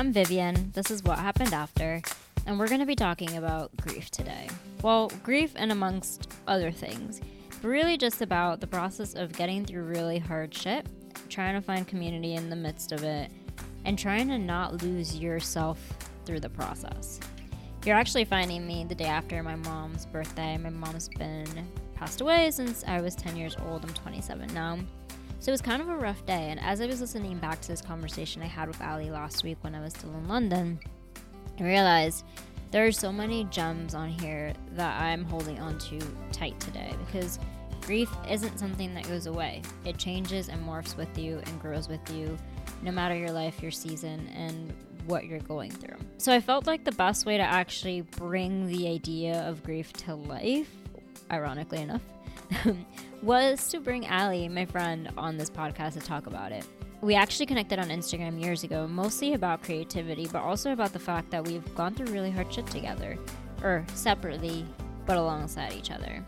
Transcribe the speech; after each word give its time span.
I'm 0.00 0.14
Vivian. 0.14 0.72
This 0.72 0.90
is 0.90 1.04
What 1.04 1.18
Happened 1.18 1.52
After, 1.52 2.00
and 2.46 2.58
we're 2.58 2.68
going 2.68 2.80
to 2.80 2.86
be 2.86 2.96
talking 2.96 3.36
about 3.36 3.76
grief 3.76 4.10
today. 4.10 4.48
Well, 4.80 5.12
grief 5.22 5.52
and 5.56 5.70
amongst 5.70 6.32
other 6.46 6.70
things, 6.70 7.20
but 7.60 7.68
really 7.68 7.98
just 7.98 8.22
about 8.22 8.62
the 8.62 8.66
process 8.66 9.12
of 9.12 9.30
getting 9.34 9.62
through 9.62 9.82
really 9.82 10.18
hard 10.18 10.54
shit, 10.54 10.86
trying 11.28 11.54
to 11.54 11.60
find 11.60 11.86
community 11.86 12.32
in 12.32 12.48
the 12.48 12.56
midst 12.56 12.92
of 12.92 13.04
it, 13.04 13.30
and 13.84 13.98
trying 13.98 14.28
to 14.28 14.38
not 14.38 14.82
lose 14.82 15.18
yourself 15.18 15.78
through 16.24 16.40
the 16.40 16.48
process. 16.48 17.20
You're 17.84 17.96
actually 17.96 18.24
finding 18.24 18.66
me 18.66 18.86
the 18.88 18.94
day 18.94 19.04
after 19.04 19.42
my 19.42 19.56
mom's 19.56 20.06
birthday. 20.06 20.56
My 20.56 20.70
mom's 20.70 21.10
been 21.10 21.46
passed 21.94 22.22
away 22.22 22.50
since 22.52 22.84
I 22.88 23.02
was 23.02 23.14
10 23.16 23.36
years 23.36 23.54
old. 23.66 23.84
I'm 23.84 23.92
27 23.92 24.54
now. 24.54 24.78
So 25.40 25.50
it 25.50 25.52
was 25.52 25.62
kind 25.62 25.80
of 25.80 25.88
a 25.88 25.96
rough 25.96 26.24
day. 26.26 26.48
And 26.50 26.60
as 26.60 26.82
I 26.82 26.86
was 26.86 27.00
listening 27.00 27.38
back 27.38 27.62
to 27.62 27.68
this 27.68 27.80
conversation 27.80 28.42
I 28.42 28.46
had 28.46 28.68
with 28.68 28.80
Ali 28.82 29.10
last 29.10 29.42
week 29.42 29.56
when 29.62 29.74
I 29.74 29.80
was 29.80 29.94
still 29.94 30.10
in 30.10 30.28
London, 30.28 30.78
I 31.58 31.62
realized 31.62 32.26
there 32.70 32.86
are 32.86 32.92
so 32.92 33.10
many 33.10 33.44
gems 33.44 33.94
on 33.94 34.10
here 34.10 34.52
that 34.72 35.00
I'm 35.00 35.24
holding 35.24 35.58
on 35.58 35.78
to 35.78 35.98
tight 36.30 36.60
today 36.60 36.94
because 37.06 37.38
grief 37.80 38.10
isn't 38.28 38.58
something 38.58 38.92
that 38.94 39.08
goes 39.08 39.26
away. 39.26 39.62
It 39.86 39.96
changes 39.96 40.50
and 40.50 40.62
morphs 40.62 40.94
with 40.94 41.16
you 41.16 41.40
and 41.46 41.60
grows 41.60 41.88
with 41.88 42.06
you, 42.14 42.36
no 42.82 42.92
matter 42.92 43.16
your 43.16 43.32
life, 43.32 43.62
your 43.62 43.70
season, 43.70 44.28
and 44.36 44.74
what 45.06 45.24
you're 45.24 45.40
going 45.40 45.70
through. 45.70 45.96
So 46.18 46.34
I 46.34 46.40
felt 46.40 46.66
like 46.66 46.84
the 46.84 46.92
best 46.92 47.24
way 47.24 47.38
to 47.38 47.42
actually 47.42 48.02
bring 48.02 48.66
the 48.66 48.88
idea 48.88 49.40
of 49.48 49.62
grief 49.62 49.90
to 49.94 50.14
life, 50.14 50.70
ironically 51.30 51.80
enough, 51.80 52.02
was 53.22 53.68
to 53.68 53.80
bring 53.80 54.06
Ali, 54.06 54.48
my 54.48 54.64
friend, 54.64 55.10
on 55.16 55.36
this 55.36 55.50
podcast 55.50 55.94
to 55.94 56.00
talk 56.00 56.26
about 56.26 56.52
it. 56.52 56.64
We 57.02 57.14
actually 57.14 57.46
connected 57.46 57.78
on 57.78 57.88
Instagram 57.88 58.40
years 58.42 58.64
ago, 58.64 58.86
mostly 58.86 59.34
about 59.34 59.62
creativity, 59.62 60.28
but 60.30 60.42
also 60.42 60.72
about 60.72 60.92
the 60.92 60.98
fact 60.98 61.30
that 61.30 61.46
we've 61.46 61.74
gone 61.74 61.94
through 61.94 62.12
really 62.12 62.30
hard 62.30 62.52
shit 62.52 62.66
together, 62.66 63.18
or 63.62 63.84
separately, 63.94 64.66
but 65.06 65.16
alongside 65.16 65.72
each 65.72 65.90
other. 65.90 66.24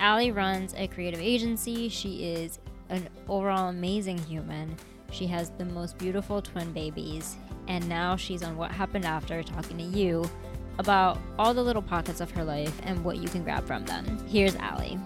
Ali 0.00 0.32
runs 0.32 0.74
a 0.76 0.88
creative 0.88 1.20
agency. 1.20 1.88
She 1.88 2.24
is 2.24 2.58
an 2.88 3.08
overall 3.28 3.68
amazing 3.68 4.18
human. 4.18 4.76
She 5.10 5.26
has 5.26 5.50
the 5.50 5.64
most 5.64 5.98
beautiful 5.98 6.42
twin 6.42 6.72
babies, 6.72 7.36
and 7.68 7.88
now 7.88 8.16
she's 8.16 8.42
on 8.42 8.56
What 8.56 8.70
Happened 8.72 9.04
After 9.04 9.42
talking 9.42 9.78
to 9.78 9.84
you 9.84 10.28
about 10.78 11.18
all 11.38 11.52
the 11.52 11.62
little 11.62 11.82
pockets 11.82 12.20
of 12.20 12.30
her 12.32 12.44
life 12.44 12.74
and 12.84 13.04
what 13.04 13.18
you 13.18 13.28
can 13.28 13.44
grab 13.44 13.66
from 13.66 13.84
them. 13.84 14.18
Here's 14.26 14.56
Ali. 14.56 14.98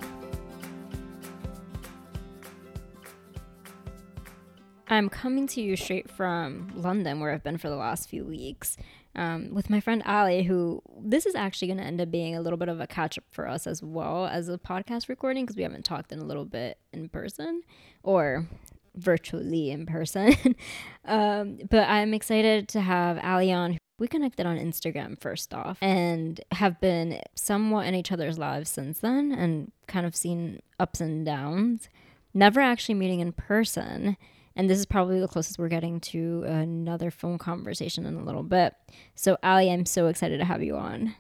I'm 4.88 5.08
coming 5.08 5.46
to 5.48 5.60
you 5.60 5.76
straight 5.76 6.10
from 6.10 6.72
London, 6.74 7.20
where 7.20 7.32
I've 7.32 7.42
been 7.42 7.58
for 7.58 7.68
the 7.68 7.76
last 7.76 8.08
few 8.08 8.24
weeks, 8.24 8.76
um, 9.16 9.52
with 9.52 9.68
my 9.68 9.80
friend 9.80 10.02
Ali, 10.06 10.44
who 10.44 10.82
this 11.00 11.26
is 11.26 11.34
actually 11.34 11.68
going 11.68 11.78
to 11.78 11.84
end 11.84 12.00
up 12.00 12.10
being 12.10 12.36
a 12.36 12.40
little 12.40 12.56
bit 12.56 12.68
of 12.68 12.80
a 12.80 12.86
catch 12.86 13.18
up 13.18 13.24
for 13.30 13.48
us 13.48 13.66
as 13.66 13.82
well 13.82 14.26
as 14.26 14.48
a 14.48 14.58
podcast 14.58 15.08
recording 15.08 15.44
because 15.44 15.56
we 15.56 15.62
haven't 15.62 15.84
talked 15.84 16.12
in 16.12 16.20
a 16.20 16.24
little 16.24 16.44
bit 16.44 16.78
in 16.92 17.08
person 17.08 17.62
or 18.04 18.46
virtually 18.94 19.70
in 19.70 19.86
person. 19.86 20.34
um, 21.04 21.58
but 21.68 21.88
I'm 21.88 22.14
excited 22.14 22.68
to 22.68 22.80
have 22.80 23.18
Ali 23.24 23.52
on. 23.52 23.78
We 23.98 24.06
connected 24.08 24.44
on 24.44 24.58
Instagram 24.58 25.18
first 25.20 25.54
off 25.54 25.78
and 25.80 26.38
have 26.52 26.80
been 26.80 27.20
somewhat 27.34 27.86
in 27.86 27.94
each 27.94 28.12
other's 28.12 28.38
lives 28.38 28.68
since 28.68 28.98
then 28.98 29.32
and 29.32 29.72
kind 29.86 30.04
of 30.04 30.14
seen 30.14 30.60
ups 30.78 31.00
and 31.00 31.24
downs. 31.24 31.88
Never 32.34 32.60
actually 32.60 32.96
meeting 32.96 33.20
in 33.20 33.32
person. 33.32 34.18
And 34.56 34.70
this 34.70 34.78
is 34.78 34.86
probably 34.86 35.20
the 35.20 35.28
closest 35.28 35.58
we're 35.58 35.68
getting 35.68 36.00
to 36.00 36.42
another 36.46 37.10
phone 37.10 37.36
conversation 37.36 38.06
in 38.06 38.14
a 38.16 38.24
little 38.24 38.42
bit. 38.42 38.74
So, 39.14 39.36
Ali, 39.42 39.70
I'm 39.70 39.84
so 39.84 40.06
excited 40.06 40.38
to 40.38 40.46
have 40.46 40.62
you 40.62 40.76
on. 40.76 41.14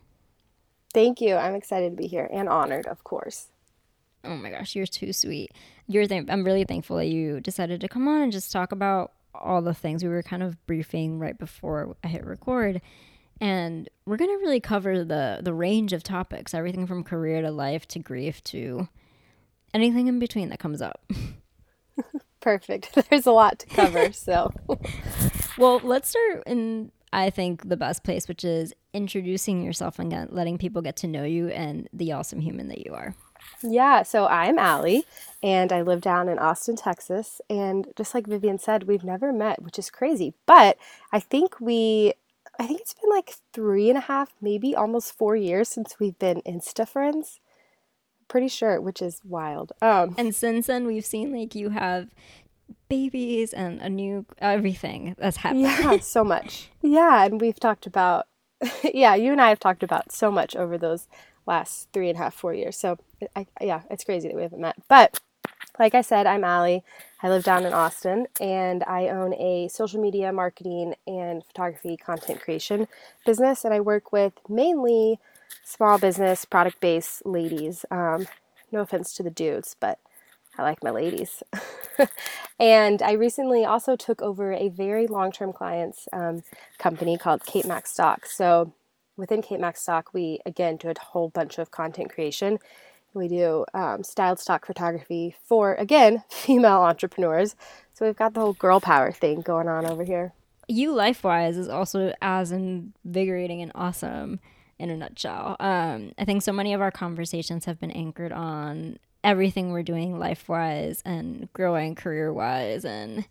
Thank 0.94 1.20
you. 1.20 1.34
I'm 1.34 1.54
excited 1.54 1.90
to 1.90 1.96
be 1.96 2.06
here 2.06 2.28
and 2.32 2.48
honored, 2.48 2.86
of 2.86 3.04
course. 3.04 3.48
Oh 4.24 4.36
my 4.36 4.50
gosh, 4.50 4.74
you're 4.74 4.86
too 4.86 5.12
sweet. 5.12 5.52
You're 5.86 6.06
th- 6.06 6.24
I'm 6.28 6.44
really 6.44 6.64
thankful 6.64 6.96
that 6.96 7.06
you 7.08 7.40
decided 7.40 7.82
to 7.82 7.88
come 7.88 8.08
on 8.08 8.22
and 8.22 8.32
just 8.32 8.50
talk 8.50 8.72
about 8.72 9.12
all 9.34 9.60
the 9.60 9.74
things 9.74 10.02
we 10.02 10.08
were 10.08 10.22
kind 10.22 10.42
of 10.42 10.66
briefing 10.66 11.18
right 11.18 11.38
before 11.38 11.96
I 12.02 12.08
hit 12.08 12.24
record. 12.24 12.80
And 13.40 13.88
we're 14.06 14.16
going 14.16 14.30
to 14.30 14.42
really 14.42 14.60
cover 14.60 15.04
the 15.04 15.40
the 15.42 15.52
range 15.52 15.92
of 15.92 16.02
topics, 16.02 16.54
everything 16.54 16.86
from 16.86 17.04
career 17.04 17.42
to 17.42 17.50
life 17.50 17.86
to 17.88 17.98
grief 17.98 18.42
to 18.44 18.88
anything 19.74 20.06
in 20.06 20.18
between 20.18 20.48
that 20.48 20.58
comes 20.58 20.80
up. 20.80 21.04
Perfect. 22.46 22.96
There's 23.10 23.26
a 23.26 23.32
lot 23.32 23.58
to 23.58 23.66
cover, 23.66 24.12
so. 24.12 24.52
well, 25.58 25.80
let's 25.82 26.10
start 26.10 26.44
in 26.46 26.92
I 27.12 27.28
think 27.28 27.68
the 27.68 27.76
best 27.76 28.04
place, 28.04 28.28
which 28.28 28.44
is 28.44 28.72
introducing 28.92 29.64
yourself 29.64 29.98
and 29.98 30.30
letting 30.30 30.56
people 30.56 30.80
get 30.80 30.94
to 30.98 31.08
know 31.08 31.24
you 31.24 31.48
and 31.48 31.88
the 31.92 32.12
awesome 32.12 32.38
human 32.38 32.68
that 32.68 32.86
you 32.86 32.94
are. 32.94 33.16
Yeah, 33.64 34.04
so 34.04 34.28
I'm 34.28 34.60
Allie, 34.60 35.02
and 35.42 35.72
I 35.72 35.82
live 35.82 36.02
down 36.02 36.28
in 36.28 36.38
Austin, 36.38 36.76
Texas. 36.76 37.40
And 37.50 37.88
just 37.96 38.14
like 38.14 38.28
Vivian 38.28 38.60
said, 38.60 38.84
we've 38.84 39.02
never 39.02 39.32
met, 39.32 39.60
which 39.60 39.76
is 39.76 39.90
crazy. 39.90 40.32
But 40.46 40.78
I 41.12 41.18
think 41.18 41.60
we, 41.60 42.12
I 42.60 42.66
think 42.68 42.80
it's 42.80 42.94
been 42.94 43.10
like 43.10 43.34
three 43.52 43.88
and 43.88 43.98
a 43.98 44.02
half, 44.02 44.34
maybe 44.40 44.76
almost 44.76 45.18
four 45.18 45.34
years 45.34 45.68
since 45.68 45.96
we've 45.98 46.18
been 46.20 46.42
Insta 46.42 46.86
friends 46.86 47.40
pretty 48.28 48.48
sure, 48.48 48.80
which 48.80 49.02
is 49.02 49.20
wild. 49.24 49.72
Um, 49.80 50.14
and 50.18 50.34
since 50.34 50.66
then, 50.66 50.86
we've 50.86 51.06
seen 51.06 51.32
like 51.32 51.54
you 51.54 51.70
have 51.70 52.08
babies 52.88 53.52
and 53.52 53.80
a 53.80 53.88
new 53.88 54.26
everything 54.38 55.14
that's 55.18 55.38
happened. 55.38 55.62
Yeah, 55.62 55.98
so 56.00 56.24
much. 56.24 56.70
Yeah, 56.82 57.24
and 57.24 57.40
we've 57.40 57.58
talked 57.58 57.86
about, 57.86 58.26
yeah, 58.82 59.14
you 59.14 59.32
and 59.32 59.40
I 59.40 59.48
have 59.48 59.60
talked 59.60 59.82
about 59.82 60.12
so 60.12 60.30
much 60.30 60.56
over 60.56 60.78
those 60.78 61.08
last 61.46 61.88
three 61.92 62.08
and 62.08 62.18
a 62.18 62.22
half, 62.22 62.34
four 62.34 62.54
years. 62.54 62.76
So, 62.76 62.98
I, 63.34 63.46
yeah, 63.60 63.82
it's 63.90 64.04
crazy 64.04 64.28
that 64.28 64.36
we 64.36 64.42
haven't 64.42 64.60
met. 64.60 64.76
But 64.88 65.20
like 65.78 65.94
I 65.94 66.00
said, 66.00 66.26
I'm 66.26 66.44
Allie. 66.44 66.82
I 67.22 67.28
live 67.28 67.44
down 67.44 67.64
in 67.64 67.72
Austin 67.72 68.26
and 68.40 68.82
I 68.84 69.08
own 69.08 69.34
a 69.34 69.68
social 69.68 70.00
media 70.00 70.32
marketing 70.32 70.94
and 71.06 71.44
photography 71.44 71.96
content 71.96 72.40
creation 72.40 72.88
business. 73.24 73.64
And 73.64 73.72
I 73.72 73.80
work 73.80 74.12
with 74.12 74.32
mainly 74.48 75.18
small 75.64 75.98
business, 75.98 76.44
product 76.44 76.80
based 76.80 77.24
ladies. 77.26 77.84
Um, 77.90 78.26
no 78.72 78.80
offense 78.80 79.14
to 79.14 79.22
the 79.22 79.30
dudes, 79.30 79.76
but 79.78 79.98
I 80.58 80.62
like 80.62 80.82
my 80.82 80.90
ladies. 80.90 81.42
and 82.58 83.02
I 83.02 83.12
recently 83.12 83.64
also 83.64 83.96
took 83.96 84.22
over 84.22 84.52
a 84.52 84.68
very 84.68 85.06
long 85.06 85.32
term 85.32 85.52
clients 85.52 86.08
um, 86.12 86.42
company 86.78 87.18
called 87.18 87.44
Kate 87.44 87.66
Mac 87.66 87.86
Stock. 87.86 88.26
So 88.26 88.72
within 89.16 89.42
Kate 89.42 89.60
Mac 89.60 89.76
Stock, 89.76 90.14
we 90.14 90.40
again 90.46 90.76
do 90.76 90.88
a 90.88 90.94
whole 90.98 91.28
bunch 91.28 91.58
of 91.58 91.70
content 91.70 92.12
creation. 92.12 92.58
We 93.14 93.28
do 93.28 93.64
um, 93.72 94.04
styled 94.04 94.38
stock 94.38 94.66
photography 94.66 95.34
for, 95.44 95.74
again, 95.74 96.22
female 96.30 96.82
entrepreneurs. 96.82 97.56
So 97.94 98.04
we've 98.04 98.16
got 98.16 98.34
the 98.34 98.40
whole 98.40 98.52
girl 98.52 98.78
power 98.78 99.10
thing 99.10 99.40
going 99.40 99.68
on 99.68 99.86
over 99.86 100.04
here. 100.04 100.32
You 100.68 100.92
life 100.92 101.24
wise 101.24 101.56
is 101.56 101.68
also 101.68 102.12
as 102.20 102.52
invigorating 102.52 103.62
and 103.62 103.72
awesome 103.74 104.40
in 104.78 104.90
a 104.90 104.96
nutshell. 104.96 105.56
Um, 105.60 106.12
I 106.18 106.24
think 106.24 106.42
so 106.42 106.52
many 106.52 106.74
of 106.74 106.80
our 106.80 106.90
conversations 106.90 107.64
have 107.64 107.80
been 107.80 107.90
anchored 107.90 108.32
on 108.32 108.98
everything 109.24 109.72
we're 109.72 109.82
doing 109.82 110.18
life 110.18 110.48
wise 110.48 111.02
and 111.04 111.52
growing 111.52 111.94
career 111.94 112.32
wise 112.32 112.84
and 112.84 113.26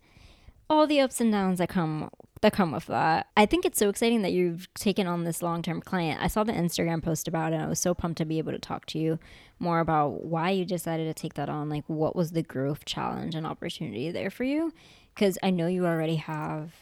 all 0.68 0.86
the 0.86 1.00
ups 1.00 1.20
and 1.20 1.32
downs 1.32 1.58
that 1.58 1.68
come 1.68 2.10
that 2.42 2.52
come 2.52 2.72
with 2.72 2.86
that. 2.86 3.28
I 3.36 3.46
think 3.46 3.64
it's 3.64 3.78
so 3.78 3.88
exciting 3.88 4.22
that 4.22 4.32
you've 4.32 4.72
taken 4.74 5.06
on 5.06 5.24
this 5.24 5.42
long 5.42 5.62
term 5.62 5.80
client. 5.80 6.20
I 6.22 6.26
saw 6.26 6.44
the 6.44 6.52
Instagram 6.52 7.02
post 7.02 7.26
about 7.26 7.52
it. 7.52 7.56
And 7.56 7.64
I 7.64 7.68
was 7.68 7.80
so 7.80 7.94
pumped 7.94 8.18
to 8.18 8.24
be 8.24 8.38
able 8.38 8.52
to 8.52 8.58
talk 8.58 8.86
to 8.86 8.98
you 8.98 9.18
more 9.58 9.80
about 9.80 10.24
why 10.24 10.50
you 10.50 10.64
decided 10.64 11.04
to 11.04 11.20
take 11.20 11.34
that 11.34 11.48
on. 11.48 11.68
Like, 11.70 11.84
what 11.86 12.14
was 12.14 12.32
the 12.32 12.42
growth 12.42 12.84
challenge 12.84 13.34
and 13.34 13.46
opportunity 13.46 14.10
there 14.10 14.30
for 14.30 14.44
you? 14.44 14.72
Because 15.14 15.38
I 15.42 15.50
know 15.50 15.66
you 15.66 15.86
already 15.86 16.16
have, 16.16 16.74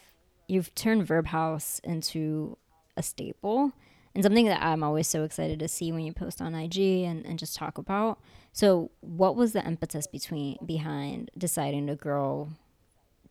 you've 0.49 0.75
turned 0.75 1.07
Verb 1.07 1.27
House 1.27 1.81
into 1.85 2.57
a 2.97 3.03
staple 3.03 3.73
and 4.15 4.23
something 4.23 4.47
that 4.47 4.63
I'm 4.63 4.83
always 4.83 5.09
so 5.09 5.25
excited 5.25 5.59
to 5.59 5.69
see 5.69 5.91
when 5.91 6.05
you 6.05 6.13
post 6.13 6.41
on 6.41 6.55
IG 6.55 6.79
and, 6.79 7.27
and 7.27 7.39
just 7.39 7.57
talk 7.57 7.79
about. 7.79 8.19
So, 8.53 8.91
what 9.01 9.35
was 9.35 9.53
the 9.53 9.67
impetus 9.67 10.07
between 10.07 10.59
behind 10.65 11.31
deciding 11.37 11.89
to 11.89 11.97
grow 11.97 12.51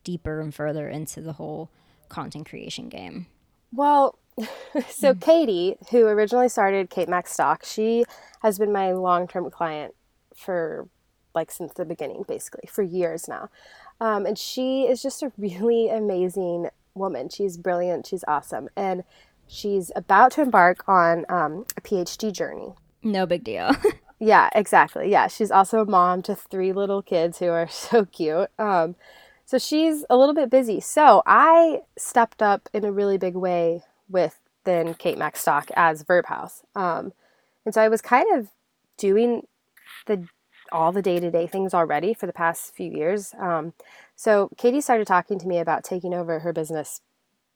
deeper 0.03 0.41
and 0.41 0.53
further 0.53 0.89
into 0.89 1.21
the 1.21 1.33
whole 1.33 1.69
content 2.09 2.49
creation 2.49 2.89
game? 2.89 3.27
Well, 3.71 4.17
so 4.89 5.13
mm. 5.13 5.21
Katie, 5.21 5.77
who 5.91 6.05
originally 6.07 6.49
started 6.49 6.89
Kate 6.89 7.07
Mac 7.07 7.27
Stock, 7.27 7.63
she 7.63 8.03
has 8.41 8.59
been 8.59 8.71
my 8.71 8.91
long-term 8.91 9.49
client 9.51 9.93
for 10.35 10.87
like 11.33 11.51
since 11.51 11.73
the 11.73 11.85
beginning, 11.85 12.25
basically 12.27 12.67
for 12.67 12.83
years 12.83 13.27
now. 13.27 13.49
Um, 13.99 14.25
and 14.25 14.37
she 14.37 14.83
is 14.83 15.01
just 15.01 15.23
a 15.23 15.31
really 15.37 15.89
amazing 15.89 16.69
woman. 16.95 17.29
She's 17.29 17.57
brilliant. 17.57 18.05
She's 18.05 18.23
awesome. 18.27 18.69
And 18.75 19.03
She's 19.47 19.91
about 19.95 20.31
to 20.33 20.41
embark 20.41 20.83
on 20.87 21.25
um, 21.29 21.65
a 21.77 21.81
PhD 21.81 22.31
journey. 22.31 22.73
No 23.03 23.25
big 23.25 23.43
deal. 23.43 23.71
yeah, 24.19 24.49
exactly. 24.55 25.11
Yeah, 25.11 25.27
she's 25.27 25.51
also 25.51 25.81
a 25.81 25.85
mom 25.85 26.21
to 26.23 26.35
three 26.35 26.73
little 26.73 27.01
kids 27.01 27.39
who 27.39 27.47
are 27.49 27.67
so 27.69 28.05
cute. 28.05 28.49
Um, 28.57 28.95
So 29.45 29.57
she's 29.57 30.05
a 30.09 30.17
little 30.17 30.33
bit 30.33 30.49
busy. 30.49 30.79
So 30.79 31.21
I 31.25 31.81
stepped 31.97 32.41
up 32.41 32.69
in 32.73 32.85
a 32.85 32.91
really 32.91 33.17
big 33.17 33.35
way 33.35 33.83
with 34.09 34.39
then 34.63 34.93
Kate 34.93 35.19
Stock 35.35 35.69
as 35.75 36.03
Verb 36.03 36.25
House. 36.27 36.63
Um, 36.75 37.13
and 37.65 37.73
so 37.73 37.81
I 37.81 37.89
was 37.89 38.01
kind 38.01 38.27
of 38.37 38.47
doing 38.97 39.47
the 40.05 40.27
all 40.71 40.91
the 40.91 41.01
day 41.01 41.19
to 41.19 41.29
day 41.29 41.45
things 41.45 41.73
already 41.73 42.13
for 42.13 42.25
the 42.25 42.33
past 42.33 42.73
few 42.73 42.89
years. 42.89 43.33
Um, 43.39 43.73
so 44.15 44.49
Katie 44.57 44.81
started 44.81 45.05
talking 45.05 45.37
to 45.39 45.47
me 45.47 45.59
about 45.59 45.83
taking 45.83 46.13
over 46.13 46.39
her 46.39 46.53
business 46.53 47.01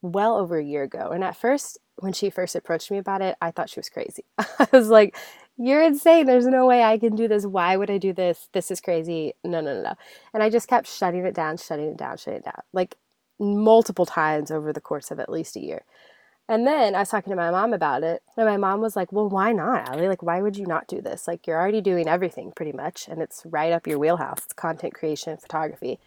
well 0.01 0.37
over 0.37 0.57
a 0.57 0.63
year 0.63 0.83
ago. 0.83 1.09
And 1.11 1.23
at 1.23 1.35
first, 1.35 1.77
when 1.97 2.13
she 2.13 2.29
first 2.29 2.55
approached 2.55 2.91
me 2.91 2.97
about 2.97 3.21
it, 3.21 3.35
I 3.41 3.51
thought 3.51 3.69
she 3.69 3.79
was 3.79 3.89
crazy. 3.89 4.25
I 4.37 4.67
was 4.71 4.89
like, 4.89 5.15
You're 5.57 5.83
insane. 5.83 6.25
There's 6.25 6.47
no 6.47 6.65
way 6.65 6.83
I 6.83 6.97
can 6.97 7.15
do 7.15 7.27
this. 7.27 7.45
Why 7.45 7.77
would 7.77 7.89
I 7.89 7.97
do 7.97 8.13
this? 8.13 8.49
This 8.53 8.71
is 8.71 8.81
crazy. 8.81 9.33
No, 9.43 9.61
no, 9.61 9.73
no, 9.73 9.81
no. 9.83 9.93
And 10.33 10.43
I 10.43 10.49
just 10.49 10.67
kept 10.67 10.87
shutting 10.87 11.25
it 11.25 11.33
down, 11.33 11.57
shutting 11.57 11.87
it 11.87 11.97
down, 11.97 12.17
shutting 12.17 12.39
it 12.39 12.45
down, 12.45 12.61
like 12.73 12.95
multiple 13.39 14.05
times 14.05 14.51
over 14.51 14.71
the 14.73 14.81
course 14.81 15.11
of 15.11 15.19
at 15.19 15.29
least 15.29 15.55
a 15.55 15.59
year. 15.59 15.83
And 16.49 16.65
then 16.65 16.95
I 16.95 16.99
was 16.99 17.09
talking 17.09 17.31
to 17.31 17.35
my 17.35 17.51
mom 17.51 17.73
about 17.73 18.03
it, 18.03 18.23
and 18.37 18.45
my 18.45 18.55
mom 18.55 18.79
was 18.79 18.95
like, 18.95 19.11
Well, 19.11 19.27
why 19.27 19.51
not, 19.51 19.89
Allie? 19.89 20.07
Like, 20.07 20.23
why 20.23 20.41
would 20.41 20.55
you 20.55 20.65
not 20.65 20.87
do 20.87 21.01
this? 21.01 21.27
Like, 21.27 21.45
you're 21.45 21.59
already 21.59 21.81
doing 21.81 22.07
everything 22.07 22.53
pretty 22.55 22.71
much, 22.71 23.07
and 23.09 23.21
it's 23.21 23.41
right 23.45 23.73
up 23.73 23.85
your 23.87 23.99
wheelhouse. 23.99 24.39
It's 24.45 24.53
content 24.53 24.93
creation, 24.93 25.37
photography. 25.37 25.99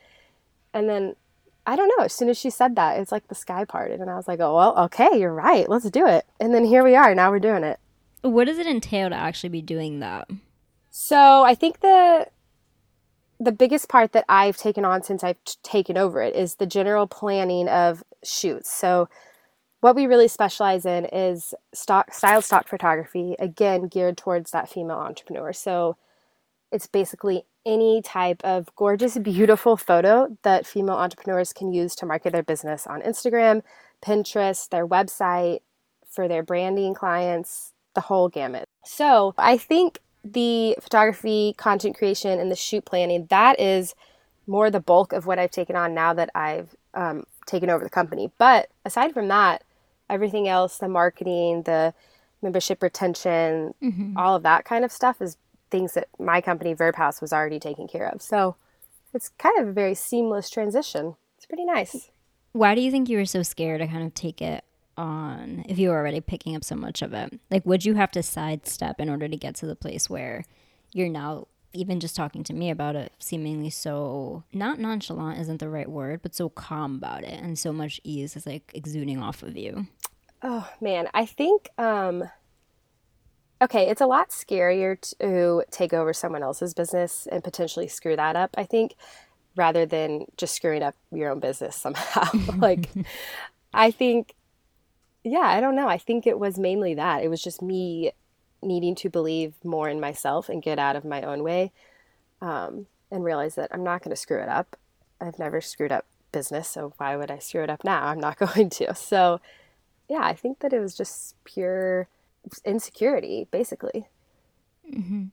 And 0.72 0.88
then 0.88 1.16
I 1.70 1.76
don't 1.76 1.92
know, 1.96 2.04
as 2.04 2.12
soon 2.12 2.28
as 2.28 2.36
she 2.36 2.50
said 2.50 2.74
that, 2.74 2.98
it's 2.98 3.12
like 3.12 3.28
the 3.28 3.34
sky 3.36 3.64
parted, 3.64 4.00
and 4.00 4.10
I 4.10 4.16
was 4.16 4.26
like, 4.26 4.40
Oh, 4.40 4.56
well, 4.56 4.76
okay, 4.86 5.10
you're 5.16 5.32
right. 5.32 5.68
Let's 5.68 5.88
do 5.88 6.04
it. 6.04 6.26
And 6.40 6.52
then 6.52 6.64
here 6.64 6.82
we 6.82 6.96
are. 6.96 7.14
Now 7.14 7.30
we're 7.30 7.38
doing 7.38 7.62
it. 7.62 7.78
What 8.22 8.46
does 8.46 8.58
it 8.58 8.66
entail 8.66 9.08
to 9.08 9.14
actually 9.14 9.50
be 9.50 9.62
doing 9.62 10.00
that? 10.00 10.28
So 10.90 11.44
I 11.44 11.54
think 11.54 11.78
the 11.78 12.26
the 13.38 13.52
biggest 13.52 13.88
part 13.88 14.12
that 14.12 14.24
I've 14.28 14.56
taken 14.56 14.84
on 14.84 15.04
since 15.04 15.22
I've 15.22 15.42
t- 15.44 15.54
taken 15.62 15.96
over 15.96 16.20
it 16.20 16.34
is 16.34 16.56
the 16.56 16.66
general 16.66 17.06
planning 17.06 17.68
of 17.68 18.02
shoots. 18.24 18.70
So 18.70 19.08
what 19.80 19.94
we 19.94 20.06
really 20.06 20.28
specialize 20.28 20.84
in 20.84 21.04
is 21.06 21.54
stock 21.72 22.12
style 22.12 22.42
stock 22.42 22.66
photography 22.66 23.36
again 23.38 23.86
geared 23.86 24.16
towards 24.16 24.50
that 24.50 24.68
female 24.68 24.98
entrepreneur 24.98 25.52
so 25.52 25.96
it's 26.70 26.86
basically 26.86 27.44
any 27.66 28.00
type 28.02 28.40
of 28.42 28.74
gorgeous 28.76 29.18
beautiful 29.18 29.76
photo 29.76 30.36
that 30.42 30.66
female 30.66 30.96
entrepreneurs 30.96 31.52
can 31.52 31.72
use 31.72 31.94
to 31.94 32.06
market 32.06 32.32
their 32.32 32.42
business 32.42 32.86
on 32.86 33.00
instagram 33.02 33.62
pinterest 34.02 34.70
their 34.70 34.86
website 34.86 35.60
for 36.10 36.26
their 36.26 36.42
branding 36.42 36.94
clients 36.94 37.72
the 37.94 38.00
whole 38.02 38.28
gamut 38.28 38.64
so 38.84 39.34
i 39.36 39.56
think 39.56 39.98
the 40.24 40.76
photography 40.80 41.54
content 41.56 41.96
creation 41.96 42.38
and 42.38 42.50
the 42.50 42.56
shoot 42.56 42.84
planning 42.84 43.26
that 43.30 43.58
is 43.60 43.94
more 44.46 44.70
the 44.70 44.80
bulk 44.80 45.12
of 45.12 45.26
what 45.26 45.38
i've 45.38 45.50
taken 45.50 45.76
on 45.76 45.94
now 45.94 46.12
that 46.14 46.30
i've 46.34 46.74
um, 46.94 47.24
taken 47.46 47.70
over 47.70 47.84
the 47.84 47.90
company 47.90 48.30
but 48.38 48.68
aside 48.84 49.12
from 49.12 49.28
that 49.28 49.62
everything 50.10 50.48
else, 50.48 50.76
the 50.76 50.88
marketing, 50.88 51.62
the 51.62 51.94
membership 52.42 52.82
retention, 52.82 53.74
mm-hmm. 53.82 54.16
all 54.18 54.36
of 54.36 54.42
that 54.42 54.64
kind 54.64 54.84
of 54.84 54.92
stuff 54.92 55.22
is 55.22 55.36
things 55.70 55.94
that 55.94 56.08
my 56.18 56.40
company 56.40 56.74
Verb 56.74 56.96
House 56.96 57.20
was 57.20 57.32
already 57.32 57.58
taking 57.58 57.88
care 57.88 58.08
of. 58.08 58.20
So 58.22 58.56
it's 59.14 59.30
kind 59.38 59.58
of 59.58 59.68
a 59.68 59.72
very 59.72 59.94
seamless 59.94 60.50
transition. 60.50 61.16
It's 61.36 61.46
pretty 61.46 61.64
nice. 61.64 62.10
Why 62.52 62.74
do 62.74 62.80
you 62.80 62.90
think 62.90 63.08
you 63.08 63.18
were 63.18 63.26
so 63.26 63.42
scared 63.42 63.80
to 63.80 63.86
kind 63.86 64.04
of 64.04 64.14
take 64.14 64.42
it 64.42 64.64
on 64.96 65.64
if 65.68 65.78
you 65.78 65.90
were 65.90 65.96
already 65.96 66.20
picking 66.20 66.56
up 66.56 66.64
so 66.64 66.74
much 66.74 67.02
of 67.02 67.12
it? 67.12 67.38
Like, 67.50 67.64
would 67.64 67.84
you 67.84 67.94
have 67.94 68.10
to 68.12 68.22
sidestep 68.22 69.00
in 69.00 69.08
order 69.08 69.28
to 69.28 69.36
get 69.36 69.54
to 69.56 69.66
the 69.66 69.76
place 69.76 70.10
where 70.10 70.44
you're 70.92 71.08
now 71.08 71.46
even 71.72 72.00
just 72.00 72.16
talking 72.16 72.42
to 72.44 72.52
me 72.52 72.70
about 72.70 72.96
it, 72.96 73.12
seemingly 73.18 73.70
so 73.70 74.42
not 74.52 74.78
nonchalant 74.80 75.38
isn't 75.38 75.60
the 75.60 75.68
right 75.68 75.88
word, 75.88 76.20
but 76.22 76.34
so 76.34 76.48
calm 76.48 76.96
about 76.96 77.22
it, 77.22 77.40
and 77.40 77.58
so 77.58 77.72
much 77.72 78.00
ease 78.02 78.36
is 78.36 78.46
like 78.46 78.72
exuding 78.74 79.22
off 79.22 79.42
of 79.42 79.56
you. 79.56 79.86
Oh 80.42 80.68
man, 80.80 81.08
I 81.14 81.26
think 81.26 81.68
um, 81.78 82.28
okay, 83.62 83.88
it's 83.88 84.00
a 84.00 84.06
lot 84.06 84.30
scarier 84.30 85.00
to 85.18 85.62
take 85.70 85.92
over 85.92 86.12
someone 86.12 86.42
else's 86.42 86.74
business 86.74 87.28
and 87.30 87.44
potentially 87.44 87.88
screw 87.88 88.16
that 88.16 88.36
up. 88.36 88.50
I 88.56 88.64
think 88.64 88.94
rather 89.56 89.84
than 89.84 90.26
just 90.36 90.54
screwing 90.54 90.82
up 90.82 90.94
your 91.12 91.30
own 91.30 91.40
business 91.40 91.76
somehow. 91.76 92.28
like, 92.56 92.88
I 93.74 93.90
think, 93.90 94.34
yeah, 95.24 95.40
I 95.40 95.60
don't 95.60 95.76
know. 95.76 95.88
I 95.88 95.98
think 95.98 96.26
it 96.26 96.38
was 96.38 96.58
mainly 96.58 96.94
that. 96.94 97.22
It 97.22 97.28
was 97.28 97.42
just 97.42 97.60
me 97.60 98.12
needing 98.62 98.94
to 98.94 99.08
believe 99.08 99.54
more 99.64 99.88
in 99.88 100.00
myself 100.00 100.48
and 100.48 100.62
get 100.62 100.78
out 100.78 100.96
of 100.96 101.04
my 101.04 101.22
own 101.22 101.42
way 101.42 101.72
um, 102.42 102.86
and 103.10 103.24
realize 103.24 103.54
that 103.54 103.70
I'm 103.72 103.82
not 103.82 104.02
going 104.02 104.10
to 104.10 104.16
screw 104.16 104.40
it 104.40 104.48
up. 104.48 104.76
I've 105.20 105.38
never 105.38 105.60
screwed 105.60 105.92
up 105.92 106.06
business, 106.32 106.68
so 106.68 106.92
why 106.96 107.16
would 107.16 107.30
I 107.30 107.38
screw 107.38 107.62
it 107.62 107.70
up 107.70 107.84
now? 107.84 108.06
I'm 108.06 108.20
not 108.20 108.38
going 108.54 108.70
to. 108.70 108.94
So, 108.94 109.40
yeah, 110.08 110.22
I 110.22 110.34
think 110.34 110.60
that 110.60 110.72
it 110.72 110.80
was 110.80 110.96
just 110.96 111.34
pure 111.44 112.08
insecurity, 112.64 113.46
basically. 113.50 114.08
Mm-hmm. 114.92 115.24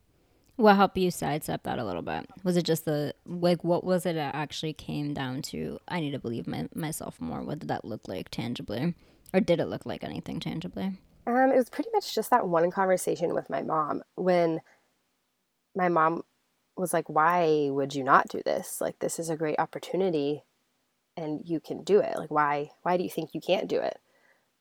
What 0.57 0.75
helped 0.75 0.97
you 0.97 1.11
sidestep 1.11 1.63
that 1.63 1.77
a 1.77 1.85
little 1.85 2.01
bit? 2.01 2.27
Was 2.43 2.57
it 2.57 2.63
just 2.63 2.85
the 2.85 3.13
like 3.25 3.63
what 3.63 3.83
was 3.83 4.05
it 4.07 4.13
that 4.13 4.33
actually 4.33 4.73
came 4.73 5.13
down 5.13 5.43
to? 5.43 5.79
I 5.87 5.99
need 5.99 6.11
to 6.11 6.19
believe 6.19 6.47
my, 6.47 6.67
myself 6.73 7.21
more. 7.21 7.43
What 7.43 7.59
did 7.59 7.69
that 7.69 7.85
look 7.85 8.07
like 8.07 8.29
tangibly, 8.29 8.95
or 9.33 9.39
did 9.39 9.59
it 9.59 9.67
look 9.67 9.85
like 9.85 10.03
anything 10.03 10.39
tangibly? 10.39 10.93
Um, 11.27 11.51
it 11.51 11.57
was 11.57 11.69
pretty 11.69 11.89
much 11.93 12.15
just 12.15 12.31
that 12.31 12.47
one 12.47 12.71
conversation 12.71 13.35
with 13.35 13.49
my 13.49 13.61
mom 13.61 14.01
when 14.15 14.61
my 15.75 15.89
mom 15.89 16.23
was 16.77 16.93
like, 16.93 17.09
Why 17.09 17.69
would 17.71 17.95
you 17.95 18.03
not 18.03 18.27
do 18.27 18.41
this? 18.45 18.79
Like, 18.81 18.99
this 18.99 19.19
is 19.19 19.29
a 19.29 19.37
great 19.37 19.59
opportunity 19.59 20.43
and 21.15 21.41
you 21.45 21.59
can 21.59 21.83
do 21.83 21.99
it. 21.99 22.17
Like, 22.17 22.31
why, 22.31 22.71
why 22.83 22.97
do 22.97 23.03
you 23.03 23.09
think 23.09 23.33
you 23.33 23.41
can't 23.41 23.67
do 23.67 23.79
it? 23.79 23.99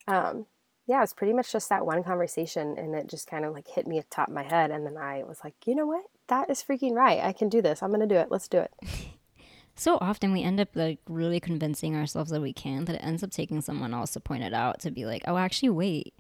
Um, 0.09 0.47
yeah, 0.87 0.99
it 0.99 1.01
was 1.01 1.13
pretty 1.13 1.33
much 1.33 1.53
just 1.53 1.69
that 1.69 1.87
one 1.87 2.03
conversation 2.03 2.77
and 2.79 2.95
it 2.95 3.09
just 3.09 3.29
kind 3.29 3.45
of 3.45 3.53
like 3.53 3.69
hit 3.69 3.87
me 3.87 3.99
at 3.99 4.09
the 4.11 4.15
top 4.15 4.29
of 4.29 4.35
my 4.35 4.43
head. 4.43 4.71
And 4.71 4.87
then 4.87 4.97
I 4.97 5.23
was 5.25 5.41
like, 5.43 5.55
you 5.67 5.75
know 5.75 5.87
what? 5.87 6.05
That 6.29 6.51
is 6.51 6.63
freaking 6.63 6.93
right. 6.93 7.23
I 7.23 7.33
can 7.33 7.49
do 7.49 7.61
this. 7.61 7.83
I'm 7.83 7.91
going 7.91 8.01
to 8.01 8.07
do 8.07 8.21
it. 8.21 8.31
Let's 8.31 8.49
do 8.49 8.59
it. 8.59 8.73
so 9.75 9.99
often 10.01 10.33
we 10.33 10.43
end 10.43 10.61
up 10.61 10.69
like 10.75 11.01
really 11.09 11.41
convincing 11.41 11.97
ourselves 11.97 12.31
that 12.31 12.41
we 12.41 12.53
can 12.53 12.85
that 12.87 12.97
it 12.97 13.05
ends 13.05 13.23
up 13.23 13.31
taking 13.31 13.61
someone 13.61 13.93
else 13.93 14.13
to 14.13 14.21
point 14.21 14.45
it 14.45 14.55
out 14.55 14.81
to 14.81 14.91
be 14.91 15.05
like, 15.07 15.23
oh, 15.27 15.37
actually, 15.37 15.71
wait 15.71 16.15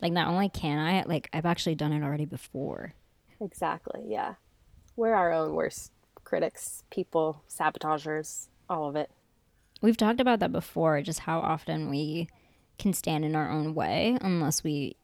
like 0.00 0.12
not 0.12 0.28
only 0.28 0.48
can 0.48 0.78
I, 0.78 1.02
like 1.06 1.28
I've 1.32 1.46
actually 1.46 1.74
done 1.74 1.92
it 1.92 2.02
already 2.02 2.24
before. 2.24 2.94
Exactly. 3.40 4.02
Yeah. 4.06 4.34
We're 4.94 5.14
our 5.14 5.32
own 5.32 5.54
worst 5.54 5.92
critics, 6.24 6.84
people, 6.90 7.42
sabotagers, 7.46 8.48
all 8.68 8.88
of 8.88 8.96
it. 8.96 9.10
We've 9.80 9.96
talked 9.96 10.20
about 10.20 10.40
that 10.40 10.52
before, 10.52 11.00
just 11.02 11.20
how 11.20 11.40
often 11.40 11.90
we 11.90 12.28
can 12.78 12.92
stand 12.92 13.24
in 13.24 13.34
our 13.34 13.50
own 13.50 13.74
way 13.74 14.16
unless 14.20 14.62
we 14.62 14.96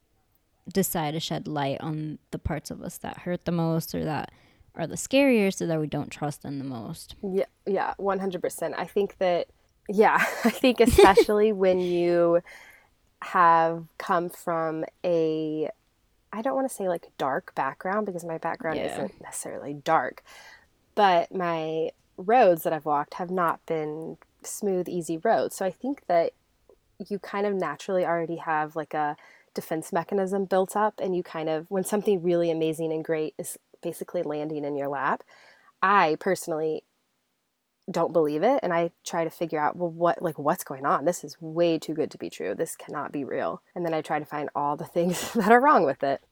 decide 0.72 1.12
to 1.12 1.20
shed 1.20 1.48
light 1.48 1.80
on 1.80 2.18
the 2.30 2.38
parts 2.38 2.70
of 2.70 2.82
us 2.82 2.98
that 2.98 3.18
hurt 3.18 3.44
the 3.44 3.52
most 3.52 3.94
or 3.94 4.04
that 4.04 4.30
are 4.74 4.86
the 4.86 4.96
scariest 4.96 5.60
or 5.60 5.66
that 5.66 5.80
we 5.80 5.86
don't 5.86 6.10
trust 6.10 6.44
in 6.44 6.58
the 6.58 6.64
most. 6.64 7.14
Yeah, 7.22 7.44
yeah, 7.66 7.94
100%. 7.98 8.74
I 8.76 8.86
think 8.86 9.18
that 9.18 9.48
yeah, 9.88 10.24
I 10.44 10.50
think 10.50 10.80
especially 10.80 11.52
when 11.52 11.80
you 11.80 12.40
have 13.22 13.84
come 13.98 14.28
from 14.28 14.84
a 15.04 15.68
I 16.32 16.40
don't 16.40 16.54
want 16.54 16.68
to 16.68 16.74
say 16.74 16.88
like 16.88 17.08
dark 17.18 17.54
background 17.54 18.06
because 18.06 18.24
my 18.24 18.38
background 18.38 18.78
yeah. 18.78 18.94
isn't 18.94 19.20
necessarily 19.20 19.74
dark, 19.74 20.22
but 20.94 21.34
my 21.34 21.90
roads 22.16 22.62
that 22.62 22.72
I've 22.72 22.86
walked 22.86 23.14
have 23.14 23.30
not 23.30 23.64
been 23.66 24.16
smooth, 24.42 24.88
easy 24.88 25.18
roads. 25.18 25.54
So 25.56 25.66
I 25.66 25.70
think 25.70 26.06
that 26.06 26.32
you 26.98 27.18
kind 27.18 27.46
of 27.46 27.54
naturally 27.54 28.04
already 28.04 28.36
have 28.36 28.76
like 28.76 28.94
a 28.94 29.16
defense 29.54 29.92
mechanism 29.92 30.44
built 30.44 30.76
up, 30.76 31.00
and 31.02 31.14
you 31.14 31.22
kind 31.22 31.48
of, 31.48 31.66
when 31.70 31.84
something 31.84 32.22
really 32.22 32.50
amazing 32.50 32.92
and 32.92 33.04
great 33.04 33.34
is 33.38 33.58
basically 33.82 34.22
landing 34.22 34.64
in 34.64 34.76
your 34.76 34.88
lap, 34.88 35.22
I 35.82 36.16
personally 36.20 36.84
don't 37.90 38.12
believe 38.12 38.44
it 38.44 38.60
and 38.62 38.72
i 38.72 38.90
try 39.04 39.24
to 39.24 39.30
figure 39.30 39.58
out 39.58 39.76
well 39.76 39.90
what 39.90 40.22
like 40.22 40.38
what's 40.38 40.62
going 40.64 40.86
on? 40.86 41.04
This 41.04 41.24
is 41.24 41.36
way 41.40 41.78
too 41.78 41.94
good 41.94 42.10
to 42.12 42.18
be 42.18 42.30
true. 42.30 42.54
This 42.54 42.76
cannot 42.76 43.10
be 43.10 43.24
real. 43.24 43.62
And 43.74 43.84
then 43.84 43.92
i 43.92 44.00
try 44.00 44.18
to 44.18 44.24
find 44.24 44.48
all 44.54 44.76
the 44.76 44.84
things 44.96 45.32
that 45.32 45.50
are 45.50 45.60
wrong 45.60 45.84
with 45.84 46.02
it. 46.02 46.22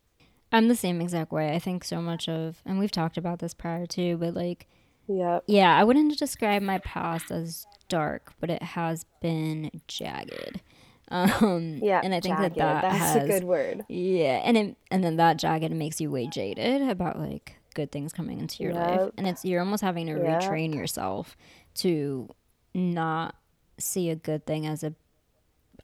I'm 0.52 0.68
the 0.68 0.76
same 0.76 1.00
exact 1.00 1.32
way. 1.32 1.54
I 1.54 1.58
think 1.58 1.84
so 1.84 2.00
much 2.00 2.28
of 2.28 2.62
and 2.64 2.78
we've 2.78 2.92
talked 2.92 3.16
about 3.16 3.40
this 3.40 3.54
prior 3.54 3.86
too 3.86 4.16
but 4.16 4.34
like 4.34 4.68
yeah 5.08 5.40
yeah 5.48 5.76
i 5.76 5.82
wouldn't 5.82 6.16
describe 6.18 6.62
my 6.62 6.78
past 6.78 7.32
as 7.32 7.66
dark 7.90 8.32
but 8.40 8.48
it 8.48 8.62
has 8.62 9.04
been 9.20 9.70
jagged 9.86 10.60
um 11.10 11.78
yeah 11.82 12.00
and 12.02 12.14
i 12.14 12.20
think 12.20 12.38
jagged. 12.38 12.54
that 12.54 12.82
that 12.82 12.82
that's 12.82 12.98
has, 12.98 13.16
a 13.16 13.26
good 13.26 13.44
word 13.44 13.84
yeah 13.88 14.40
and 14.44 14.56
it, 14.56 14.76
and 14.90 15.04
then 15.04 15.16
that 15.16 15.36
jagged 15.36 15.72
makes 15.72 16.00
you 16.00 16.10
way 16.10 16.26
jaded 16.26 16.88
about 16.88 17.18
like 17.18 17.56
good 17.74 17.92
things 17.92 18.12
coming 18.12 18.38
into 18.40 18.62
your 18.62 18.72
yep. 18.72 19.00
life 19.00 19.10
and 19.18 19.26
it's 19.26 19.44
you're 19.44 19.60
almost 19.60 19.82
having 19.82 20.06
to 20.06 20.12
yep. 20.12 20.42
retrain 20.42 20.74
yourself 20.74 21.36
to 21.74 22.28
not 22.74 23.34
see 23.78 24.10
a 24.10 24.16
good 24.16 24.46
thing 24.46 24.66
as 24.66 24.82
a 24.82 24.94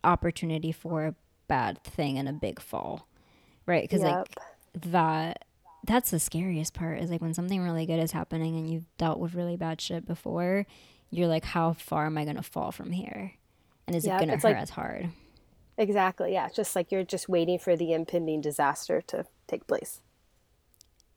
opportunity 0.04 0.72
for 0.72 1.06
a 1.06 1.14
bad 1.48 1.82
thing 1.82 2.18
and 2.18 2.28
a 2.28 2.32
big 2.32 2.60
fall 2.60 3.08
right 3.66 3.82
because 3.82 4.02
yep. 4.02 4.28
like 4.28 4.82
that 4.92 5.44
that's 5.86 6.10
the 6.10 6.18
scariest 6.18 6.74
part 6.74 7.00
is 7.00 7.10
like 7.10 7.22
when 7.22 7.34
something 7.34 7.62
really 7.62 7.86
good 7.86 8.00
is 8.00 8.12
happening 8.12 8.56
and 8.56 8.70
you've 8.70 8.86
dealt 8.98 9.18
with 9.18 9.34
really 9.34 9.56
bad 9.56 9.80
shit 9.80 10.06
before 10.06 10.66
you're 11.10 11.28
like, 11.28 11.44
how 11.44 11.72
far 11.74 12.06
am 12.06 12.18
I 12.18 12.24
going 12.24 12.36
to 12.36 12.42
fall 12.42 12.72
from 12.72 12.92
here? 12.92 13.32
And 13.86 13.94
is 13.96 14.06
Yeah, 14.06 14.16
it 14.16 14.18
going 14.18 14.28
to 14.28 14.34
hurt 14.36 14.44
like- 14.44 14.56
as 14.56 14.70
hard? 14.70 15.10
Exactly. 15.78 16.32
Yeah. 16.32 16.46
It's 16.46 16.56
just 16.56 16.74
like 16.74 16.90
you're 16.90 17.04
just 17.04 17.28
waiting 17.28 17.58
for 17.58 17.76
the 17.76 17.92
impending 17.92 18.40
disaster 18.40 19.02
to 19.08 19.26
take 19.46 19.66
place. 19.66 20.00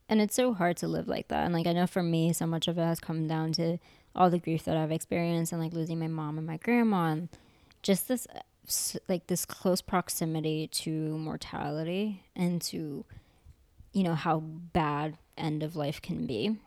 And 0.09 0.19
it's 0.19 0.35
so 0.35 0.53
hard 0.53 0.75
to 0.77 0.87
live 0.87 1.07
like 1.07 1.29
that. 1.29 1.45
And 1.45 1.53
like 1.53 1.65
I 1.67 1.71
know 1.71 1.87
for 1.87 2.03
me, 2.03 2.33
so 2.33 2.45
much 2.45 2.67
of 2.67 2.77
it 2.77 2.83
has 2.83 2.99
come 2.99 3.27
down 3.27 3.53
to 3.53 3.77
all 4.15 4.29
the 4.29 4.39
grief 4.39 4.65
that 4.65 4.75
I've 4.75 4.91
experienced 4.91 5.53
and 5.53 5.61
like 5.61 5.71
losing 5.71 5.99
my 5.99 6.07
mom 6.07 6.37
and 6.37 6.45
my 6.45 6.57
grandma 6.57 7.11
and 7.11 7.29
just 7.83 8.07
this 8.09 8.27
uh, 8.35 8.99
like 9.07 9.27
this 9.27 9.45
close 9.45 9.81
proximity 9.81 10.67
to 10.67 11.17
mortality 11.17 12.23
and 12.35 12.61
to 12.63 13.05
you 13.93 14.03
know 14.03 14.15
how 14.15 14.39
bad 14.39 15.17
end 15.37 15.63
of 15.63 15.75
life 15.75 16.01
can 16.01 16.25
be. 16.25 16.57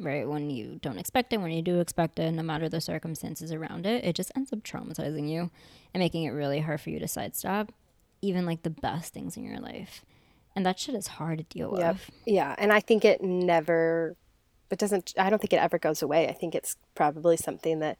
Right 0.00 0.28
when 0.28 0.50
you 0.50 0.78
don't 0.82 0.98
expect 0.98 1.32
it, 1.32 1.40
when 1.40 1.50
you 1.50 1.62
do 1.62 1.80
expect 1.80 2.18
it, 2.18 2.30
no 2.32 2.42
matter 2.42 2.68
the 2.68 2.80
circumstances 2.80 3.52
around 3.52 3.86
it, 3.86 4.04
it 4.04 4.14
just 4.14 4.30
ends 4.36 4.52
up 4.52 4.60
traumatizing 4.62 5.28
you 5.28 5.50
and 5.92 6.00
making 6.00 6.24
it 6.24 6.30
really 6.30 6.60
hard 6.60 6.80
for 6.80 6.90
you 6.90 6.98
to 7.00 7.08
sidestep 7.08 7.72
even 8.20 8.44
like 8.44 8.62
the 8.64 8.70
best 8.70 9.14
things 9.14 9.36
in 9.36 9.44
your 9.44 9.58
life. 9.60 10.04
And 10.56 10.66
that 10.66 10.78
shit 10.78 10.96
is 10.96 11.06
hard 11.06 11.38
to 11.38 11.44
deal 11.44 11.74
Yep. 11.78 11.94
with. 11.94 12.10
Yeah. 12.26 12.54
And 12.58 12.72
I 12.72 12.80
think 12.80 13.04
it 13.04 13.22
never, 13.22 14.16
it 14.70 14.78
doesn't, 14.78 15.14
I 15.16 15.30
don't 15.30 15.38
think 15.40 15.52
it 15.52 15.60
ever 15.62 15.78
goes 15.78 16.02
away. 16.02 16.26
I 16.28 16.32
think 16.32 16.54
it's 16.56 16.76
probably 16.96 17.36
something 17.36 17.78
that 17.78 17.96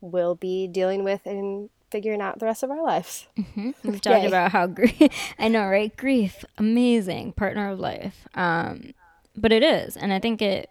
we'll 0.00 0.34
be 0.34 0.66
dealing 0.66 1.04
with 1.04 1.24
and 1.24 1.70
figuring 1.92 2.20
out 2.20 2.40
the 2.40 2.46
rest 2.46 2.64
of 2.64 2.70
our 2.72 2.82
lives. 2.82 3.28
We've 3.56 4.00
talked 4.00 4.22
Yay. 4.22 4.26
about 4.26 4.50
how 4.50 4.66
grief, 4.66 4.98
I 5.38 5.46
know, 5.46 5.68
right? 5.68 5.96
Grief, 5.96 6.44
amazing 6.58 7.32
partner 7.34 7.70
of 7.70 7.78
life. 7.78 8.26
Um, 8.34 8.92
but 9.36 9.52
it 9.52 9.62
is, 9.62 9.96
and 9.96 10.12
I 10.12 10.18
think 10.18 10.42
it 10.42 10.68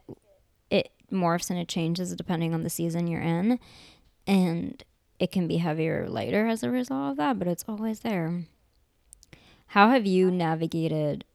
it 0.69 0.91
morphs 1.11 1.49
and 1.49 1.59
it 1.59 1.67
changes 1.67 2.15
depending 2.15 2.53
on 2.53 2.63
the 2.63 2.69
season 2.69 3.07
you're 3.07 3.21
in, 3.21 3.59
and 4.27 4.83
it 5.19 5.31
can 5.31 5.47
be 5.47 5.57
heavier 5.57 6.03
or 6.03 6.09
lighter 6.09 6.47
as 6.47 6.63
a 6.63 6.69
result 6.69 7.11
of 7.11 7.17
that. 7.17 7.39
But 7.39 7.47
it's 7.47 7.65
always 7.67 7.99
there. 8.01 8.43
How 9.67 9.89
have 9.89 10.05
you 10.05 10.29
navigated, 10.29 11.25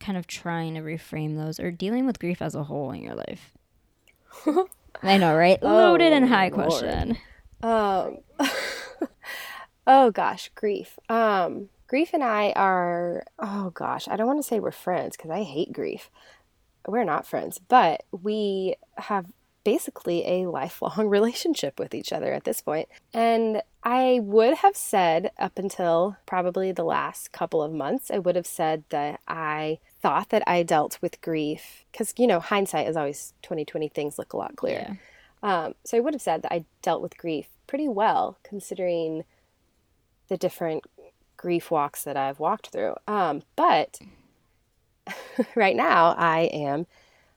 kind 0.00 0.18
of 0.18 0.26
trying 0.26 0.74
to 0.74 0.80
reframe 0.80 1.36
those 1.36 1.60
or 1.60 1.70
dealing 1.70 2.06
with 2.06 2.18
grief 2.18 2.42
as 2.42 2.54
a 2.54 2.64
whole 2.64 2.90
in 2.92 3.02
your 3.02 3.14
life? 3.14 3.52
I 5.02 5.16
know, 5.18 5.36
right? 5.36 5.62
Loaded 5.62 6.12
and 6.12 6.24
Oh, 6.24 6.28
high 6.28 6.48
Lord. 6.48 6.54
question. 6.68 7.16
Um, 7.62 8.18
oh 9.86 10.10
gosh, 10.10 10.50
grief. 10.54 10.98
Um, 11.08 11.68
grief 11.86 12.10
and 12.12 12.22
I 12.22 12.52
are, 12.56 13.24
oh 13.38 13.70
gosh, 13.70 14.08
I 14.08 14.16
don't 14.16 14.26
want 14.26 14.38
to 14.40 14.46
say 14.46 14.60
we're 14.60 14.70
friends 14.72 15.16
because 15.16 15.30
I 15.30 15.42
hate 15.42 15.72
grief. 15.72 16.10
We're 16.86 17.04
not 17.04 17.26
friends, 17.26 17.60
but 17.68 18.04
we 18.10 18.76
have 18.96 19.26
basically 19.64 20.26
a 20.26 20.46
lifelong 20.46 21.08
relationship 21.08 21.78
with 21.78 21.94
each 21.94 22.12
other 22.12 22.32
at 22.32 22.44
this 22.44 22.60
point. 22.60 22.88
And 23.12 23.62
I 23.82 24.20
would 24.22 24.58
have 24.58 24.76
said 24.76 25.30
up 25.38 25.58
until 25.58 26.16
probably 26.26 26.72
the 26.72 26.84
last 26.84 27.32
couple 27.32 27.62
of 27.62 27.72
months, 27.72 28.10
I 28.10 28.18
would 28.18 28.36
have 28.36 28.46
said 28.46 28.84
that 28.90 29.20
I 29.28 29.78
thought 30.02 30.30
that 30.30 30.42
I 30.46 30.62
dealt 30.62 30.98
with 31.00 31.20
grief 31.20 31.84
because, 31.92 32.14
you 32.16 32.26
know, 32.26 32.40
hindsight 32.40 32.88
is 32.88 32.96
always 32.96 33.34
2020 33.42 33.88
things 33.88 34.18
look 34.18 34.32
a 34.32 34.36
lot 34.36 34.56
clearer. 34.56 34.86
Yeah. 34.88 34.94
Um, 35.42 35.74
so 35.84 35.96
I 35.96 36.00
would 36.00 36.14
have 36.14 36.22
said 36.22 36.42
that 36.42 36.52
I 36.52 36.64
dealt 36.82 37.02
with 37.02 37.16
grief 37.16 37.46
pretty 37.66 37.88
well, 37.88 38.38
considering 38.42 39.24
the 40.28 40.36
different 40.36 40.84
grief 41.36 41.70
walks 41.70 42.04
that 42.04 42.16
I've 42.16 42.38
walked 42.38 42.68
through. 42.68 42.94
Um, 43.08 43.42
but 43.56 43.98
right 45.54 45.76
now, 45.76 46.14
I 46.16 46.42
am 46.52 46.86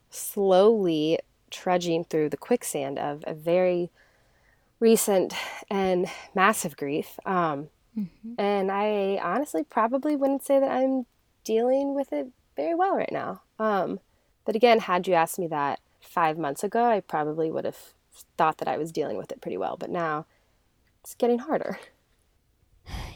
slowly 0.10 1.20
trudging 1.52 2.06
through 2.06 2.30
the 2.30 2.38
quicksand 2.38 3.00
of 3.00 3.24
a 3.28 3.34
very 3.34 3.92
recent 4.80 5.34
and 5.70 6.08
massive 6.36 6.78
grief. 6.78 7.20
Um, 7.26 7.70
And 8.38 8.72
I 8.72 9.20
honestly 9.24 9.64
probably 9.64 10.16
wouldn't 10.16 10.44
say 10.46 10.60
that 10.60 10.72
I'm 10.72 11.06
dealing 11.44 11.96
with 11.96 12.14
it 12.14 12.28
very 12.56 12.76
well 12.76 12.96
right 12.96 13.12
now. 13.12 13.44
Um, 13.60 14.00
but 14.46 14.56
again, 14.56 14.80
had 14.82 15.08
you 15.08 15.14
asked 15.14 15.40
me 15.40 15.48
that 15.48 15.80
five 16.02 16.38
months 16.38 16.64
ago, 16.64 16.86
I 16.86 17.02
probably 17.02 17.52
would 17.52 17.66
have 17.66 17.78
thought 18.38 18.58
that 18.60 18.68
I 18.68 18.78
was 18.78 18.92
dealing 18.92 19.18
with 19.18 19.32
it 19.32 19.42
pretty 19.42 19.58
well. 19.58 19.78
But 19.78 19.90
now 19.92 20.26
it's 21.02 21.16
getting 21.16 21.40
harder. 21.40 21.80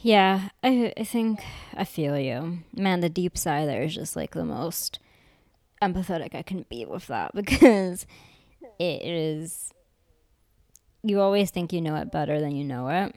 Yeah, 0.01 0.49
I 0.63 0.93
I 0.97 1.03
think 1.03 1.41
I 1.75 1.83
feel 1.83 2.17
you. 2.17 2.59
Man, 2.73 3.01
the 3.01 3.09
deep 3.09 3.37
sigh 3.37 3.65
there 3.65 3.81
is 3.81 3.93
just 3.95 4.15
like 4.15 4.31
the 4.31 4.45
most 4.45 4.99
empathetic 5.81 6.33
I 6.33 6.41
can 6.41 6.65
be 6.69 6.85
with 6.85 7.07
that 7.07 7.31
because 7.35 8.05
it 8.79 9.01
is 9.03 9.73
you 11.03 11.21
always 11.21 11.51
think 11.51 11.71
you 11.73 11.81
know 11.81 11.95
it 11.95 12.11
better 12.11 12.39
than 12.39 12.55
you 12.55 12.63
know 12.63 12.89
it. 12.89 13.15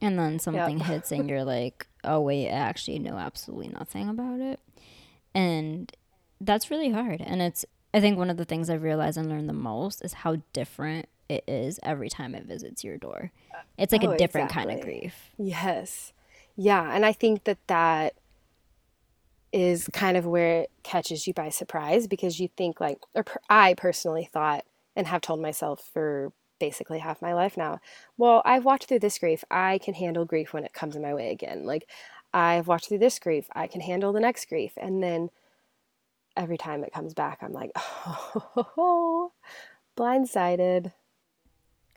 And 0.00 0.18
then 0.18 0.38
something 0.38 0.78
hits 0.78 1.10
and 1.10 1.28
you're 1.28 1.44
like, 1.44 1.86
"Oh 2.04 2.20
wait, 2.20 2.48
I 2.48 2.52
actually 2.52 3.00
know 3.00 3.16
absolutely 3.16 3.68
nothing 3.68 4.08
about 4.08 4.38
it." 4.40 4.60
And 5.34 5.92
that's 6.40 6.70
really 6.70 6.90
hard. 6.90 7.20
And 7.20 7.42
it's 7.42 7.64
I 7.92 8.00
think 8.00 8.18
one 8.18 8.30
of 8.30 8.36
the 8.36 8.44
things 8.44 8.70
I've 8.70 8.82
realized 8.82 9.18
and 9.18 9.28
learned 9.28 9.48
the 9.48 9.54
most 9.54 10.04
is 10.04 10.12
how 10.12 10.36
different 10.52 11.08
it 11.28 11.44
is 11.46 11.78
every 11.82 12.08
time 12.08 12.34
it 12.34 12.44
visits 12.44 12.82
your 12.84 12.96
door. 12.96 13.30
It's 13.76 13.92
like 13.92 14.04
Oh, 14.04 14.10
a 14.10 14.16
different 14.16 14.50
kind 14.50 14.70
of 14.70 14.80
grief. 14.80 15.30
Yes. 15.38 16.12
Yeah. 16.56 16.90
And 16.94 17.04
I 17.04 17.12
think 17.12 17.44
that 17.44 17.58
that 17.66 18.14
is 19.52 19.88
kind 19.92 20.16
of 20.16 20.26
where 20.26 20.62
it 20.62 20.70
catches 20.82 21.26
you 21.26 21.32
by 21.34 21.48
surprise 21.48 22.06
because 22.06 22.38
you 22.40 22.48
think, 22.56 22.80
like, 22.80 22.98
or 23.14 23.22
per- 23.22 23.40
I 23.48 23.74
personally 23.74 24.28
thought 24.30 24.64
and 24.96 25.06
have 25.06 25.20
told 25.20 25.40
myself 25.40 25.88
for 25.92 26.32
basically 26.58 26.98
half 26.98 27.22
my 27.22 27.32
life 27.32 27.56
now, 27.56 27.80
well, 28.16 28.42
I've 28.44 28.64
walked 28.64 28.84
through 28.86 28.98
this 28.98 29.18
grief. 29.18 29.44
I 29.50 29.78
can 29.78 29.94
handle 29.94 30.24
grief 30.24 30.52
when 30.52 30.64
it 30.64 30.72
comes 30.74 30.96
in 30.96 31.02
my 31.02 31.14
way 31.14 31.30
again. 31.30 31.64
Like, 31.64 31.88
I've 32.34 32.66
walked 32.68 32.88
through 32.88 32.98
this 32.98 33.18
grief. 33.18 33.46
I 33.54 33.68
can 33.68 33.80
handle 33.80 34.12
the 34.12 34.20
next 34.20 34.48
grief. 34.48 34.72
And 34.76 35.02
then 35.02 35.30
every 36.36 36.58
time 36.58 36.84
it 36.84 36.92
comes 36.92 37.14
back, 37.14 37.38
I'm 37.42 37.52
like, 37.52 37.70
oh, 37.76 39.32
blindsided. 39.96 40.92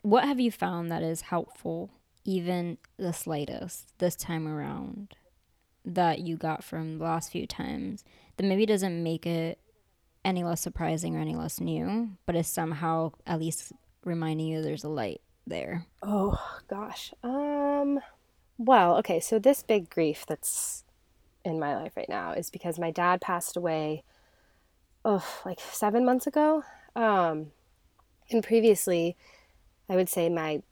What 0.02 0.24
have 0.24 0.40
you 0.40 0.50
found 0.50 0.90
that 0.90 1.02
is 1.02 1.22
helpful, 1.22 1.90
even 2.24 2.78
the 2.96 3.12
slightest, 3.12 3.96
this 3.98 4.16
time 4.16 4.46
around, 4.46 5.14
that 5.84 6.20
you 6.20 6.36
got 6.36 6.62
from 6.62 6.98
the 6.98 7.04
last 7.04 7.30
few 7.32 7.46
times 7.46 8.04
that 8.36 8.44
maybe 8.44 8.66
doesn't 8.66 9.02
make 9.02 9.26
it 9.26 9.58
any 10.24 10.44
less 10.44 10.60
surprising 10.60 11.16
or 11.16 11.20
any 11.20 11.34
less 11.34 11.60
new, 11.60 12.10
but 12.26 12.36
is 12.36 12.46
somehow 12.46 13.12
at 13.26 13.40
least 13.40 13.72
reminding 14.04 14.46
you 14.48 14.62
there's 14.62 14.84
a 14.84 14.88
light 14.88 15.20
there? 15.46 15.86
Oh 16.02 16.38
gosh. 16.68 17.12
Um 17.22 18.00
well, 18.58 18.96
okay, 18.98 19.18
so 19.18 19.38
this 19.38 19.62
big 19.62 19.90
grief 19.90 20.24
that's 20.28 20.84
in 21.44 21.58
my 21.58 21.76
life 21.76 21.96
right 21.96 22.08
now 22.08 22.32
is 22.32 22.50
because 22.50 22.78
my 22.78 22.92
dad 22.92 23.20
passed 23.20 23.56
away 23.56 24.04
oh, 25.04 25.26
like 25.44 25.58
7 25.58 26.04
months 26.04 26.26
ago. 26.26 26.62
Um 26.94 27.52
and 28.30 28.44
previously 28.44 29.16
I 29.88 29.96
would 29.96 30.08
say 30.08 30.28
my 30.28 30.62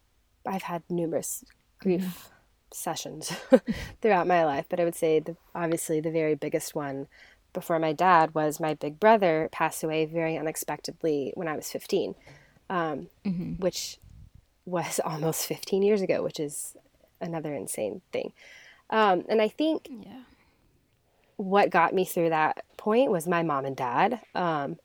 I've 0.47 0.63
had 0.63 0.83
numerous 0.89 1.45
grief 1.79 2.31
sessions 2.73 3.33
throughout 4.01 4.27
my 4.27 4.45
life, 4.45 4.67
but 4.69 4.81
I 4.81 4.85
would 4.85 4.95
say 4.95 5.21
the 5.21 5.37
obviously 5.55 6.01
the 6.01 6.11
very 6.11 6.35
biggest 6.35 6.75
one 6.75 7.09
before 7.53 7.79
my 7.79 7.93
dad 7.93 8.35
was 8.35 8.61
my 8.61 8.75
big 8.75 9.01
brother 9.01 9.49
passed 9.53 9.83
away 9.83 10.07
very 10.07 10.37
unexpectedly 10.39 11.33
when 11.35 11.49
I 11.49 11.57
was 11.57 11.71
15. 11.71 12.15
Um, 12.71 13.09
which 13.59 13.99
was 14.65 15.01
almost 15.05 15.47
15 15.47 15.83
years 15.83 16.01
ago, 16.03 16.23
which 16.23 16.39
is 16.39 16.77
another 17.21 17.55
insane 17.55 18.01
thing. 18.13 18.33
Um, 18.89 19.25
and 19.29 19.43
I 19.43 19.49
think 19.49 19.89
Yeah. 19.91 20.23
what 21.37 21.71
got 21.71 21.93
me 21.95 22.05
through 22.05 22.31
that 22.31 22.65
point 22.77 23.11
was 23.11 23.27
my 23.27 23.43
mom 23.43 23.65
and 23.65 23.77
dad. 23.77 24.21
Um, 24.35 24.79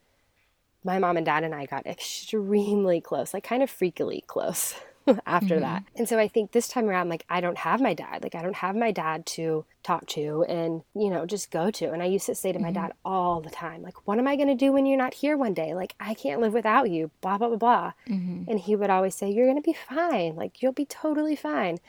my 0.85 0.99
mom 0.99 1.17
and 1.17 1.25
dad 1.25 1.43
and 1.43 1.53
I 1.53 1.65
got 1.65 1.85
extremely 1.85 3.01
close, 3.01 3.33
like 3.33 3.43
kind 3.43 3.63
of 3.63 3.71
freakily 3.71 4.25
close 4.25 4.75
after 5.25 5.59
that. 5.59 5.83
Mm-hmm. 5.83 5.97
And 5.97 6.09
so 6.09 6.19
I 6.19 6.27
think 6.27 6.51
this 6.51 6.67
time 6.67 6.87
around, 6.87 7.09
like, 7.09 7.25
I 7.29 7.41
don't 7.41 7.57
have 7.57 7.81
my 7.81 7.93
dad. 7.93 8.23
Like, 8.23 8.35
I 8.35 8.41
don't 8.41 8.55
have 8.55 8.75
my 8.75 8.91
dad 8.91 9.25
to 9.27 9.65
talk 9.83 10.05
to 10.07 10.45
and, 10.47 10.83
you 10.95 11.09
know, 11.09 11.25
just 11.25 11.51
go 11.51 11.71
to. 11.71 11.91
And 11.91 12.01
I 12.01 12.05
used 12.05 12.25
to 12.27 12.35
say 12.35 12.51
to 12.51 12.59
my 12.59 12.69
mm-hmm. 12.69 12.83
dad 12.83 12.93
all 13.03 13.41
the 13.41 13.49
time, 13.49 13.81
like, 13.81 14.07
what 14.07 14.19
am 14.19 14.27
I 14.27 14.35
going 14.35 14.47
to 14.47 14.55
do 14.55 14.71
when 14.71 14.85
you're 14.85 14.97
not 14.97 15.15
here 15.15 15.37
one 15.37 15.53
day? 15.53 15.73
Like, 15.73 15.95
I 15.99 16.13
can't 16.13 16.41
live 16.41 16.53
without 16.53 16.89
you, 16.89 17.11
blah, 17.21 17.37
blah, 17.37 17.49
blah, 17.49 17.57
blah. 17.57 17.93
Mm-hmm. 18.07 18.49
And 18.49 18.59
he 18.59 18.75
would 18.75 18.89
always 18.89 19.15
say, 19.15 19.29
You're 19.29 19.47
going 19.47 19.61
to 19.61 19.69
be 19.69 19.77
fine. 19.89 20.35
Like, 20.35 20.61
you'll 20.61 20.71
be 20.71 20.85
totally 20.85 21.35
fine. 21.35 21.79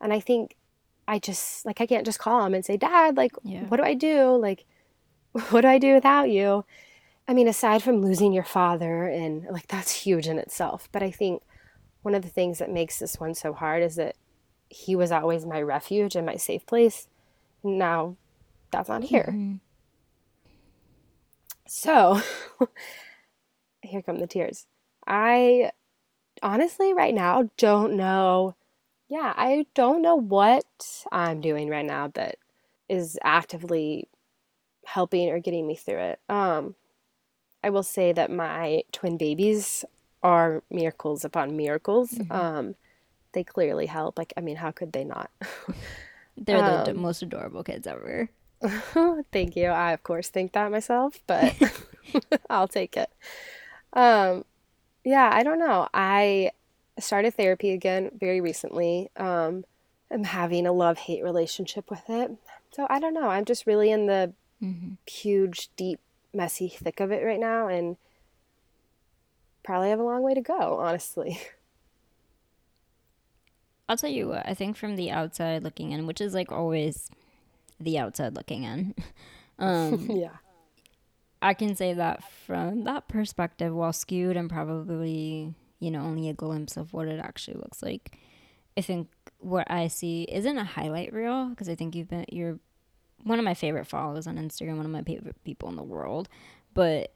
And 0.00 0.12
I 0.12 0.20
think 0.20 0.56
I 1.08 1.18
just, 1.18 1.64
like, 1.64 1.80
I 1.80 1.86
can't 1.86 2.06
just 2.06 2.18
call 2.18 2.44
him 2.44 2.54
and 2.54 2.64
say, 2.64 2.76
Dad, 2.76 3.16
like, 3.16 3.32
Yeah. 3.42 3.64
what 3.64 3.78
do 3.78 3.82
I 3.82 3.94
do? 3.94 4.36
Like, 4.36 4.64
what 5.50 5.62
do 5.62 5.68
I 5.68 5.78
do 5.78 5.94
without 5.94 6.30
you? 6.30 6.64
I 7.28 7.34
mean, 7.34 7.48
aside 7.48 7.82
from 7.82 8.02
losing 8.02 8.32
your 8.32 8.44
father, 8.44 9.04
and 9.04 9.46
like, 9.50 9.66
that's 9.66 9.90
huge 9.90 10.28
in 10.28 10.38
itself. 10.38 10.88
But 10.92 11.02
I 11.02 11.10
think 11.10 11.42
one 12.02 12.14
of 12.14 12.22
the 12.22 12.28
things 12.28 12.58
that 12.58 12.70
makes 12.70 12.98
this 12.98 13.18
one 13.18 13.34
so 13.34 13.52
hard 13.52 13.82
is 13.82 13.96
that 13.96 14.16
he 14.68 14.94
was 14.94 15.10
always 15.10 15.44
my 15.44 15.60
refuge 15.60 16.14
and 16.14 16.26
my 16.26 16.36
safe 16.36 16.64
place. 16.66 17.08
Now 17.62 18.16
that's 18.70 18.88
not 18.88 19.04
here. 19.04 19.58
So 21.66 22.20
here 23.82 24.02
come 24.02 24.18
the 24.18 24.26
tears. 24.26 24.66
I 25.06 25.70
honestly, 26.42 26.92
right 26.92 27.14
now, 27.14 27.50
don't 27.56 27.94
know. 27.96 28.56
Yeah, 29.08 29.32
I 29.36 29.66
don't 29.74 30.02
know 30.02 30.16
what 30.16 30.64
I'm 31.12 31.40
doing 31.40 31.68
right 31.68 31.86
now 31.86 32.08
that 32.14 32.36
is 32.88 33.18
actively 33.22 34.08
helping 34.84 35.28
or 35.28 35.38
getting 35.38 35.66
me 35.66 35.76
through 35.76 35.98
it. 35.98 36.20
Um, 36.28 36.74
I 37.66 37.70
will 37.70 37.82
say 37.82 38.12
that 38.12 38.30
my 38.30 38.84
twin 38.92 39.16
babies 39.16 39.84
are 40.22 40.62
miracles 40.70 41.24
upon 41.24 41.56
miracles. 41.56 42.12
Mm-hmm. 42.12 42.30
Um, 42.30 42.74
they 43.32 43.42
clearly 43.42 43.86
help. 43.86 44.16
Like, 44.16 44.32
I 44.36 44.40
mean, 44.40 44.54
how 44.54 44.70
could 44.70 44.92
they 44.92 45.02
not? 45.02 45.32
They're 46.36 46.62
um, 46.62 46.84
the 46.84 46.94
most 46.94 47.22
adorable 47.22 47.64
kids 47.64 47.88
ever. 47.88 48.30
Thank 49.32 49.56
you. 49.56 49.66
I, 49.66 49.90
of 49.90 50.04
course, 50.04 50.28
think 50.28 50.52
that 50.52 50.70
myself, 50.70 51.18
but 51.26 51.56
I'll 52.50 52.68
take 52.68 52.96
it. 52.96 53.10
Um, 53.92 54.44
yeah, 55.02 55.28
I 55.32 55.42
don't 55.42 55.58
know. 55.58 55.88
I 55.92 56.52
started 57.00 57.34
therapy 57.34 57.72
again 57.72 58.12
very 58.14 58.40
recently. 58.40 59.10
Um, 59.16 59.64
I'm 60.12 60.22
having 60.22 60.68
a 60.68 60.72
love 60.72 60.98
hate 60.98 61.24
relationship 61.24 61.90
with 61.90 62.04
it. 62.08 62.30
So 62.70 62.86
I 62.88 63.00
don't 63.00 63.14
know. 63.14 63.28
I'm 63.28 63.44
just 63.44 63.66
really 63.66 63.90
in 63.90 64.06
the 64.06 64.32
mm-hmm. 64.62 64.92
huge, 65.04 65.68
deep, 65.74 65.98
messy 66.36 66.68
thick 66.68 67.00
of 67.00 67.10
it 67.10 67.24
right 67.24 67.40
now 67.40 67.68
and 67.68 67.96
probably 69.64 69.90
have 69.90 69.98
a 69.98 70.04
long 70.04 70.22
way 70.22 70.34
to 70.34 70.40
go, 70.40 70.78
honestly. 70.78 71.40
I'll 73.88 73.96
tell 73.96 74.10
you 74.10 74.28
what, 74.28 74.46
I 74.46 74.54
think 74.54 74.76
from 74.76 74.96
the 74.96 75.10
outside 75.10 75.62
looking 75.62 75.92
in, 75.92 76.06
which 76.06 76.20
is 76.20 76.34
like 76.34 76.50
always 76.50 77.08
the 77.80 77.98
outside 77.98 78.36
looking 78.36 78.64
in. 78.64 78.94
Um, 79.58 80.10
yeah. 80.10 80.36
I 81.40 81.54
can 81.54 81.76
say 81.76 81.94
that 81.94 82.22
from 82.46 82.84
that 82.84 83.08
perspective, 83.08 83.74
while 83.74 83.94
skewed 83.94 84.36
and 84.36 84.50
probably, 84.50 85.54
you 85.80 85.90
know, 85.90 86.00
only 86.00 86.28
a 86.28 86.34
glimpse 86.34 86.76
of 86.76 86.92
what 86.92 87.08
it 87.08 87.18
actually 87.18 87.56
looks 87.56 87.82
like, 87.82 88.18
I 88.76 88.82
think 88.82 89.08
what 89.38 89.70
I 89.70 89.88
see 89.88 90.24
isn't 90.24 90.58
a 90.58 90.64
highlight 90.64 91.14
reel 91.14 91.48
because 91.48 91.70
I 91.70 91.74
think 91.74 91.94
you've 91.94 92.10
been, 92.10 92.26
you're 92.30 92.58
one 93.26 93.40
of 93.40 93.44
my 93.44 93.54
favorite 93.54 93.88
followers 93.88 94.28
on 94.28 94.36
Instagram, 94.36 94.76
one 94.76 94.86
of 94.86 94.92
my 94.92 95.02
favorite 95.02 95.42
people 95.42 95.68
in 95.68 95.74
the 95.74 95.82
world, 95.82 96.28
but 96.74 97.12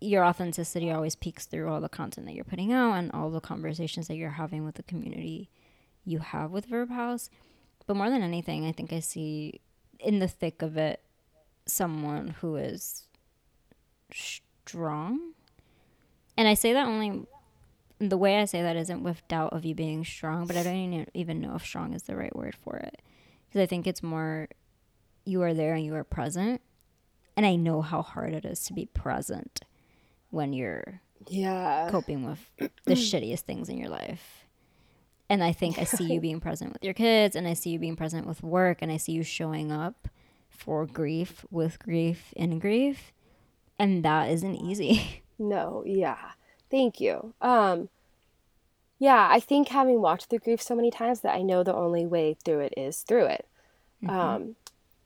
your 0.00 0.24
authenticity 0.24 0.90
always 0.90 1.14
peeks 1.14 1.46
through 1.46 1.68
all 1.68 1.80
the 1.80 1.88
content 1.88 2.26
that 2.26 2.34
you're 2.34 2.42
putting 2.42 2.72
out 2.72 2.94
and 2.94 3.12
all 3.12 3.30
the 3.30 3.40
conversations 3.40 4.08
that 4.08 4.16
you're 4.16 4.30
having 4.30 4.64
with 4.64 4.74
the 4.74 4.82
community 4.82 5.48
you 6.04 6.18
have 6.18 6.50
with 6.50 6.66
Verb 6.66 6.90
House. 6.90 7.30
But 7.86 7.96
more 7.96 8.10
than 8.10 8.22
anything, 8.22 8.66
I 8.66 8.72
think 8.72 8.92
I 8.92 8.98
see 8.98 9.60
in 10.00 10.18
the 10.18 10.26
thick 10.26 10.62
of 10.62 10.76
it 10.76 11.00
someone 11.64 12.34
who 12.40 12.56
is 12.56 13.06
strong. 14.12 15.32
And 16.36 16.48
I 16.48 16.54
say 16.54 16.72
that 16.72 16.86
only 16.86 17.22
the 18.00 18.18
way 18.18 18.40
I 18.40 18.46
say 18.46 18.62
that 18.62 18.76
isn't 18.76 19.04
with 19.04 19.26
doubt 19.28 19.52
of 19.52 19.64
you 19.64 19.76
being 19.76 20.04
strong, 20.04 20.46
but 20.46 20.56
I 20.56 20.64
don't 20.64 21.08
even 21.14 21.40
know 21.40 21.54
if 21.54 21.64
strong 21.64 21.94
is 21.94 22.02
the 22.02 22.16
right 22.16 22.34
word 22.34 22.56
for 22.64 22.76
it. 22.76 23.00
Because 23.46 23.62
I 23.62 23.66
think 23.66 23.86
it's 23.86 24.02
more 24.02 24.48
you 25.28 25.42
are 25.42 25.54
there 25.54 25.74
and 25.74 25.84
you 25.84 25.94
are 25.94 26.04
present. 26.04 26.60
And 27.36 27.46
I 27.46 27.54
know 27.54 27.82
how 27.82 28.02
hard 28.02 28.34
it 28.34 28.44
is 28.44 28.64
to 28.64 28.72
be 28.72 28.86
present 28.86 29.60
when 30.30 30.52
you're 30.52 31.00
yeah 31.26 31.88
coping 31.90 32.24
with 32.24 32.50
the 32.84 32.94
shittiest 32.94 33.40
things 33.40 33.68
in 33.68 33.78
your 33.78 33.88
life. 33.88 34.46
And 35.30 35.44
I 35.44 35.52
think 35.52 35.78
I 35.78 35.84
see 35.84 36.12
you 36.12 36.20
being 36.20 36.40
present 36.40 36.72
with 36.72 36.82
your 36.82 36.94
kids 36.94 37.36
and 37.36 37.46
I 37.46 37.52
see 37.52 37.70
you 37.70 37.78
being 37.78 37.96
present 37.96 38.26
with 38.26 38.42
work 38.42 38.78
and 38.80 38.90
I 38.90 38.96
see 38.96 39.12
you 39.12 39.22
showing 39.22 39.70
up 39.70 40.08
for 40.48 40.86
grief 40.86 41.44
with 41.50 41.78
grief 41.78 42.32
in 42.34 42.58
grief. 42.58 43.12
And 43.78 44.04
that 44.04 44.30
isn't 44.30 44.56
easy. 44.56 45.22
No, 45.40 45.84
yeah. 45.86 46.32
Thank 46.68 46.98
you. 46.98 47.32
Um 47.40 47.90
yeah, 48.98 49.28
I 49.30 49.38
think 49.38 49.68
having 49.68 50.00
walked 50.00 50.24
through 50.24 50.40
grief 50.40 50.60
so 50.60 50.74
many 50.74 50.90
times 50.90 51.20
that 51.20 51.32
I 51.32 51.42
know 51.42 51.62
the 51.62 51.76
only 51.76 52.04
way 52.04 52.36
through 52.44 52.58
it 52.58 52.74
is 52.76 53.02
through 53.02 53.26
it. 53.26 53.46
Mm-hmm. 54.02 54.10
Um 54.10 54.56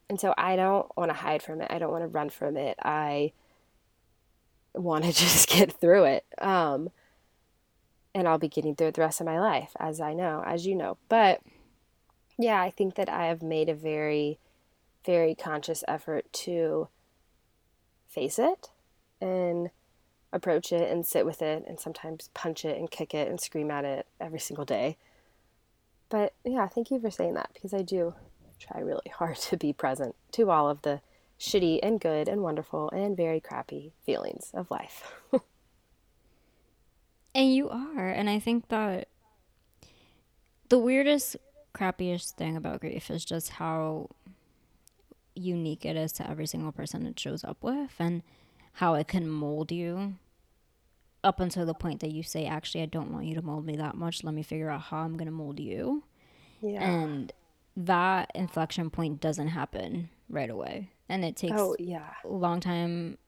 and 0.08 0.20
so 0.20 0.34
I 0.36 0.56
don't 0.56 0.86
want 0.96 1.10
to 1.10 1.16
hide 1.16 1.42
from 1.42 1.60
it. 1.60 1.70
I 1.70 1.78
don't 1.78 1.90
want 1.90 2.02
to 2.04 2.08
run 2.08 2.30
from 2.30 2.56
it. 2.56 2.76
I 2.82 3.32
want 4.74 5.04
to 5.04 5.12
just 5.12 5.48
get 5.48 5.72
through 5.72 6.04
it. 6.04 6.24
Um, 6.38 6.90
and 8.14 8.28
I'll 8.28 8.38
be 8.38 8.48
getting 8.48 8.74
through 8.76 8.88
it 8.88 8.94
the 8.94 9.00
rest 9.00 9.20
of 9.20 9.26
my 9.26 9.40
life, 9.40 9.72
as 9.78 10.00
I 10.00 10.12
know, 10.12 10.42
as 10.46 10.66
you 10.66 10.74
know. 10.74 10.98
But 11.08 11.40
yeah, 12.38 12.60
I 12.60 12.70
think 12.70 12.96
that 12.96 13.08
I 13.08 13.26
have 13.26 13.42
made 13.42 13.68
a 13.68 13.74
very, 13.74 14.38
very 15.04 15.34
conscious 15.34 15.82
effort 15.88 16.30
to 16.32 16.88
face 18.08 18.38
it 18.38 18.70
and 19.20 19.70
approach 20.32 20.72
it 20.72 20.90
and 20.90 21.06
sit 21.06 21.24
with 21.24 21.40
it 21.42 21.64
and 21.66 21.78
sometimes 21.78 22.30
punch 22.34 22.64
it 22.64 22.78
and 22.78 22.90
kick 22.90 23.14
it 23.14 23.28
and 23.28 23.40
scream 23.40 23.70
at 23.70 23.84
it 23.84 24.06
every 24.20 24.40
single 24.40 24.64
day. 24.64 24.96
But 26.08 26.34
yeah, 26.44 26.68
thank 26.68 26.90
you 26.90 27.00
for 27.00 27.10
saying 27.10 27.34
that 27.34 27.50
because 27.54 27.72
I 27.72 27.80
do 27.82 28.14
try 28.66 28.80
really 28.80 29.10
hard 29.18 29.36
to 29.36 29.56
be 29.56 29.72
present 29.72 30.14
to 30.32 30.50
all 30.50 30.68
of 30.68 30.82
the 30.82 31.00
shitty 31.38 31.80
and 31.82 32.00
good 32.00 32.28
and 32.28 32.42
wonderful 32.42 32.88
and 32.90 33.16
very 33.16 33.40
crappy 33.40 33.92
feelings 34.04 34.50
of 34.54 34.70
life. 34.70 35.12
and 37.34 37.54
you 37.54 37.68
are. 37.68 38.08
And 38.08 38.30
I 38.30 38.38
think 38.38 38.68
that 38.68 39.08
the 40.68 40.78
weirdest, 40.78 41.36
crappiest 41.74 42.36
thing 42.36 42.56
about 42.56 42.80
grief 42.80 43.10
is 43.10 43.24
just 43.24 43.50
how 43.50 44.10
unique 45.34 45.84
it 45.84 45.96
is 45.96 46.12
to 46.12 46.28
every 46.28 46.46
single 46.46 46.72
person 46.72 47.06
it 47.06 47.18
shows 47.18 47.42
up 47.42 47.56
with 47.62 47.94
and 47.98 48.22
how 48.74 48.94
it 48.94 49.08
can 49.08 49.28
mold 49.28 49.72
you 49.72 50.14
up 51.24 51.40
until 51.40 51.66
the 51.66 51.74
point 51.74 52.00
that 52.00 52.12
you 52.12 52.22
say, 52.22 52.46
actually, 52.46 52.82
I 52.82 52.86
don't 52.86 53.12
want 53.12 53.26
you 53.26 53.34
to 53.34 53.42
mold 53.42 53.64
me 53.64 53.76
that 53.76 53.96
much. 53.96 54.24
Let 54.24 54.34
me 54.34 54.42
figure 54.42 54.70
out 54.70 54.82
how 54.82 54.98
I'm 54.98 55.16
going 55.16 55.26
to 55.26 55.32
mold 55.32 55.60
you. 55.60 56.02
Yeah. 56.60 56.82
And 56.82 57.32
that 57.76 58.30
inflection 58.34 58.90
point 58.90 59.20
doesn't 59.20 59.48
happen 59.48 60.10
right 60.28 60.50
away. 60.50 60.90
And 61.08 61.24
it 61.24 61.36
takes 61.36 61.54
oh 61.56 61.76
yeah. 61.78 62.10
a 62.24 62.28
long 62.28 62.60
time 62.60 63.18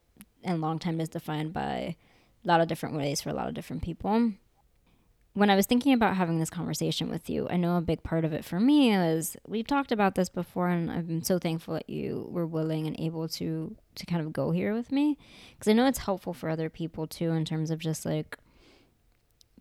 and 0.43 0.61
long 0.61 0.79
time 0.79 1.01
is 1.01 1.09
defined 1.09 1.53
by 1.53 1.97
a 2.45 2.49
lot 2.49 2.61
of 2.61 2.69
different 2.69 2.97
ways 2.97 3.21
for 3.21 3.31
a 3.31 3.35
lot 3.35 3.49
of 3.49 3.55
different 3.55 3.83
people. 3.83 4.33
When 5.37 5.51
i 5.51 5.57
was 5.57 5.67
thinking 5.67 5.93
about 5.93 6.15
having 6.15 6.39
this 6.39 6.49
conversation 6.49 7.11
with 7.11 7.29
you 7.29 7.49
i 7.51 7.57
know 7.57 7.77
a 7.77 7.81
big 7.81 8.05
part 8.05 8.25
of 8.25 8.33
it 8.33 8.45
for 8.45 8.61
me 8.61 8.95
is 8.95 9.37
we've 9.49 9.67
talked 9.67 9.91
about 9.91 10.15
this 10.15 10.29
before 10.29 10.69
and 10.69 10.89
I'm 10.89 11.25
so 11.25 11.41
thankful 11.41 11.75
that 11.75 11.91
you 11.91 12.29
were 12.31 12.47
willing 12.47 12.87
and 12.87 12.95
able 13.01 13.27
to 13.31 13.75
to 13.97 14.07
kind 14.07 14.25
of 14.25 14.33
go 14.33 14.53
here 14.53 14.73
with 14.73 14.93
me. 14.93 15.19
Because 15.53 15.69
i 15.69 15.75
know 15.75 15.87
it's 15.87 15.99
helpful 15.99 16.35
for 16.35 16.49
other 16.49 16.71
people 16.71 17.09
too 17.09 17.33
in 17.33 17.45
terms 17.45 17.73
of 17.73 17.81
just 17.81 18.07
like 18.07 18.39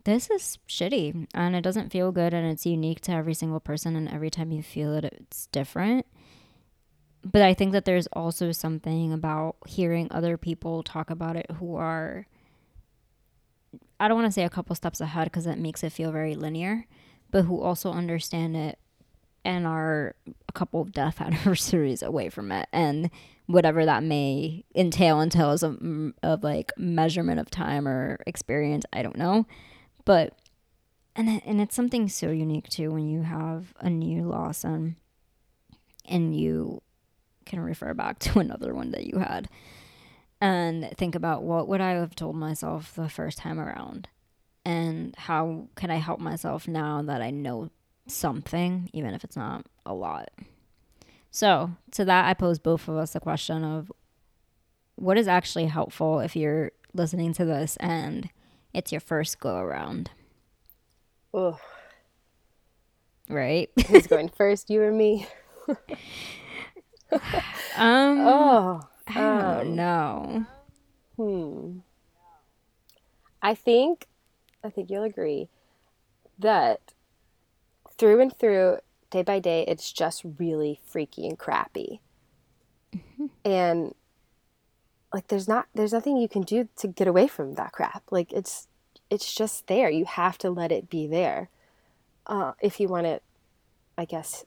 this 0.06 0.30
is 0.30 0.58
shitty 0.68 1.28
and 1.34 1.56
it 1.56 1.62
doesn't 1.62 1.92
feel 1.92 2.12
good 2.12 2.34
and 2.34 2.46
it's 2.46 2.66
unique 2.66 3.02
to 3.02 3.12
every 3.12 3.34
single 3.34 3.60
person 3.60 3.96
and 3.96 4.10
every 4.10 4.30
time 4.30 4.52
you 4.52 4.62
feel 4.62 4.94
it 4.94 5.06
it's 5.06 5.48
different. 5.48 6.06
But 7.24 7.42
I 7.42 7.54
think 7.54 7.72
that 7.72 7.86
there's 7.86 8.08
also 8.08 8.52
something 8.52 9.14
about 9.14 9.56
hearing 9.66 10.10
other 10.12 10.38
people 10.38 10.84
talk 10.84 11.10
about 11.10 11.36
it 11.36 11.50
who 11.60 11.76
are 11.76 12.28
I 14.00 14.08
don't 14.08 14.18
want 14.18 14.28
to 14.28 14.34
say 14.34 14.44
a 14.44 14.50
couple 14.50 14.76
steps 14.76 15.00
ahead 15.00 15.26
because 15.26 15.46
that 15.46 15.58
makes 15.58 15.84
it 15.84 15.94
feel 15.94 16.12
very 16.12 16.36
linear, 16.36 16.86
but 17.32 17.44
who 17.44 17.62
also 17.62 17.92
understand 17.92 18.58
it 18.58 18.78
and 19.46 19.66
are 19.66 20.16
a 20.48 20.52
couple 20.52 20.82
of 20.82 20.92
death 20.92 21.22
anniversaries 21.22 22.02
away 22.02 22.30
from 22.30 22.52
it 22.52 22.68
and 22.72 23.10
whatever 23.46 23.86
that 23.86 24.04
may 24.04 24.64
entail 24.76 25.20
entails 25.20 25.64
of, 25.64 25.78
of 26.24 26.44
like 26.44 26.72
measurement 26.78 27.40
of 27.40 27.50
time 27.50 27.86
or 27.88 28.18
experience 28.26 28.86
i 28.94 29.02
don't 29.02 29.18
know 29.18 29.46
but 30.06 30.38
and 31.16 31.42
and 31.46 31.62
it's 31.62 31.76
something 31.76 32.08
so 32.08 32.32
unique 32.32 32.70
too 32.70 32.92
when 32.92 33.08
you 33.08 33.22
have 33.22 33.74
a 33.80 33.90
new 33.90 34.24
loss 34.24 34.64
and 34.64 34.96
and 36.06 36.36
you 36.38 36.82
can 37.46 37.60
refer 37.60 37.94
back 37.94 38.20
to 38.20 38.40
another 38.40 38.74
one 38.74 38.92
that 38.92 39.06
you 39.06 39.20
had 39.20 39.50
and 40.42 40.92
think 40.98 41.16
about 41.16 41.44
what 41.44 41.68
would 41.68 41.82
I 41.82 41.92
have 41.92 42.16
told 42.16 42.36
myself 42.36 42.94
the 42.96 43.10
first 43.10 43.38
time 43.38 43.60
around 43.60 44.10
and 44.66 45.16
how 45.18 45.68
can 45.76 45.90
I 45.92 45.98
help 45.98 46.20
myself 46.20 46.68
now 46.68 47.02
that 47.02 47.22
I 47.22 47.30
know 47.30 47.70
something 48.08 48.90
even 48.94 49.14
if 49.14 49.24
it's 49.24 49.38
not 49.38 49.66
a 49.86 49.94
lot. 49.94 50.30
So, 51.32 51.72
to 51.92 52.06
that 52.06 52.26
I 52.26 52.34
pose 52.34 52.60
both 52.60 52.88
of 52.88 52.98
us 52.98 53.14
the 53.14 53.20
question 53.20 53.64
of 53.64 53.92
what 54.96 55.18
is 55.18 55.28
actually 55.28 55.66
helpful 55.66 56.20
if 56.20 56.36
you're 56.36 56.72
listening 56.94 57.34
to 57.34 57.46
this 57.46 57.76
and 57.78 58.30
it's 58.74 58.92
your 58.92 59.02
first 59.02 59.40
go 59.40 59.58
around. 59.58 60.10
Oh. 61.34 61.60
Right? 63.30 63.70
Who's 63.88 64.08
going 64.08 64.30
first, 64.30 64.70
you 64.70 64.82
or 64.82 64.92
me? 64.92 65.28
um. 67.78 68.20
Oh. 68.22 68.82
I 69.08 69.14
don't 69.14 69.68
um, 69.68 69.76
know. 69.76 70.46
Hmm. 71.18 71.80
I 73.42 73.56
think, 73.56 74.08
I 74.64 74.70
think 74.70 74.90
you'll 74.90 75.04
agree 75.04 75.50
that 76.40 76.94
through 77.98 78.22
and 78.22 78.38
through, 78.38 78.78
day 79.12 79.22
by 79.22 79.40
day, 79.40 79.66
it's 79.68 79.92
just 79.92 80.24
really 80.40 80.80
freaky 80.86 81.28
and 81.28 81.38
crappy. 81.38 82.00
Mm-hmm. 82.96 83.26
And 83.44 83.96
like, 85.14 85.28
there's 85.28 85.48
not, 85.48 85.68
there's 85.76 85.94
nothing 85.94 86.18
you 86.18 86.28
can 86.28 86.42
do 86.42 86.68
to 86.78 86.88
get 86.88 87.08
away 87.08 87.28
from 87.28 87.56
that 87.56 87.72
crap. 87.72 88.04
Like, 88.12 88.34
it's, 88.34 88.68
it's 89.10 89.34
just 89.34 89.68
there. 89.68 89.90
You 89.90 90.06
have 90.06 90.38
to 90.40 90.50
let 90.50 90.72
it 90.72 90.90
be 90.90 91.08
there. 91.08 91.50
Uh, 92.26 92.54
if 92.62 92.80
you 92.80 92.88
want 92.88 93.06
to, 93.06 93.22
I 93.98 94.06
guess, 94.06 94.46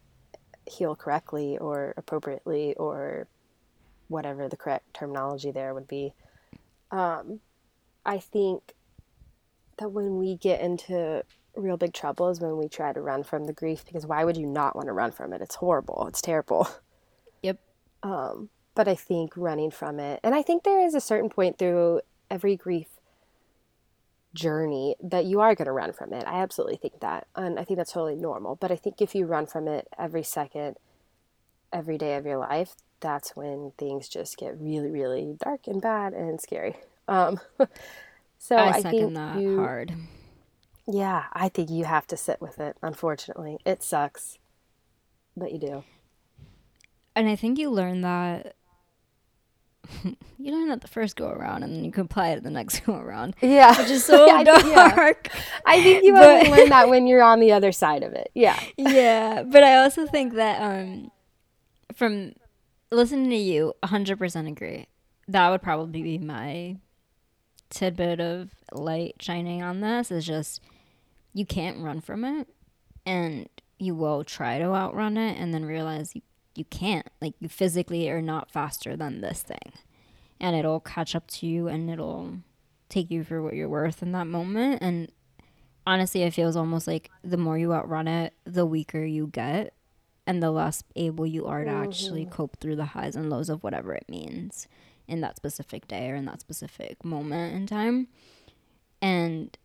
heal 0.67 0.97
correctly 0.97 1.57
or 1.59 1.95
appropriately 1.97 2.75
or 2.75 3.29
whatever 4.09 4.49
the 4.49 4.57
correct 4.57 4.93
terminology 4.95 5.51
there 5.51 5.75
would 5.75 5.89
be. 5.89 6.13
Um, 6.91 7.41
I 8.05 8.19
think 8.19 8.75
that 9.79 9.91
when 9.91 10.19
we 10.19 10.37
get 10.37 10.61
into 10.61 11.23
real 11.55 11.77
big 11.77 11.93
trouble 11.93 12.29
is 12.29 12.41
when 12.41 12.57
we 12.57 12.69
try 12.69 12.93
to 12.93 13.01
run 13.01 13.23
from 13.23 13.47
the 13.47 13.53
grief 13.53 13.85
because 13.85 14.07
why 14.07 14.25
would 14.25 14.37
you 14.37 14.47
not 14.47 14.77
want 14.77 14.87
to 14.87 14.93
run 14.93 15.11
from 15.11 15.33
it? 15.33 15.41
It's 15.41 15.55
horrible. 15.57 16.07
It's 16.09 16.21
terrible. 16.21 16.69
Yep. 17.43 17.59
Um, 18.03 18.49
but 18.77 18.87
I 18.87 18.95
think 18.95 19.33
running 19.37 19.73
from 19.73 19.99
it, 19.99 20.21
and 20.23 20.35
I 20.35 20.43
think 20.43 20.63
there 20.63 20.87
is 20.87 20.95
a 20.95 21.01
certain 21.01 21.31
point 21.31 21.59
through 21.59 22.03
every 22.31 22.55
grief 22.55 22.87
journey 24.37 24.95
that 25.03 25.25
you 25.25 25.41
are 25.41 25.57
going 25.57 25.67
to 25.67 25.73
run 25.73 25.93
from 25.93 26.13
it. 26.13 26.25
I 26.27 26.43
absolutely 26.43 26.77
think 26.77 27.01
that. 27.01 27.27
And 27.35 27.59
I 27.59 27.65
think 27.65 27.79
that's 27.79 27.93
totally 27.93 28.15
normal. 28.15 28.55
But 28.55 28.71
I 28.71 28.77
think 28.77 29.01
if 29.01 29.15
you 29.15 29.27
run 29.27 29.47
from 29.47 29.67
it 29.67 29.89
every 29.99 30.23
second, 30.23 30.77
every 31.73 31.99
day 31.99 32.15
of 32.15 32.27
your 32.27 32.37
life, 32.37 32.77
that's 33.01 33.35
when 33.35 33.73
things 33.79 34.09
just 34.09 34.37
get 34.37 34.61
really, 34.61 34.91
really 34.91 35.37
dark 35.43 35.67
and 35.67 35.83
bad 35.83 36.13
and 36.13 36.41
scary. 36.41 36.77
Um, 37.09 37.41
so 38.39 38.57
I 38.57 38.69
I, 38.69 38.81
second 38.83 38.91
think 38.91 39.15
that 39.15 39.41
you, 39.41 39.59
hard. 39.59 39.93
yeah, 40.87 41.25
I 41.33 41.49
think 41.49 41.71
you 41.71 41.85
have 41.85 42.07
to 42.09 42.17
sit 42.17 42.41
with 42.41 42.61
it. 42.61 42.77
Unfortunately, 42.83 43.59
it 43.65 43.83
sucks, 43.83 44.39
but 45.37 45.53
you 45.53 45.59
do. 45.59 45.85
And 47.15 47.29
I 47.29 47.37
think 47.37 47.59
you 47.59 47.71
learn 47.71 48.03
that 48.03 48.55
you 50.39 50.53
learn 50.53 50.69
that 50.69 50.81
the 50.81 50.89
first 50.89 51.17
go 51.17 51.29
around 51.29 51.63
and 51.63 51.75
then 51.75 51.85
you 51.85 51.91
can 51.93 52.03
apply 52.05 52.31
it 52.31 52.43
the 52.43 52.51
next 52.51 52.81
go 52.87 52.95
around. 52.95 53.35
Yeah, 53.41 53.77
Which 53.81 53.91
is 53.91 54.05
so 54.13 54.31
I 54.31 54.45
think- 54.45 54.67
yeah. 54.67 54.95
dark. 54.95 55.29
I 55.65 55.83
think 55.83 56.05
you 56.05 56.13
But- 56.13 56.47
only 56.47 56.51
learn 56.59 56.69
that 56.71 56.89
when 56.89 57.07
you're 57.07 57.23
on 57.23 57.41
the 57.41 57.53
other 57.53 57.73
side 57.73 58.03
of 58.03 58.13
it. 58.13 58.31
Yeah, 58.35 58.59
yeah, 58.77 59.43
but 59.43 59.63
I 59.63 59.77
also 59.83 60.07
think 60.07 60.35
that 60.35 60.61
um, 60.61 61.11
from 61.95 62.33
listening 62.91 63.31
to 63.31 63.37
you, 63.37 63.73
100% 63.83 64.49
agree. 64.49 64.87
That 65.29 65.51
would 65.51 65.63
probably 65.63 66.03
be 66.03 66.19
my 66.19 66.77
tidbit 67.71 68.21
of 68.21 68.51
light 68.73 69.17
shining 69.21 69.63
on 69.63 69.81
this 69.81 70.11
is 70.13 70.25
just 70.25 70.61
you 71.35 71.45
can't 71.45 71.79
run 71.83 72.01
from 72.01 72.25
it 72.25 72.47
and 73.05 73.49
you 73.79 73.95
will 73.95 74.23
try 74.23 74.59
to 74.59 74.67
outrun 74.67 75.17
it 75.17 75.37
and 75.37 75.53
then 75.53 75.65
realize 75.65 76.15
you, 76.15 76.23
you 76.57 76.65
can't. 76.65 77.09
Like 77.21 77.35
you 77.41 77.49
physically 77.49 78.09
are 78.11 78.23
not 78.23 78.51
faster 78.51 78.97
than 78.97 79.21
this 79.21 79.43
thing. 79.43 79.73
And 80.39 80.55
it'll 80.55 80.81
catch 80.81 81.15
up 81.15 81.27
to 81.29 81.47
you 81.47 81.69
and 81.69 81.91
it'll 81.91 82.39
take 82.89 83.11
you 83.11 83.25
for 83.25 83.43
what 83.43 83.55
you're 83.55 83.69
worth 83.69 84.03
in 84.03 84.13
that 84.13 84.27
moment 84.27 84.83
and 84.83 85.11
honestly 85.87 86.23
it 86.23 86.33
feels 86.33 86.57
almost 86.57 86.87
like 86.87 87.11
the 87.23 87.37
more 87.37 87.59
you 87.59 87.73
outrun 87.73 88.09
it 88.09 88.33
the 88.45 88.67
weaker 88.67 89.05
you 89.05 89.27
get 89.27 89.73
and 90.27 90.43
the 90.43 90.51
less 90.51 90.83
able 90.97 91.27
you 91.27 91.47
are 91.47 91.65
to 91.65 91.71
actually 91.71 92.23
mm-hmm. 92.23 92.35
cope 92.35 92.57
through 92.61 92.77
the 92.77 92.87
highs 92.87 93.17
and 93.17 93.31
lows 93.31 93.49
of 93.49 93.63
whatever 93.63 93.95
it 93.95 94.05
means 94.09 94.67
in 95.07 95.21
that 95.21 95.37
specific 95.37 95.87
day 95.87 96.11
or 96.11 96.17
in 96.17 96.25
that 96.25 96.41
specific 96.41 97.05
moment 97.05 97.55
in 97.55 97.67
time 97.67 98.09
and 99.01 99.57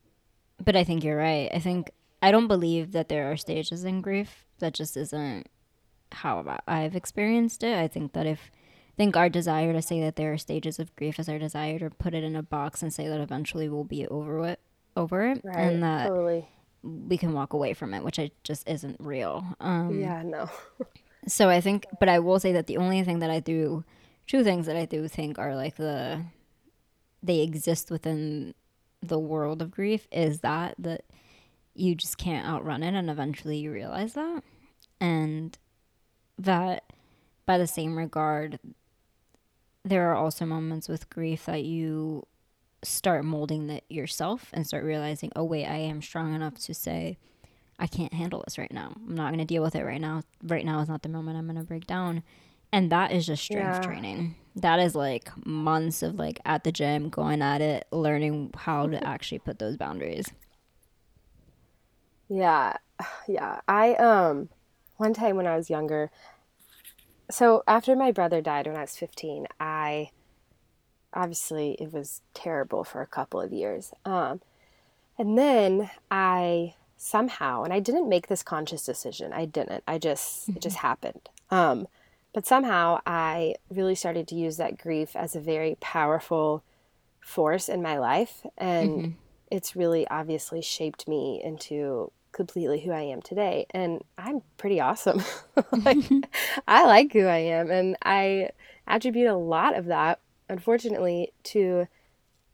but 0.64 0.76
i 0.76 0.84
think 0.84 1.04
you're 1.04 1.18
right 1.18 1.50
i 1.54 1.60
think 1.60 1.92
i 2.22 2.32
don't 2.32 2.48
believe 2.48 2.92
that 2.92 3.10
there 3.10 3.32
are 3.32 3.38
stages 3.38 3.84
in 3.84 4.02
grief 4.02 4.46
that 4.60 4.74
just 4.74 4.96
isn't 4.96 5.48
how 6.14 6.60
i've 6.68 6.96
experienced 6.96 7.64
it 7.64 7.78
i 7.78 7.88
think 7.88 8.14
that 8.14 8.26
if 8.26 8.52
I 8.92 8.94
think 8.98 9.16
our 9.16 9.30
desire 9.30 9.72
to 9.72 9.82
say 9.82 10.02
that 10.02 10.18
there 10.18 10.34
are 10.34 10.38
stages 10.38 10.78
of 10.78 10.96
grief 10.98 11.18
is 11.18 11.30
our 11.30 11.40
desire 11.40 11.80
to 11.80 11.90
put 11.90 12.14
it 12.14 12.26
in 12.26 12.36
a 12.36 12.44
box 12.44 12.84
and 12.84 12.94
say 12.94 13.08
that 13.08 13.22
eventually 13.22 13.70
we'll 13.70 13.86
be 13.86 14.06
over 14.08 14.46
it 14.46 14.60
over 14.98 15.26
it 15.26 15.42
right. 15.44 15.58
and 15.58 15.82
that 15.82 16.10
totally. 16.10 16.48
we 16.84 17.18
can 17.18 17.32
walk 17.34 17.54
away 17.54 17.74
from 17.74 17.94
it 17.94 18.04
which 18.04 18.20
I 18.20 18.32
just 18.44 18.68
isn't 18.68 18.98
real 19.00 19.46
um 19.62 19.98
Yeah, 19.98 20.22
no. 20.24 20.50
so 21.28 21.50
i 21.50 21.62
think 21.62 21.86
but 22.00 22.10
i 22.10 22.20
will 22.20 22.40
say 22.40 22.52
that 22.52 22.68
the 22.68 22.78
only 22.78 23.04
thing 23.04 23.20
that 23.20 23.30
i 23.30 23.40
do 23.40 23.84
two 24.28 24.44
things 24.44 24.66
that 24.66 24.76
i 24.76 24.86
do 24.86 25.08
think 25.08 25.40
are 25.40 25.56
like 25.56 25.76
the 25.78 26.22
they 27.24 27.42
exist 27.42 27.92
within 27.92 28.54
the 29.02 29.20
world 29.20 29.62
of 29.62 29.72
grief 29.72 30.08
is 30.12 30.40
that 30.40 30.76
that 30.78 31.04
you 31.74 31.96
just 31.96 32.18
can't 32.18 32.48
outrun 32.48 32.84
it 32.84 32.94
and 32.94 33.10
eventually 33.10 33.58
you 33.58 33.72
realize 33.72 34.14
that 34.14 34.44
and 35.00 35.58
that 36.44 36.84
by 37.46 37.58
the 37.58 37.68
same 37.68 37.98
regard 37.98 38.60
there 39.84 40.10
are 40.12 40.16
also 40.16 40.46
moments 40.46 40.88
with 40.88 41.10
grief 41.10 41.46
that 41.46 41.64
you 41.64 42.26
start 42.84 43.24
molding 43.26 43.68
that 43.68 43.84
yourself 43.90 44.50
and 44.54 44.66
start 44.66 44.84
realizing 44.84 45.32
oh 45.36 45.44
wait 45.44 45.66
i 45.66 45.78
am 45.78 46.02
strong 46.02 46.34
enough 46.34 46.56
to 46.58 46.74
say 46.74 47.18
i 47.80 47.88
can't 47.88 48.14
handle 48.14 48.44
this 48.46 48.58
right 48.58 48.72
now. 48.74 48.94
I'm 49.08 49.16
not 49.16 49.30
going 49.30 49.40
to 49.40 49.46
deal 49.46 49.64
with 49.64 49.76
it 49.76 49.84
right 49.86 50.02
now. 50.02 50.24
Right 50.44 50.66
now 50.66 50.82
is 50.82 50.90
not 50.90 51.04
the 51.04 51.10
moment 51.10 51.38
i'm 51.38 51.46
going 51.48 51.58
to 51.58 51.64
break 51.64 51.88
down. 51.88 52.24
And 52.74 52.92
that 52.92 53.12
is 53.12 53.26
just 53.28 53.44
strength 53.44 53.80
Yeah. 53.80 53.82
training. 53.82 54.36
That 54.56 54.80
is 54.80 54.96
like 54.96 55.30
months 55.46 56.04
of 56.04 56.16
like 56.16 56.40
at 56.46 56.64
the 56.64 56.72
gym 56.72 57.10
going 57.10 57.42
at 57.42 57.62
it 57.62 57.88
learning 57.92 58.52
how 58.56 58.88
to 58.88 59.06
actually 59.08 59.40
put 59.40 59.60
those 59.60 59.78
boundaries. 59.78 60.32
Yeah, 62.30 62.78
yeah. 63.28 63.62
I 63.68 63.94
um 63.96 64.50
one 64.98 65.14
time 65.14 65.36
when 65.36 65.48
I 65.48 65.56
was 65.58 65.70
younger, 65.70 66.12
so 67.32 67.64
after 67.68 67.96
my 67.96 68.12
brother 68.12 68.42
died 68.42 68.68
when 68.68 68.76
I 68.76 68.82
was 68.82 68.98
15, 68.98 69.48
I 69.60 70.12
obviously 71.14 71.76
it 71.80 71.92
was 71.92 72.22
terrible 72.34 72.84
for 72.84 73.02
a 73.02 73.08
couple 73.08 73.42
of 73.42 73.52
years. 73.52 73.94
Um 74.06 74.42
and 75.18 75.38
then 75.38 75.92
I 76.10 76.76
somehow, 76.98 77.64
and 77.64 77.74
I 77.74 77.80
didn't 77.80 78.10
make 78.10 78.28
this 78.28 78.44
conscious 78.44 78.86
decision. 78.86 79.34
I 79.34 79.46
didn't. 79.46 79.84
I 79.88 79.98
just 79.98 80.50
it 80.50 80.62
just 80.62 80.78
happened. 80.78 81.30
Um 81.50 81.88
but 82.34 82.46
somehow 82.46 83.00
I 83.06 83.56
really 83.70 83.96
started 83.96 84.28
to 84.30 84.36
use 84.36 84.58
that 84.58 84.78
grief 84.78 85.16
as 85.16 85.36
a 85.36 85.42
very 85.42 85.76
powerful 85.82 86.64
force 87.20 87.68
in 87.70 87.82
my 87.82 87.98
life 87.98 88.46
and 88.58 89.16
it's 89.52 89.76
really 89.76 90.08
obviously 90.08 90.62
shaped 90.62 91.08
me 91.08 91.42
into 91.44 92.12
completely 92.42 92.80
who 92.82 92.92
I 92.92 93.02
am 93.02 93.22
today. 93.22 93.68
And 93.70 94.04
I'm 94.18 94.42
pretty 94.58 94.80
awesome. 94.80 95.24
like, 95.72 95.98
I 96.68 96.88
like 96.88 97.14
who 97.14 97.28
I 97.28 97.38
am. 97.38 97.70
And 97.70 97.96
I 98.02 98.50
attribute 98.88 99.28
a 99.28 99.36
lot 99.36 99.78
of 99.78 99.86
that, 99.86 100.20
unfortunately, 100.50 101.34
to 101.44 101.88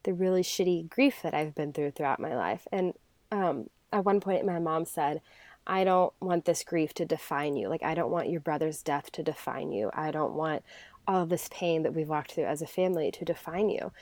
the 0.04 0.14
really 0.14 0.44
shitty 0.44 0.90
grief 0.90 1.22
that 1.24 1.34
I've 1.34 1.56
been 1.56 1.72
through 1.72 1.92
throughout 1.92 2.20
my 2.20 2.36
life. 2.36 2.68
And 2.70 2.96
um, 3.32 3.70
at 3.94 4.04
one 4.04 4.20
point, 4.20 4.46
my 4.46 4.60
mom 4.60 4.84
said, 4.84 5.22
I 5.66 5.86
don't 5.86 6.12
want 6.20 6.44
this 6.44 6.66
grief 6.66 6.94
to 6.96 7.06
define 7.06 7.56
you. 7.56 7.70
Like, 7.70 7.84
I 7.84 7.94
don't 7.94 8.12
want 8.12 8.30
your 8.30 8.42
brother's 8.42 8.84
death 8.84 9.10
to 9.14 9.24
define 9.24 9.72
you. 9.72 9.90
I 9.94 10.12
don't 10.12 10.34
want 10.34 10.64
all 11.08 11.24
of 11.24 11.30
this 11.30 11.48
pain 11.50 11.84
that 11.84 11.94
we've 11.94 12.10
walked 12.10 12.34
through 12.34 12.44
as 12.44 12.62
a 12.62 12.68
family 12.68 13.10
to 13.12 13.24
define 13.24 13.70
you. 13.70 13.94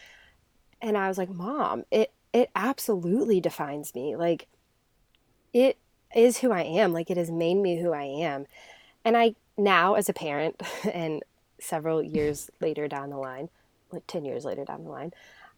And 0.81 0.97
I 0.97 1.07
was 1.07 1.19
like, 1.19 1.29
Mom, 1.29 1.83
it, 1.91 2.11
it 2.33 2.49
absolutely 2.55 3.39
defines 3.39 3.93
me. 3.93 4.15
Like, 4.15 4.47
it 5.55 5.77
is 6.13 6.39
who 6.39 6.51
I 6.51 6.63
am. 6.63 6.91
Like 6.91 7.09
it 7.09 7.17
has 7.17 7.31
made 7.31 7.55
me 7.55 7.81
who 7.81 7.93
I 7.93 8.03
am. 8.03 8.45
And 9.05 9.15
I 9.15 9.35
now, 9.57 9.95
as 9.95 10.09
a 10.09 10.13
parent, 10.13 10.61
and 10.93 11.23
several 11.59 12.03
years 12.03 12.51
later 12.59 12.87
down 12.87 13.09
the 13.09 13.17
line, 13.17 13.49
like 13.91 14.05
10 14.05 14.25
years 14.25 14.43
later 14.43 14.65
down 14.65 14.83
the 14.83 14.89
line, 14.89 15.13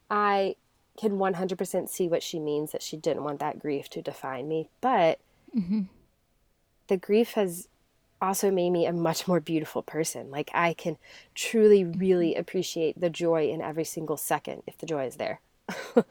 I 0.10 0.56
can 1.00 1.14
100% 1.14 1.90
see 1.90 2.08
what 2.08 2.24
she 2.24 2.40
means 2.40 2.72
that 2.72 2.84
she 2.84 2.96
didn't 2.96 3.24
want 3.24 3.40
that 3.40 3.60
grief 3.60 3.90
to 3.90 4.02
define 4.02 4.48
me. 4.48 4.70
But 4.82 5.20
mm-hmm. 5.56 5.84
the 6.88 6.98
grief 6.98 7.32
has 7.32 7.68
also 8.22 8.52
made 8.52 8.70
me 8.70 8.86
a 8.86 8.94
much 8.94 9.28
more 9.28 9.40
beautiful 9.40 9.82
person. 9.82 10.30
Like 10.30 10.52
I 10.54 10.74
can 10.74 10.98
truly, 11.34 11.84
really 11.84 12.32
mm-hmm. 12.32 12.42
appreciate 12.42 13.00
the 13.00 13.10
joy 13.10 13.50
in 13.50 13.62
every 13.62 13.84
single 13.84 14.18
second 14.18 14.62
if 14.68 14.78
the 14.78 14.86
joy 14.86 15.06
is 15.08 15.16
there. 15.16 15.42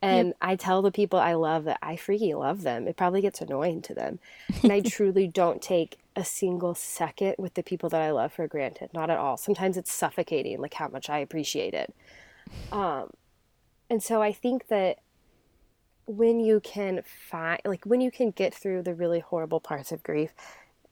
and 0.00 0.34
I 0.40 0.56
tell 0.56 0.82
the 0.82 0.92
people 0.92 1.18
I 1.18 1.34
love 1.34 1.64
that 1.64 1.78
I 1.82 1.96
freaking 1.96 2.38
love 2.38 2.62
them. 2.62 2.86
It 2.86 2.96
probably 2.96 3.20
gets 3.20 3.40
annoying 3.40 3.82
to 3.82 3.94
them. 3.94 4.20
And 4.62 4.72
I 4.72 4.80
truly 4.84 5.26
don't 5.26 5.60
take 5.60 5.98
a 6.14 6.24
single 6.24 6.74
second 6.74 7.34
with 7.38 7.54
the 7.54 7.62
people 7.62 7.88
that 7.90 8.00
I 8.00 8.10
love 8.10 8.32
for 8.32 8.46
granted. 8.46 8.90
Not 8.94 9.10
at 9.10 9.18
all. 9.18 9.36
Sometimes 9.36 9.76
it's 9.76 9.92
suffocating, 9.92 10.60
like 10.60 10.74
how 10.74 10.88
much 10.88 11.10
I 11.10 11.18
appreciate 11.18 11.74
it. 11.74 11.94
Um, 12.70 13.10
and 13.90 14.02
so 14.02 14.22
I 14.22 14.32
think 14.32 14.68
that 14.68 14.98
when 16.06 16.40
you 16.40 16.60
can 16.60 17.02
find, 17.02 17.60
like 17.64 17.84
when 17.84 18.00
you 18.00 18.10
can 18.10 18.30
get 18.30 18.54
through 18.54 18.82
the 18.82 18.94
really 18.94 19.20
horrible 19.20 19.60
parts 19.60 19.92
of 19.92 20.02
grief, 20.02 20.32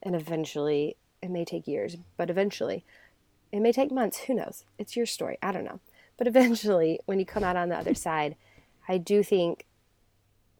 and 0.02 0.14
eventually, 0.14 0.96
it 1.22 1.30
may 1.30 1.44
take 1.44 1.66
years, 1.66 1.96
but 2.16 2.30
eventually, 2.30 2.84
it 3.50 3.60
may 3.60 3.72
take 3.72 3.90
months. 3.90 4.18
Who 4.20 4.34
knows? 4.34 4.64
It's 4.78 4.96
your 4.96 5.06
story. 5.06 5.38
I 5.42 5.52
don't 5.52 5.64
know. 5.64 5.80
But 6.16 6.26
eventually, 6.26 7.00
when 7.06 7.18
you 7.18 7.26
come 7.26 7.44
out 7.44 7.56
on 7.56 7.68
the 7.68 7.76
other 7.76 7.94
side, 8.06 8.36
I 8.88 8.98
do 8.98 9.22
think 9.22 9.66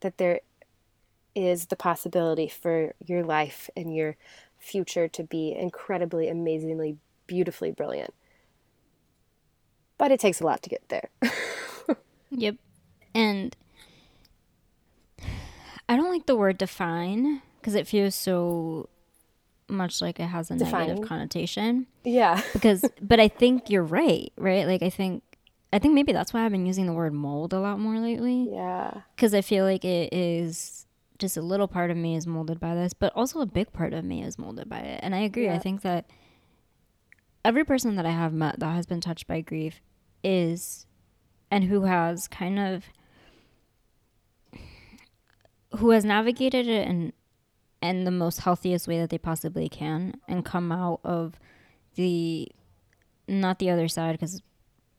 that 0.00 0.18
there 0.18 0.40
is 1.34 1.66
the 1.66 1.76
possibility 1.76 2.48
for 2.48 2.94
your 3.04 3.22
life 3.22 3.68
and 3.76 3.94
your 3.94 4.16
future 4.58 5.06
to 5.08 5.22
be 5.22 5.54
incredibly, 5.56 6.28
amazingly, 6.28 6.96
beautifully 7.26 7.70
brilliant. 7.70 8.14
But 9.98 10.10
it 10.12 10.20
takes 10.20 10.40
a 10.40 10.44
lot 10.44 10.62
to 10.62 10.68
get 10.70 10.88
there. 10.88 11.10
Yep. 12.30 12.56
And 13.14 13.56
I 15.88 15.96
don't 15.96 16.10
like 16.10 16.26
the 16.26 16.36
word 16.36 16.58
define 16.58 17.40
because 17.60 17.74
it 17.74 17.86
feels 17.86 18.14
so 18.14 18.88
much 19.68 20.00
like 20.02 20.18
it 20.20 20.26
has 20.26 20.50
a 20.50 20.56
Defining. 20.56 20.88
negative 20.88 21.08
connotation. 21.08 21.86
Yeah. 22.04 22.42
Because, 22.52 22.84
but 23.00 23.20
I 23.20 23.28
think 23.28 23.70
you're 23.70 23.84
right, 23.84 24.32
right? 24.36 24.66
Like 24.66 24.82
I 24.82 24.90
think, 24.90 25.22
I 25.76 25.78
think 25.78 25.92
maybe 25.92 26.12
that's 26.12 26.32
why 26.32 26.42
I've 26.42 26.52
been 26.52 26.64
using 26.64 26.86
the 26.86 26.94
word 26.94 27.12
mold 27.12 27.52
a 27.52 27.60
lot 27.60 27.78
more 27.78 27.98
lately. 27.98 28.48
Yeah. 28.50 29.02
Because 29.14 29.34
I 29.34 29.42
feel 29.42 29.66
like 29.66 29.84
it 29.84 30.10
is 30.10 30.86
just 31.18 31.36
a 31.36 31.42
little 31.42 31.68
part 31.68 31.90
of 31.90 31.98
me 31.98 32.16
is 32.16 32.26
molded 32.26 32.58
by 32.58 32.74
this, 32.74 32.94
but 32.94 33.12
also 33.14 33.42
a 33.42 33.46
big 33.46 33.74
part 33.74 33.92
of 33.92 34.02
me 34.02 34.22
is 34.22 34.38
molded 34.38 34.70
by 34.70 34.78
it. 34.78 35.00
And 35.02 35.14
I 35.14 35.18
agree. 35.18 35.50
I 35.50 35.58
think 35.58 35.82
that 35.82 36.08
every 37.44 37.62
person 37.62 37.96
that 37.96 38.06
I 38.06 38.10
have 38.10 38.32
met 38.32 38.58
that 38.58 38.74
has 38.74 38.86
been 38.86 39.02
touched 39.02 39.26
by 39.26 39.42
grief 39.42 39.82
is, 40.24 40.86
and 41.50 41.64
who 41.64 41.82
has 41.82 42.26
kind 42.26 42.58
of, 42.58 42.84
who 45.78 45.90
has 45.90 46.06
navigated 46.06 46.66
it 46.66 46.88
in, 46.88 47.12
in 47.82 48.04
the 48.04 48.10
most 48.10 48.40
healthiest 48.40 48.88
way 48.88 48.98
that 48.98 49.10
they 49.10 49.18
possibly 49.18 49.68
can 49.68 50.14
and 50.26 50.42
come 50.42 50.72
out 50.72 51.00
of 51.04 51.38
the, 51.96 52.48
not 53.28 53.58
the 53.58 53.68
other 53.68 53.88
side, 53.88 54.12
because 54.12 54.40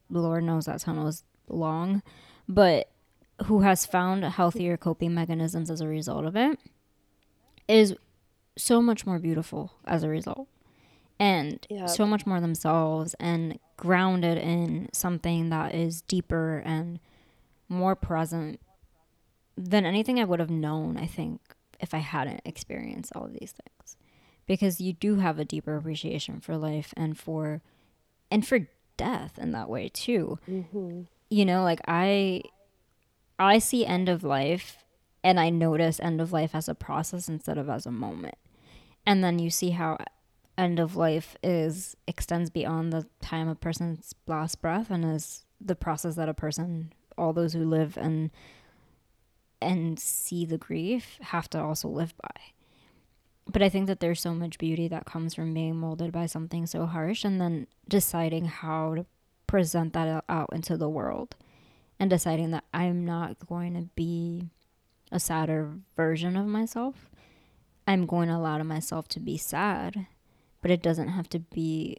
Lord 0.09 0.43
knows 0.43 0.65
that 0.65 0.79
tunnel 0.81 1.07
is 1.07 1.23
long, 1.49 2.01
but 2.47 2.89
who 3.45 3.61
has 3.61 3.85
found 3.85 4.23
healthier 4.23 4.77
coping 4.77 5.13
mechanisms 5.13 5.69
as 5.69 5.81
a 5.81 5.87
result 5.87 6.25
of 6.25 6.35
it 6.35 6.59
is 7.67 7.95
so 8.57 8.81
much 8.81 9.05
more 9.05 9.19
beautiful 9.19 9.73
as 9.85 10.01
a 10.03 10.09
result 10.09 10.47
and 11.19 11.65
Yep. 11.69 11.89
so 11.89 12.05
much 12.07 12.25
more 12.25 12.39
themselves 12.41 13.13
and 13.19 13.59
grounded 13.75 14.37
in 14.39 14.89
something 14.93 15.49
that 15.49 15.75
is 15.75 16.01
deeper 16.01 16.59
and 16.65 16.99
more 17.69 17.95
present 17.95 18.59
than 19.55 19.85
anything 19.85 20.19
I 20.19 20.23
would 20.23 20.39
have 20.39 20.49
known, 20.49 20.97
I 20.97 21.05
think, 21.05 21.41
if 21.79 21.93
I 21.93 21.97
hadn't 21.99 22.41
experienced 22.45 23.11
all 23.15 23.25
of 23.25 23.33
these 23.33 23.51
things. 23.53 23.97
Because 24.47 24.79
you 24.79 24.93
do 24.93 25.15
have 25.15 25.37
a 25.37 25.45
deeper 25.45 25.75
appreciation 25.75 26.39
for 26.39 26.57
life 26.57 26.93
and 26.97 27.17
for 27.17 27.61
and 28.31 28.45
for 28.47 28.67
death 28.97 29.37
in 29.37 29.51
that 29.51 29.69
way 29.69 29.89
too. 29.89 30.39
Mm-hmm. 30.49 31.01
You 31.29 31.45
know, 31.45 31.63
like 31.63 31.81
I 31.87 32.43
I 33.39 33.59
see 33.59 33.85
end 33.85 34.09
of 34.09 34.23
life 34.23 34.83
and 35.23 35.39
I 35.39 35.49
notice 35.49 35.99
end 35.99 36.21
of 36.21 36.31
life 36.31 36.53
as 36.53 36.67
a 36.67 36.75
process 36.75 37.27
instead 37.27 37.57
of 37.57 37.69
as 37.69 37.85
a 37.85 37.91
moment. 37.91 38.37
And 39.05 39.23
then 39.23 39.39
you 39.39 39.49
see 39.49 39.71
how 39.71 39.97
end 40.57 40.79
of 40.79 40.95
life 40.95 41.37
is 41.43 41.95
extends 42.07 42.49
beyond 42.49 42.91
the 42.91 43.05
time 43.21 43.47
a 43.47 43.55
person's 43.55 44.15
last 44.25 44.61
breath 44.61 44.89
and 44.89 45.05
is 45.05 45.45
the 45.61 45.75
process 45.75 46.15
that 46.15 46.29
a 46.29 46.33
person 46.33 46.93
all 47.17 47.33
those 47.33 47.53
who 47.53 47.63
live 47.63 47.97
and 47.97 48.31
and 49.61 49.99
see 49.99 50.45
the 50.45 50.57
grief 50.57 51.17
have 51.21 51.49
to 51.49 51.59
also 51.59 51.87
live 51.87 52.13
by. 52.21 52.41
But 53.49 53.61
I 53.61 53.69
think 53.69 53.87
that 53.87 53.99
there's 53.99 54.19
so 54.19 54.33
much 54.33 54.57
beauty 54.57 54.87
that 54.89 55.05
comes 55.05 55.33
from 55.33 55.53
being 55.53 55.77
molded 55.77 56.11
by 56.11 56.25
something 56.25 56.65
so 56.65 56.85
harsh 56.85 57.23
and 57.23 57.39
then 57.39 57.67
deciding 57.87 58.45
how 58.45 58.95
to 58.95 59.05
present 59.47 59.93
that 59.93 60.23
out 60.27 60.49
into 60.51 60.75
the 60.75 60.89
world 60.89 61.35
and 61.99 62.09
deciding 62.09 62.51
that 62.51 62.65
I'm 62.73 63.05
not 63.05 63.37
going 63.47 63.73
to 63.75 63.89
be 63.95 64.49
a 65.11 65.19
sadder 65.19 65.71
version 65.95 66.35
of 66.35 66.45
myself. 66.45 67.09
I'm 67.87 68.05
going 68.05 68.27
to 68.27 68.35
allow 68.35 68.61
myself 68.63 69.07
to 69.09 69.19
be 69.19 69.37
sad, 69.37 70.07
but 70.61 70.71
it 70.71 70.83
doesn't 70.83 71.07
have 71.09 71.29
to 71.29 71.39
be 71.39 71.97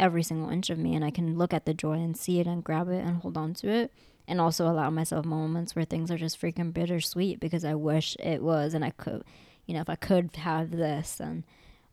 every 0.00 0.22
single 0.22 0.48
inch 0.48 0.70
of 0.70 0.78
me. 0.78 0.94
And 0.94 1.04
I 1.04 1.10
can 1.10 1.36
look 1.36 1.52
at 1.52 1.66
the 1.66 1.74
joy 1.74 1.94
and 1.94 2.16
see 2.16 2.40
it 2.40 2.46
and 2.46 2.64
grab 2.64 2.88
it 2.88 3.04
and 3.04 3.18
hold 3.18 3.36
on 3.36 3.52
to 3.54 3.68
it. 3.68 3.92
And 4.26 4.40
also 4.40 4.66
allow 4.66 4.90
myself 4.90 5.24
moments 5.24 5.74
where 5.74 5.86
things 5.86 6.10
are 6.10 6.18
just 6.18 6.40
freaking 6.40 6.72
bittersweet 6.72 7.40
because 7.40 7.64
I 7.64 7.74
wish 7.74 8.16
it 8.20 8.42
was 8.42 8.74
and 8.74 8.84
I 8.84 8.90
could, 8.90 9.24
you 9.68 9.74
know, 9.74 9.82
if 9.82 9.90
I 9.90 9.96
could 9.96 10.34
have 10.36 10.70
this 10.70 11.20
and 11.20 11.44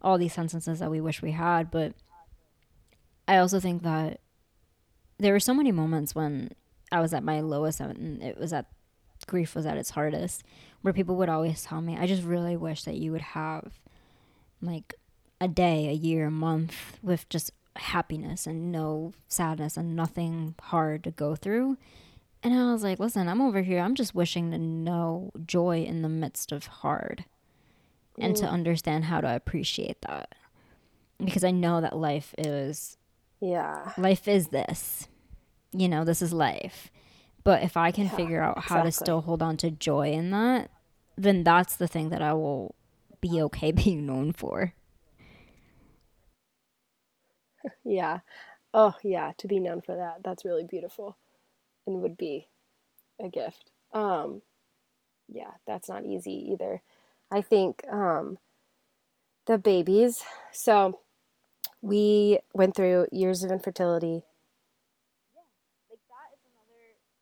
all 0.01 0.17
these 0.17 0.33
sentences 0.33 0.79
that 0.79 0.89
we 0.89 1.01
wish 1.01 1.21
we 1.21 1.31
had. 1.31 1.69
But 1.69 1.93
I 3.27 3.37
also 3.37 3.59
think 3.59 3.83
that 3.83 4.21
there 5.19 5.33
were 5.33 5.39
so 5.41 5.53
many 5.53 5.71
moments 5.71 6.15
when 6.15 6.51
I 6.91 7.01
was 7.01 7.13
at 7.13 7.23
my 7.23 7.41
lowest 7.41 7.81
and 7.81 8.23
it 8.23 8.39
was 8.39 8.53
at 8.53 8.67
grief 9.27 9.55
was 9.55 9.65
at 9.65 9.77
its 9.77 9.91
hardest 9.91 10.43
where 10.81 10.93
people 10.93 11.15
would 11.17 11.29
always 11.29 11.63
tell 11.63 11.81
me, 11.81 11.97
I 11.97 12.07
just 12.07 12.23
really 12.23 12.55
wish 12.55 12.83
that 12.83 12.95
you 12.95 13.11
would 13.11 13.21
have 13.21 13.73
like 14.61 14.95
a 15.41 15.47
day, 15.47 15.89
a 15.89 15.93
year, 15.93 16.27
a 16.27 16.31
month 16.31 16.97
with 17.03 17.27
just 17.27 17.51
happiness 17.75 18.47
and 18.47 18.71
no 18.71 19.11
sadness 19.27 19.75
and 19.75 19.97
nothing 19.97 20.55
hard 20.61 21.03
to 21.03 21.11
go 21.11 21.35
through. 21.35 21.77
And 22.41 22.53
I 22.53 22.71
was 22.71 22.83
like, 22.83 22.99
listen, 22.99 23.27
I'm 23.27 23.41
over 23.41 23.63
here. 23.63 23.79
I'm 23.79 23.95
just 23.95 24.15
wishing 24.15 24.51
to 24.51 24.57
know 24.57 25.31
joy 25.45 25.83
in 25.83 26.03
the 26.03 26.09
midst 26.09 26.53
of 26.53 26.67
hard 26.67 27.25
and 28.19 28.35
to 28.37 28.47
understand 28.47 29.05
how 29.05 29.21
to 29.21 29.35
appreciate 29.35 30.01
that. 30.03 30.35
Because 31.23 31.43
I 31.43 31.51
know 31.51 31.81
that 31.81 31.97
life 31.97 32.35
is 32.37 32.97
Yeah. 33.41 33.93
life 33.97 34.27
is 34.27 34.49
this. 34.49 35.07
You 35.71 35.89
know, 35.89 36.03
this 36.05 36.21
is 36.21 36.33
life. 36.33 36.91
But 37.43 37.63
if 37.63 37.77
I 37.77 37.91
can 37.91 38.09
Yeah, 38.09 38.09
figure 38.09 38.41
out 38.41 38.59
how 38.65 38.83
to 38.83 38.91
still 38.91 39.21
hold 39.21 39.41
on 39.41 39.57
to 39.57 39.71
joy 39.71 40.11
in 40.11 40.31
that, 40.31 40.69
then 41.17 41.43
that's 41.43 41.75
the 41.75 41.87
thing 41.87 42.09
that 42.09 42.21
I 42.21 42.33
will 42.33 42.75
be 43.21 43.41
okay 43.43 43.71
being 43.73 44.05
known 44.05 44.31
for. 44.33 44.73
Yeah. 47.83 48.19
Oh, 48.73 48.95
yeah. 49.03 49.33
To 49.39 49.47
be 49.47 49.59
known 49.59 49.81
for 49.81 49.95
that. 49.95 50.23
That's 50.23 50.45
really 50.45 50.65
beautiful 50.65 51.17
and 51.87 52.01
would 52.01 52.17
be 52.17 52.47
a 53.21 53.29
gift. 53.29 53.71
Um, 53.93 54.41
yeah, 55.29 55.51
that's 55.67 55.89
not 55.89 56.05
easy 56.05 56.51
either. 56.53 56.81
I 57.35 57.41
think 57.41 57.81
um, 57.91 58.37
the 59.45 59.57
babies, 59.57 60.23
so 60.53 60.99
we 61.81 62.39
went 62.53 62.75
through 62.75 63.07
years 63.11 63.43
of 63.43 63.51
infertility. 63.51 64.23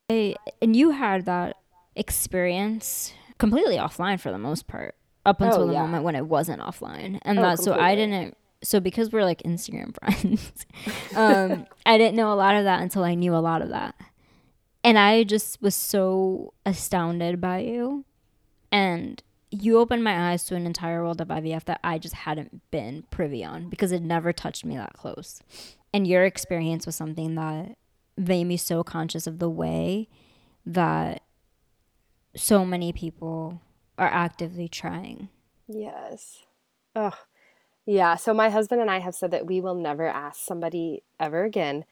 I, 0.09 0.35
and 0.61 0.75
you 0.75 0.91
had 0.91 1.25
that 1.25 1.57
experience 1.95 3.13
completely 3.37 3.77
offline 3.77 4.19
for 4.19 4.31
the 4.31 4.37
most 4.37 4.67
part 4.67 4.95
up 5.25 5.41
until 5.41 5.63
Oh, 5.63 5.67
the 5.67 5.73
yeah. 5.73 5.81
moment 5.81 6.03
when 6.03 6.15
it 6.15 6.25
wasn't 6.27 6.61
offline 6.61 7.19
and 7.23 7.39
Oh, 7.39 7.41
that 7.41 7.59
so 7.59 7.73
i 7.73 7.95
didn't 7.95 8.35
so 8.63 8.79
because 8.79 9.11
we're 9.11 9.23
like 9.23 9.41
instagram 9.43 9.95
friends 9.99 10.65
um 11.15 11.65
i 11.85 11.97
didn't 11.97 12.15
know 12.15 12.31
a 12.33 12.35
lot 12.35 12.55
of 12.55 12.65
that 12.65 12.81
until 12.81 13.03
i 13.03 13.13
knew 13.15 13.33
a 13.35 13.37
lot 13.39 13.61
of 13.61 13.69
that 13.69 13.95
and 14.83 14.97
i 14.99 15.23
just 15.23 15.61
was 15.61 15.75
so 15.75 16.53
astounded 16.65 17.39
by 17.39 17.59
you 17.59 18.03
and 18.71 19.21
you 19.53 19.77
opened 19.77 20.03
my 20.03 20.31
eyes 20.31 20.43
to 20.43 20.55
an 20.55 20.65
entire 20.65 21.03
world 21.03 21.21
of 21.21 21.27
ivf 21.27 21.63
that 21.65 21.79
i 21.83 21.97
just 21.97 22.15
hadn't 22.15 22.61
been 22.71 23.03
privy 23.09 23.43
on 23.43 23.69
because 23.69 23.91
it 23.91 24.01
never 24.01 24.33
touched 24.33 24.65
me 24.65 24.75
that 24.75 24.93
close 24.93 25.41
and 25.93 26.07
your 26.07 26.23
experience 26.25 26.85
was 26.85 26.95
something 26.95 27.35
that 27.35 27.77
made 28.17 28.45
me 28.45 28.57
so 28.57 28.83
conscious 28.83 29.27
of 29.27 29.39
the 29.39 29.49
way 29.49 30.07
that 30.65 31.21
so 32.35 32.65
many 32.65 32.91
people 32.91 33.61
are 33.97 34.07
actively 34.07 34.67
trying. 34.67 35.29
Yes. 35.67 36.43
Oh, 36.95 37.17
yeah. 37.85 38.15
So 38.15 38.33
my 38.33 38.49
husband 38.49 38.81
and 38.81 38.89
I 38.89 38.99
have 38.99 39.15
said 39.15 39.31
that 39.31 39.45
we 39.45 39.61
will 39.61 39.75
never 39.75 40.07
ask 40.07 40.39
somebody 40.39 41.03
ever 41.19 41.43
again. 41.43 41.85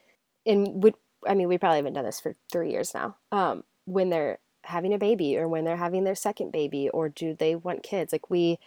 And 0.46 0.84
would 0.84 0.96
I 1.28 1.36
mean 1.36 1.48
we 1.48 1.60
probably 1.60 1.78
haven't 1.78 1.94
done 1.94 2.06
this 2.06 2.20
for 2.20 2.36
three 2.52 2.72
years 2.72 2.94
now. 2.94 3.18
Um, 3.32 3.64
when 3.86 4.10
they're 4.10 4.40
having 4.64 4.94
a 4.94 4.98
baby 4.98 5.38
or 5.38 5.48
when 5.48 5.66
they're 5.66 5.78
having 5.78 6.04
their 6.04 6.16
second 6.16 6.52
baby 6.52 6.90
or 6.90 7.10
do 7.10 7.36
they 7.36 7.56
want 7.56 7.84
kids? 7.84 8.12
Like 8.12 8.30
we, 8.30 8.60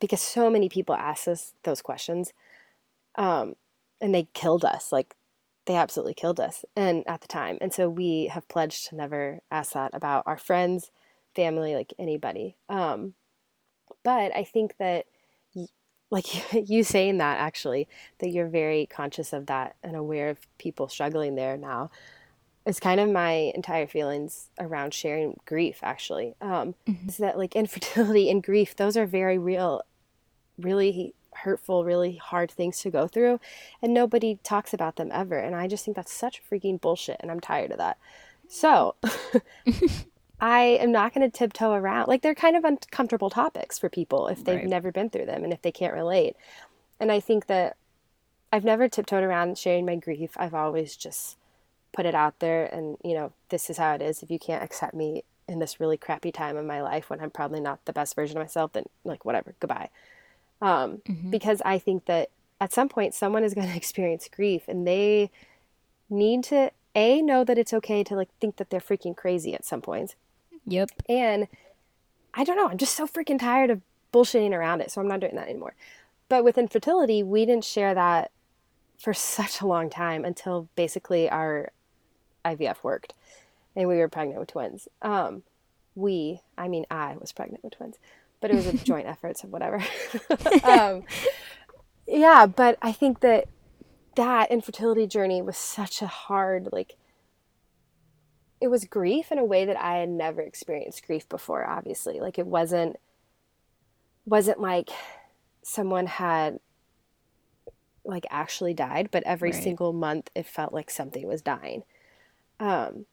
because 0.00 0.20
so 0.20 0.50
many 0.50 0.68
people 0.68 0.94
ask 0.94 1.28
us 1.28 1.54
those 1.62 1.80
questions, 1.80 2.32
um, 3.16 3.54
and 4.00 4.14
they 4.14 4.28
killed 4.34 4.64
us. 4.64 4.90
Like 4.90 5.14
they 5.66 5.76
absolutely 5.76 6.14
killed 6.14 6.40
us, 6.40 6.64
and 6.74 7.04
at 7.06 7.20
the 7.20 7.28
time, 7.28 7.56
and 7.60 7.72
so 7.72 7.88
we 7.88 8.26
have 8.26 8.48
pledged 8.48 8.88
to 8.88 8.96
never 8.96 9.40
ask 9.50 9.72
that 9.74 9.92
about 9.94 10.24
our 10.26 10.36
friends, 10.36 10.90
family, 11.36 11.74
like 11.74 11.94
anybody. 11.98 12.56
Um, 12.68 13.14
but 14.02 14.34
I 14.34 14.44
think 14.44 14.76
that, 14.78 15.06
like 16.10 16.52
you 16.68 16.82
saying 16.82 17.18
that 17.18 17.38
actually, 17.38 17.88
that 18.18 18.30
you're 18.30 18.48
very 18.48 18.86
conscious 18.86 19.32
of 19.32 19.46
that 19.46 19.76
and 19.84 19.94
aware 19.94 20.30
of 20.30 20.38
people 20.58 20.88
struggling 20.88 21.36
there 21.36 21.56
now, 21.56 21.90
is 22.64 22.78
kind 22.80 23.00
of 23.00 23.10
my 23.10 23.52
entire 23.54 23.86
feelings 23.86 24.50
around 24.58 24.94
sharing 24.94 25.38
grief. 25.46 25.80
Actually, 25.82 26.34
um, 26.40 26.74
is 27.06 27.16
that 27.18 27.38
like 27.38 27.56
infertility 27.62 28.30
and 28.30 28.42
grief; 28.42 28.76
those 28.76 28.96
are 28.96 29.06
very 29.06 29.38
real, 29.38 29.82
really 30.58 31.14
hurtful, 31.34 31.84
really 31.84 32.16
hard 32.16 32.50
things 32.50 32.80
to 32.80 32.90
go 32.90 33.06
through, 33.08 33.40
and 33.80 33.92
nobody 33.94 34.38
talks 34.42 34.72
about 34.74 34.96
them 34.96 35.10
ever. 35.12 35.38
And 35.38 35.54
I 35.56 35.66
just 35.66 35.84
think 35.84 35.96
that's 35.96 36.12
such 36.12 36.42
freaking 36.48 36.80
bullshit, 36.80 37.16
and 37.20 37.30
I'm 37.30 37.40
tired 37.40 37.70
of 37.72 37.78
that. 37.78 37.98
So. 38.48 38.96
I 40.44 40.60
am 40.80 40.90
not 40.90 41.14
going 41.14 41.28
to 41.30 41.36
tiptoe 41.38 41.70
around. 41.72 42.08
Like 42.08 42.22
they're 42.22 42.34
kind 42.34 42.56
of 42.56 42.64
uncomfortable 42.64 43.30
topics 43.30 43.78
for 43.78 43.88
people 43.88 44.26
if 44.26 44.42
they've 44.44 44.56
Right. 44.56 44.66
never 44.66 44.90
been 44.90 45.08
through 45.08 45.26
them 45.26 45.44
and 45.44 45.52
if 45.52 45.62
they 45.62 45.70
can't 45.70 45.94
relate. 45.94 46.34
And 46.98 47.12
I 47.12 47.20
think 47.20 47.46
that 47.46 47.76
I've 48.52 48.64
never 48.64 48.88
tiptoed 48.88 49.22
around 49.22 49.56
sharing 49.56 49.86
my 49.86 49.94
grief. 49.94 50.32
I've 50.36 50.52
always 50.52 50.96
just 50.96 51.36
put 51.92 52.06
it 52.06 52.14
out 52.14 52.38
there 52.38 52.64
and, 52.64 52.96
you 53.04 53.14
know, 53.14 53.32
this 53.50 53.68
is 53.70 53.78
how 53.78 53.94
it 53.94 54.02
is. 54.02 54.22
If 54.22 54.30
you 54.30 54.38
can't 54.38 54.62
accept 54.62 54.94
me 54.94 55.24
in 55.48 55.58
this 55.58 55.80
really 55.80 55.96
crappy 55.96 56.32
time 56.32 56.56
of 56.56 56.64
my 56.64 56.80
life 56.80 57.10
when 57.10 57.20
I'm 57.20 57.30
probably 57.30 57.60
not 57.60 57.84
the 57.84 57.92
best 57.92 58.14
version 58.14 58.36
of 58.36 58.42
myself, 58.42 58.72
then 58.72 58.84
like 59.04 59.24
whatever, 59.24 59.54
goodbye. 59.60 59.90
Um, 60.60 61.02
mm-hmm. 61.08 61.30
Because 61.30 61.60
I 61.64 61.78
think 61.78 62.06
that 62.06 62.30
at 62.60 62.72
some 62.72 62.88
point 62.88 63.14
someone 63.14 63.44
is 63.44 63.54
going 63.54 63.68
to 63.68 63.76
experience 63.76 64.28
grief 64.34 64.62
and 64.68 64.86
they 64.86 65.30
need 66.08 66.44
to 66.44 66.70
a 66.94 67.22
know 67.22 67.42
that 67.44 67.58
it's 67.58 67.72
okay 67.72 68.04
to 68.04 68.14
like 68.14 68.28
think 68.40 68.56
that 68.56 68.70
they're 68.70 68.80
freaking 68.80 69.16
crazy 69.16 69.54
at 69.54 69.64
some 69.64 69.80
point. 69.80 70.14
Yep. 70.66 70.90
And 71.08 71.48
I 72.34 72.44
don't 72.44 72.56
know, 72.56 72.68
I'm 72.68 72.78
just 72.78 72.94
so 72.94 73.06
freaking 73.06 73.38
tired 73.38 73.70
of 73.70 73.80
bullshitting 74.12 74.52
around 74.52 74.80
it, 74.80 74.90
so 74.90 75.00
I'm 75.00 75.08
not 75.08 75.20
doing 75.20 75.36
that 75.36 75.48
anymore. 75.48 75.74
But 76.28 76.44
with 76.44 76.58
infertility, 76.58 77.22
we 77.22 77.44
didn't 77.44 77.64
share 77.64 77.94
that 77.94 78.30
for 78.98 79.14
such 79.14 79.60
a 79.60 79.66
long 79.66 79.90
time 79.90 80.24
until 80.24 80.68
basically 80.76 81.28
our 81.28 81.70
IVF 82.44 82.82
worked 82.82 83.14
and 83.74 83.88
we 83.88 83.96
were 83.96 84.08
pregnant 84.08 84.40
with 84.40 84.50
twins. 84.50 84.88
Um, 85.00 85.42
we, 85.94 86.40
I 86.56 86.68
mean, 86.68 86.86
I 86.90 87.16
was 87.18 87.32
pregnant 87.32 87.64
with 87.64 87.74
twins, 87.74 87.96
but 88.40 88.50
it 88.50 88.54
was 88.54 88.66
a 88.66 88.76
joint 88.84 89.06
effort, 89.06 89.38
so 89.38 89.48
whatever. 89.48 89.82
um, 90.64 91.04
yeah, 92.06 92.46
but 92.46 92.78
I 92.82 92.92
think 92.92 93.20
that 93.20 93.48
that 94.16 94.50
infertility 94.50 95.06
journey 95.06 95.40
was 95.42 95.56
such 95.56 96.02
a 96.02 96.06
hard, 96.06 96.68
like, 96.72 96.96
it 98.60 98.68
was 98.68 98.84
grief 98.84 99.32
in 99.32 99.38
a 99.38 99.44
way 99.44 99.64
that 99.64 99.76
I 99.76 99.98
had 99.98 100.08
never 100.08 100.40
experienced 100.40 101.06
grief 101.06 101.28
before, 101.28 101.66
obviously. 101.66 102.20
Like, 102.20 102.38
it 102.38 102.46
wasn't, 102.46 102.96
wasn't 104.24 104.60
like 104.60 104.90
someone 105.62 106.06
had 106.06 106.60
like 108.04 108.26
actually 108.30 108.74
died, 108.74 109.08
but 109.10 109.22
every 109.24 109.50
right. 109.50 109.62
single 109.62 109.92
month 109.92 110.30
it 110.34 110.46
felt 110.46 110.72
like 110.72 110.90
something 110.90 111.26
was 111.26 111.42
dying. 111.42 111.84
Um, 112.60 113.06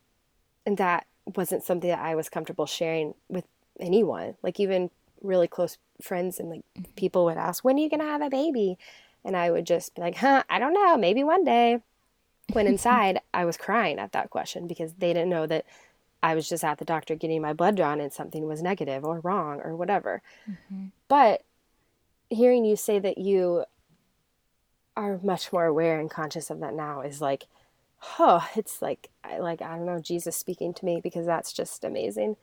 and 0.66 0.78
that 0.78 1.08
wasn't 1.36 1.64
something 1.64 1.90
that 1.90 2.00
I 2.00 2.16
was 2.16 2.30
comfortable 2.30 2.66
sharing 2.66 3.14
with 3.28 3.46
anyone. 3.80 4.36
Like 4.44 4.60
even 4.60 4.90
really 5.22 5.48
close 5.48 5.78
friends 6.02 6.40
and 6.40 6.50
like 6.50 6.62
mm-hmm. 6.78 6.92
people 6.96 7.26
would 7.26 7.38
ask, 7.38 7.64
"When 7.64 7.78
are 7.78 7.82
you 7.82 7.90
gonna 7.90 8.04
have 8.06 8.22
a 8.22 8.30
baby?" 8.30 8.78
And 9.24 9.36
I 9.36 9.52
would 9.52 9.66
just 9.66 9.96
be 9.96 10.02
like, 10.02 10.16
"Huh, 10.16 10.44
I 10.50 10.60
don't 10.60 10.74
know, 10.74 10.98
maybe 10.98 11.24
one 11.24 11.44
day." 11.44 11.82
When 12.54 12.68
inside, 12.74 13.22
I 13.34 13.46
was 13.46 13.58
crying 13.58 14.00
at 14.00 14.12
that 14.14 14.30
question 14.30 14.68
because 14.68 14.94
they 14.94 15.14
didn't 15.14 15.30
know 15.30 15.48
that 15.48 15.66
I 16.22 16.36
was 16.36 16.50
just 16.50 16.64
at 16.64 16.78
the 16.78 16.86
doctor 16.86 17.16
getting 17.16 17.42
my 17.42 17.54
blood 17.54 17.76
drawn 17.76 18.02
and 18.02 18.12
something 18.12 18.46
was 18.46 18.62
negative 18.62 19.06
or 19.06 19.20
wrong 19.22 19.62
or 19.64 19.76
whatever. 19.76 20.22
Mm-hmm. 20.50 20.88
But 21.08 21.44
hearing 22.30 22.66
you 22.66 22.76
say 22.76 23.00
that 23.00 23.18
you 23.18 23.66
are 24.98 25.20
much 25.24 25.54
more 25.54 25.66
aware 25.66 26.00
and 26.00 26.12
conscious 26.12 26.50
of 26.50 26.60
that 26.60 26.74
now 26.74 27.02
is 27.02 27.22
like 27.22 27.46
oh 28.18 28.48
it's 28.56 28.82
like 28.82 29.10
I, 29.24 29.40
like 29.40 29.62
i 29.62 29.76
don't 29.76 29.86
know 29.86 30.00
jesus 30.00 30.36
speaking 30.36 30.74
to 30.76 30.86
me 30.86 31.02
because 31.02 31.26
that's 31.26 31.54
just 31.54 31.84
amazing. 31.84 32.38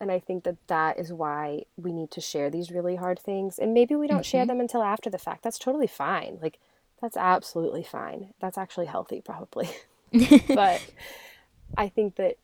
And 0.00 0.10
i 0.10 0.18
think 0.18 0.44
that 0.44 0.56
that 0.66 0.98
is 0.98 1.12
why 1.12 1.62
we 1.76 1.92
need 1.92 2.10
to 2.12 2.20
share 2.20 2.50
these 2.50 2.70
really 2.70 2.96
hard 2.96 3.18
things. 3.18 3.58
And 3.58 3.72
maybe 3.72 3.94
we 3.94 4.06
don't 4.06 4.18
mm-hmm. 4.18 4.22
share 4.24 4.46
them 4.46 4.60
until 4.60 4.82
after 4.82 5.08
the 5.08 5.18
fact. 5.18 5.42
That's 5.42 5.58
totally 5.58 5.86
fine. 5.86 6.38
Like 6.42 6.58
that's 7.00 7.16
absolutely 7.16 7.82
fine. 7.82 8.34
That's 8.40 8.58
actually 8.58 8.86
healthy 8.86 9.20
probably. 9.20 9.68
But 10.48 10.80
i 11.76 11.88
think 11.88 12.16
that 12.16 12.36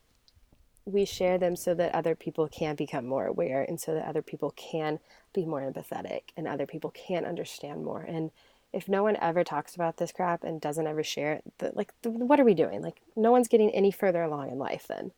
we 0.84 1.04
share 1.04 1.38
them 1.38 1.56
so 1.56 1.74
that 1.74 1.94
other 1.94 2.14
people 2.14 2.48
can 2.48 2.74
become 2.74 3.06
more 3.06 3.26
aware 3.26 3.62
and 3.62 3.80
so 3.80 3.94
that 3.94 4.06
other 4.06 4.22
people 4.22 4.50
can 4.52 4.98
be 5.32 5.44
more 5.44 5.60
empathetic 5.60 6.22
and 6.36 6.46
other 6.46 6.66
people 6.66 6.90
can 6.90 7.24
understand 7.24 7.84
more. 7.84 8.02
And 8.02 8.30
if 8.72 8.88
no 8.88 9.02
one 9.02 9.16
ever 9.20 9.44
talks 9.44 9.74
about 9.74 9.96
this 9.96 10.12
crap 10.12 10.44
and 10.44 10.60
doesn't 10.60 10.86
ever 10.86 11.02
share 11.02 11.34
it, 11.34 11.44
the, 11.58 11.72
like, 11.74 11.92
the, 12.02 12.10
what 12.10 12.38
are 12.38 12.44
we 12.44 12.54
doing? 12.54 12.82
Like, 12.82 13.00
no 13.16 13.30
one's 13.30 13.48
getting 13.48 13.70
any 13.70 13.90
further 13.90 14.22
along 14.22 14.50
in 14.50 14.58
life 14.58 14.86
then. 14.88 15.12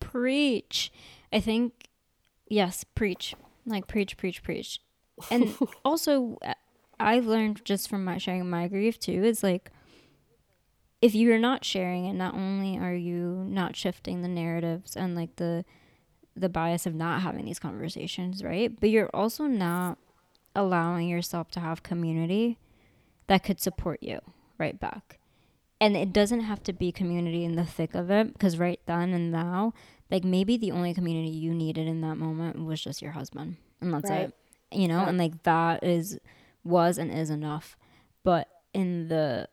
Preach. 0.00 0.92
I 1.32 1.40
think, 1.40 1.88
yes, 2.48 2.84
preach. 2.84 3.34
Like, 3.64 3.86
preach, 3.86 4.16
preach, 4.16 4.42
preach. 4.42 4.80
And 5.30 5.56
also, 5.84 6.38
uh, 6.44 6.54
I've 7.00 7.26
learned 7.26 7.64
just 7.64 7.88
from 7.88 8.04
my 8.04 8.18
sharing 8.18 8.48
my 8.48 8.68
grief 8.68 8.98
too, 8.98 9.24
is 9.24 9.42
like, 9.42 9.70
if 11.02 11.14
you're 11.14 11.38
not 11.38 11.64
sharing 11.64 12.06
it, 12.06 12.14
not 12.14 12.34
only 12.34 12.78
are 12.78 12.94
you 12.94 13.44
not 13.48 13.76
shifting 13.76 14.22
the 14.22 14.28
narratives 14.28 14.96
and 14.96 15.14
like 15.14 15.36
the 15.36 15.64
the 16.38 16.48
bias 16.48 16.84
of 16.84 16.94
not 16.94 17.22
having 17.22 17.46
these 17.46 17.58
conversations, 17.58 18.44
right? 18.44 18.78
But 18.78 18.90
you're 18.90 19.10
also 19.14 19.44
not 19.44 19.98
allowing 20.54 21.08
yourself 21.08 21.50
to 21.52 21.60
have 21.60 21.82
community 21.82 22.58
that 23.26 23.42
could 23.42 23.60
support 23.60 24.02
you 24.02 24.20
right 24.58 24.78
back. 24.78 25.18
And 25.80 25.96
it 25.96 26.12
doesn't 26.12 26.40
have 26.40 26.62
to 26.64 26.72
be 26.72 26.90
community 26.90 27.44
in 27.44 27.56
the 27.56 27.64
thick 27.64 27.94
of 27.94 28.10
it 28.10 28.32
because 28.32 28.58
right 28.58 28.80
then 28.86 29.12
and 29.12 29.30
now, 29.30 29.74
like 30.10 30.24
maybe 30.24 30.56
the 30.56 30.72
only 30.72 30.94
community 30.94 31.28
you 31.28 31.52
needed 31.52 31.86
in 31.86 32.00
that 32.00 32.16
moment 32.16 32.64
was 32.64 32.80
just 32.80 33.02
your 33.02 33.12
husband. 33.12 33.56
And 33.80 33.92
that's 33.92 34.08
right. 34.08 34.28
it. 34.28 34.34
You 34.72 34.88
know, 34.88 35.00
yeah. 35.00 35.08
and 35.08 35.18
like 35.18 35.42
that 35.42 35.84
is 35.84 36.18
was 36.64 36.98
and 36.98 37.12
is 37.12 37.30
enough. 37.30 37.76
But 38.24 38.48
in 38.72 39.08
the 39.08 39.48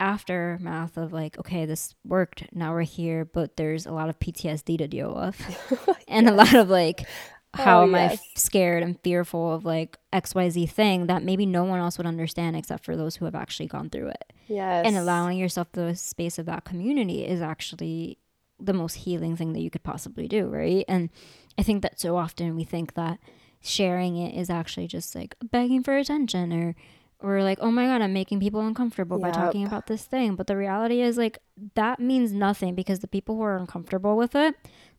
aftermath 0.00 0.96
of 0.96 1.12
like, 1.12 1.38
okay, 1.38 1.66
this 1.66 1.94
worked, 2.04 2.44
now 2.52 2.72
we're 2.72 2.82
here, 2.82 3.24
but 3.24 3.56
there's 3.56 3.86
a 3.86 3.92
lot 3.92 4.08
of 4.08 4.18
PTSD 4.18 4.78
to 4.78 4.88
deal 4.88 5.14
with. 5.14 5.98
and 6.08 6.26
yes. 6.26 6.32
a 6.32 6.36
lot 6.36 6.54
of 6.54 6.68
like, 6.68 7.06
how 7.54 7.80
oh, 7.80 7.82
am 7.84 7.92
yes. 7.92 8.20
I 8.20 8.38
scared 8.38 8.82
and 8.82 9.00
fearful 9.00 9.54
of 9.54 9.64
like 9.64 9.96
XYZ 10.12 10.70
thing 10.70 11.06
that 11.06 11.22
maybe 11.22 11.46
no 11.46 11.64
one 11.64 11.78
else 11.78 11.96
would 11.96 12.06
understand 12.06 12.56
except 12.56 12.84
for 12.84 12.96
those 12.96 13.16
who 13.16 13.24
have 13.24 13.34
actually 13.34 13.66
gone 13.66 13.88
through 13.88 14.08
it. 14.08 14.32
Yes. 14.48 14.86
And 14.86 14.96
allowing 14.96 15.38
yourself 15.38 15.72
the 15.72 15.94
space 15.94 16.38
of 16.38 16.46
that 16.46 16.64
community 16.64 17.26
is 17.26 17.40
actually 17.40 18.18
the 18.60 18.72
most 18.72 18.94
healing 18.94 19.36
thing 19.36 19.52
that 19.54 19.60
you 19.60 19.70
could 19.70 19.82
possibly 19.82 20.28
do, 20.28 20.46
right? 20.46 20.84
And 20.88 21.10
I 21.58 21.62
think 21.62 21.82
that 21.82 21.98
so 21.98 22.16
often 22.16 22.54
we 22.54 22.64
think 22.64 22.94
that 22.94 23.18
sharing 23.60 24.16
it 24.16 24.38
is 24.38 24.50
actually 24.50 24.86
just 24.86 25.14
like 25.14 25.34
begging 25.42 25.82
for 25.82 25.96
attention 25.96 26.52
or 26.52 26.74
or 27.20 27.42
like, 27.42 27.58
oh 27.60 27.72
my 27.72 27.86
god, 27.86 28.00
I'm 28.00 28.12
making 28.12 28.38
people 28.38 28.60
uncomfortable 28.60 29.18
yep. 29.18 29.32
by 29.32 29.36
talking 29.36 29.66
about 29.66 29.88
this 29.88 30.04
thing. 30.04 30.36
But 30.36 30.46
the 30.46 30.56
reality 30.56 31.00
is 31.00 31.16
like 31.16 31.38
that 31.74 31.98
means 31.98 32.32
nothing 32.32 32.74
because 32.74 33.00
the 33.00 33.08
people 33.08 33.36
who 33.36 33.42
are 33.42 33.56
uncomfortable 33.56 34.16
with 34.16 34.36
it 34.36 34.54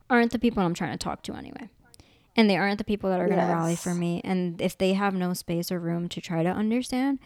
aren't 0.09 0.31
the 0.31 0.39
people 0.39 0.63
I'm 0.63 0.73
trying 0.73 0.91
to 0.91 0.97
talk 0.97 1.21
to 1.23 1.35
anyway 1.35 1.69
and 2.39 2.49
they 2.49 2.55
aren't 2.55 2.77
the 2.77 2.85
people 2.85 3.09
that 3.09 3.19
are 3.19 3.27
going 3.27 3.37
to 3.37 3.45
yes. 3.45 3.53
rally 3.53 3.75
for 3.75 3.93
me 3.93 4.21
and 4.23 4.61
if 4.61 4.77
they 4.77 4.93
have 4.93 5.13
no 5.13 5.33
space 5.33 5.71
or 5.71 5.77
room 5.77 6.07
to 6.07 6.21
try 6.21 6.41
to 6.41 6.49
understand 6.49 7.19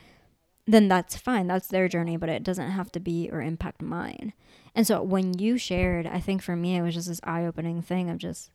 then 0.65 0.87
that's 0.87 1.15
fine 1.15 1.45
that's 1.45 1.67
their 1.67 1.87
journey 1.87 2.17
but 2.17 2.29
it 2.29 2.43
doesn't 2.43 2.71
have 2.71 2.91
to 2.91 2.99
be 2.99 3.29
or 3.31 3.39
impact 3.39 3.81
mine 3.81 4.33
and 4.73 4.87
so 4.87 5.03
when 5.03 5.37
you 5.37 5.55
shared 5.55 6.07
i 6.07 6.19
think 6.19 6.41
for 6.41 6.55
me 6.55 6.75
it 6.75 6.81
was 6.81 6.95
just 6.95 7.07
this 7.07 7.19
eye-opening 7.23 7.79
thing 7.81 8.09
of 8.09 8.17
just 8.17 8.49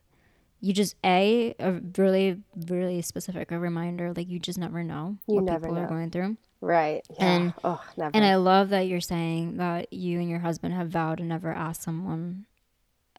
you 0.59 0.73
just 0.73 0.95
a 1.05 1.55
a 1.59 1.79
really 1.97 2.41
really 2.67 3.01
specific 3.01 3.49
reminder 3.51 4.11
like 4.13 4.27
you 4.27 4.37
just 4.37 4.59
never 4.59 4.83
know 4.83 5.15
you 5.27 5.35
what 5.35 5.45
never 5.45 5.61
people 5.61 5.75
know. 5.75 5.83
are 5.83 5.87
going 5.87 6.11
through 6.11 6.35
right 6.59 7.03
yeah. 7.11 7.25
and 7.25 7.53
oh, 7.63 7.81
never. 7.95 8.11
and 8.13 8.25
i 8.25 8.35
love 8.35 8.67
that 8.67 8.81
you're 8.81 8.99
saying 8.99 9.55
that 9.55 9.93
you 9.93 10.19
and 10.19 10.29
your 10.29 10.39
husband 10.39 10.73
have 10.73 10.89
vowed 10.89 11.19
to 11.19 11.23
never 11.23 11.53
ask 11.53 11.81
someone 11.81 12.45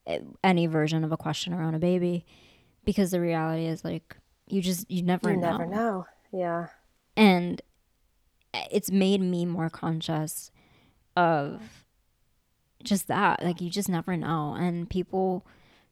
eh, 0.07 0.19
any 0.45 0.67
version 0.67 1.03
of 1.05 1.11
a 1.11 1.17
question 1.17 1.55
around 1.55 1.75
a 1.75 1.79
baby 1.79 2.27
because 2.85 3.11
the 3.11 3.21
reality 3.21 3.67
is 3.67 3.85
like 3.85 4.17
you 4.47 4.61
just 4.61 4.91
you 4.91 5.03
never 5.03 5.31
you 5.31 5.37
know. 5.37 5.51
never 5.51 5.67
know. 5.67 6.07
Yeah. 6.33 6.69
And 7.17 7.61
it's 8.71 8.91
made 8.91 9.21
me 9.21 9.47
more 9.47 9.71
conscious 9.71 10.51
of 11.17 11.85
just 12.83 13.09
that. 13.09 13.43
Like 13.43 13.61
you 13.61 13.71
just 13.71 13.89
never 13.89 14.17
know 14.17 14.55
and 14.59 14.89
people 14.89 15.47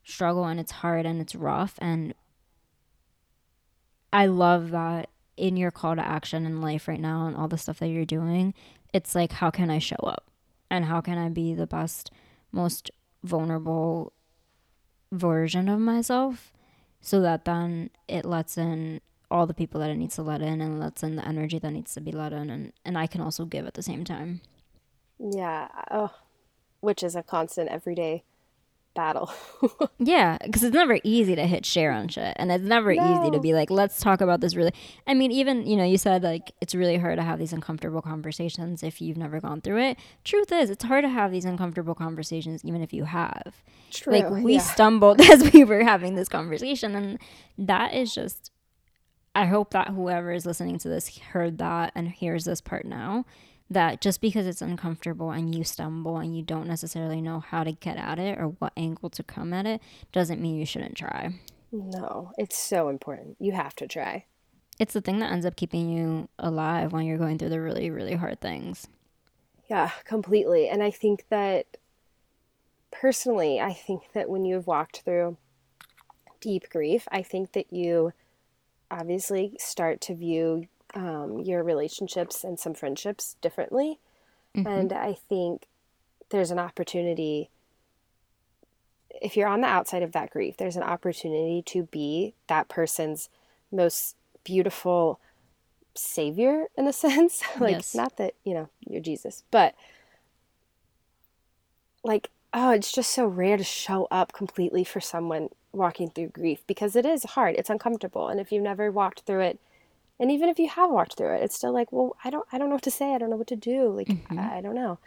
struggle 0.05 0.44
and 0.44 0.59
it's 0.59 0.72
hard 0.72 1.07
and 1.07 1.20
it's 1.20 1.35
rough 1.35 1.74
and 1.79 2.14
I 4.11 4.27
love 4.27 4.70
that 4.70 5.11
in 5.37 5.57
your 5.57 5.70
call 5.70 5.94
to 5.96 6.07
action 6.07 6.46
in 6.46 6.62
life 6.62 6.88
right 6.88 7.01
now 7.01 7.27
and 7.27 7.37
all 7.37 7.46
the 7.46 7.59
stuff 7.59 7.79
that 7.81 7.88
you're 7.88 8.07
doing, 8.07 8.55
it's 8.92 9.14
like 9.14 9.33
how 9.33 9.51
can 9.51 9.70
I 9.70 9.79
show 9.79 9.96
up? 10.03 10.24
And 10.70 10.87
how 10.87 11.01
can 11.01 11.18
I 11.18 11.29
be 11.29 11.55
the 11.55 11.66
best, 11.66 12.11
most 12.53 12.90
vulnerable 13.22 14.12
version 15.12 15.69
of 15.69 15.79
myself? 15.81 16.52
So 17.01 17.21
that 17.21 17.44
then 17.44 17.90
it 18.07 18.25
lets 18.25 18.59
in 18.59 19.01
all 19.31 19.46
the 19.46 19.55
people 19.55 19.81
that 19.81 19.90
it 19.90 19.96
needs 19.96 20.15
to 20.17 20.23
let 20.23 20.40
in 20.40 20.61
and 20.61 20.81
lets 20.81 21.03
in 21.03 21.17
the 21.17 21.27
energy 21.27 21.59
that 21.59 21.71
needs 21.71 21.92
to 21.94 22.01
be 22.01 22.13
let 22.13 22.33
in 22.33 22.51
and, 22.51 22.73
and 22.85 22.96
I 22.96 23.07
can 23.07 23.21
also 23.21 23.44
give 23.44 23.67
at 23.67 23.75
the 23.75 23.83
same 23.83 24.05
time. 24.05 24.40
Yeah. 25.19 25.69
Oh, 25.90 26.15
which 26.81 27.03
is 27.03 27.15
a 27.15 27.23
constant 27.23 27.69
everyday 27.69 28.25
battle. 28.99 29.33
yeah, 30.01 30.38
because 30.42 30.65
it's 30.65 30.75
never 30.75 30.99
easy 31.05 31.37
to 31.37 31.46
hit 31.46 31.65
share 31.65 31.92
on 31.92 32.09
shit, 32.09 32.35
and 32.35 32.51
it's 32.51 32.65
never 32.65 32.92
no. 32.92 33.23
easy 33.23 33.31
to 33.31 33.38
be 33.40 33.55
like, 33.55 33.71
let's 33.71 34.01
talk 34.01 34.21
about 34.21 34.40
this. 34.40 34.57
Really, 34.57 34.73
I 35.07 35.15
mean, 35.15 35.31
even 35.31 35.69
you 35.69 35.77
know, 35.77 35.85
you 35.85 35.96
said 35.96 36.25
like 36.25 36.51
it's 36.61 36.75
really 36.75 36.96
hard 36.96 37.17
to 37.19 37.23
have 37.23 37.38
these 37.38 37.53
uncomfortable 37.53 38.03
conversations 38.03 38.83
if 38.83 39.01
you've 39.01 39.17
never 39.17 39.40
gone 39.40 39.61
through 39.61 39.79
it. 39.79 39.99
Truth 40.25 40.51
is, 40.51 40.69
it's 40.69 40.83
hard 40.83 41.05
to 41.05 41.09
have 41.09 41.31
these 41.31 41.44
uncomfortable 41.44 41.94
conversations 41.94 42.65
even 42.65 42.83
if 42.83 42.92
you 42.92 43.05
have. 43.05 43.63
True. 43.92 44.13
Like 44.13 44.31
we 44.31 44.55
yeah. 44.55 44.61
stumbled 44.61 45.21
as 45.31 45.53
we 45.53 45.63
were 45.63 45.85
having 45.85 46.17
this 46.17 46.29
conversation, 46.29 46.96
and 46.96 47.19
that 47.57 47.94
is 47.94 48.13
just. 48.13 48.51
I 49.35 49.44
hope 49.44 49.71
that 49.71 49.90
whoever 49.90 50.33
is 50.33 50.46
listening 50.46 50.79
to 50.79 50.88
this 50.88 51.17
heard 51.19 51.59
that 51.59 51.92
and 51.94 52.09
hears 52.09 52.44
this 52.44 52.61
part 52.61 52.85
now 52.85 53.25
that 53.71 54.00
just 54.00 54.21
because 54.21 54.46
it's 54.46 54.62
uncomfortable 54.62 55.31
and 55.31 55.54
you 55.54 55.64
stumble 55.64 56.16
and 56.16 56.37
you 56.37 56.42
don't 56.42 56.66
necessarily 56.66 57.21
know 57.21 57.40
how 57.40 57.64
to 57.64 57.73
get 57.73 57.96
at 57.96 58.19
it 58.19 58.38
or 58.38 58.46
what 58.58 58.73
angle 58.77 59.10
to 59.10 59.23
come 59.23 59.52
at 59.52 59.66
it 59.66 59.81
doesn't 60.12 60.40
mean 60.40 60.56
you 60.56 60.66
shouldn't 60.66 60.96
try. 60.96 61.35
No, 61.71 62.33
it's 62.38 62.56
so 62.56 62.88
important. 62.88 63.37
You 63.38 63.52
have 63.52 63.75
to 63.77 63.87
try. 63.87 64.25
It's 64.79 64.94
the 64.94 65.00
thing 65.00 65.19
that 65.19 65.33
ends 65.33 65.44
up 65.44 65.56
keeping 65.56 65.90
you 65.90 66.29
alive 66.38 66.92
when 66.92 67.04
you're 67.04 67.19
going 67.19 67.38
through 67.38 67.50
the 67.50 67.60
really, 67.60 67.90
really 67.90 68.14
hard 68.14 68.40
things. 68.40 68.88
Yeah, 69.69 69.90
completely. 70.04 70.69
And 70.69 70.83
I 70.83 70.90
think 70.90 71.27
that 71.29 71.66
personally, 72.90 73.60
I 73.60 73.75
think 73.75 74.12
that 74.14 74.31
when 74.31 74.44
you 74.44 74.54
have 74.54 74.66
walked 74.66 75.02
through 75.02 75.37
deep 76.40 76.71
grief, 76.71 77.06
I 77.10 77.23
think 77.23 77.52
that 77.52 77.73
you 77.73 78.12
obviously 78.90 79.56
start 79.58 80.00
to 80.02 80.14
view 80.14 80.69
um, 80.94 81.40
your 81.40 81.62
relationships 81.62 82.44
and 82.44 82.58
some 82.58 82.74
friendships 82.74 83.36
differently. 83.40 83.98
Mm-hmm. 84.56 84.66
And 84.66 84.92
I 84.92 85.14
think 85.14 85.66
there's 86.30 86.50
an 86.50 86.58
opportunity, 86.58 87.50
if 89.10 89.36
you're 89.36 89.48
on 89.48 89.60
the 89.60 89.66
outside 89.66 90.02
of 90.02 90.12
that 90.12 90.30
grief, 90.30 90.56
there's 90.56 90.76
an 90.76 90.82
opportunity 90.82 91.62
to 91.66 91.84
be 91.84 92.34
that 92.48 92.68
person's 92.68 93.28
most 93.70 94.16
beautiful 94.44 95.20
savior 95.94 96.66
in 96.76 96.86
a 96.86 96.92
sense. 96.94 97.42
like, 97.60 97.76
yes. 97.76 97.94
not 97.94 98.16
that, 98.16 98.34
you 98.44 98.54
know, 98.54 98.68
you're 98.86 99.02
Jesus, 99.02 99.44
but 99.50 99.74
like, 102.04 102.30
oh, 102.54 102.70
it's 102.70 102.92
just 102.92 103.10
so 103.10 103.26
rare 103.26 103.56
to 103.56 103.64
show 103.64 104.08
up 104.10 104.32
completely 104.32 104.84
for 104.84 105.00
someone 105.00 105.48
walking 105.72 106.08
through 106.08 106.28
grief 106.28 106.62
because 106.66 106.96
it 106.96 107.04
is 107.04 107.24
hard. 107.24 107.54
It's 107.56 107.70
uncomfortable. 107.70 108.28
And 108.28 108.40
if 108.40 108.50
you've 108.50 108.62
never 108.62 108.90
walked 108.90 109.20
through 109.20 109.40
it, 109.40 109.60
and 110.21 110.31
even 110.31 110.48
if 110.48 110.58
you 110.58 110.69
have 110.69 110.90
walked 110.90 111.16
through 111.16 111.35
it, 111.37 111.42
it's 111.42 111.54
still 111.54 111.73
like, 111.73 111.92
well, 111.92 112.16
I 112.25 112.31
don't, 112.31 112.46
I 112.52 112.58
don't 112.58 112.69
know 112.69 112.75
what 112.75 112.85
to 112.85 112.90
say. 112.90 113.14
I 113.14 113.19
don't 113.19 113.31
know 113.31 113.37
what 113.37 113.46
to 113.48 113.56
do. 113.56 113.90
Like, 113.90 114.08
mm-hmm. 114.08 114.38
I, 114.38 114.58
I 114.58 114.60
don't 114.60 114.75
know. 114.75 114.98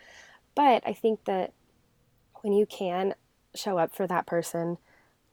But 0.55 0.84
I 0.86 0.93
think 0.93 1.26
that 1.26 1.53
when 2.41 2.53
you 2.53 2.66
can 2.66 3.16
show 3.55 3.78
up 3.78 3.93
for 3.93 4.07
that 4.07 4.26
person, 4.26 4.78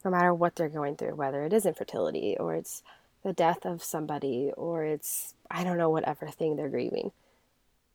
no 0.05 0.11
matter 0.11 0.35
what 0.35 0.57
they're 0.57 0.69
going 0.69 0.97
through, 0.97 1.15
whether 1.15 1.45
it 1.45 1.53
is 1.53 1.67
infertility 1.67 2.37
or 2.39 2.55
it's 2.55 2.83
the 3.25 3.33
death 3.33 3.65
of 3.65 3.83
somebody 3.83 4.53
or 4.57 4.85
it's, 4.85 5.35
I 5.51 5.65
don't 5.65 5.79
know, 5.79 5.91
whatever 5.91 6.29
thing 6.29 6.57
they're 6.57 6.69
grieving, 6.69 7.13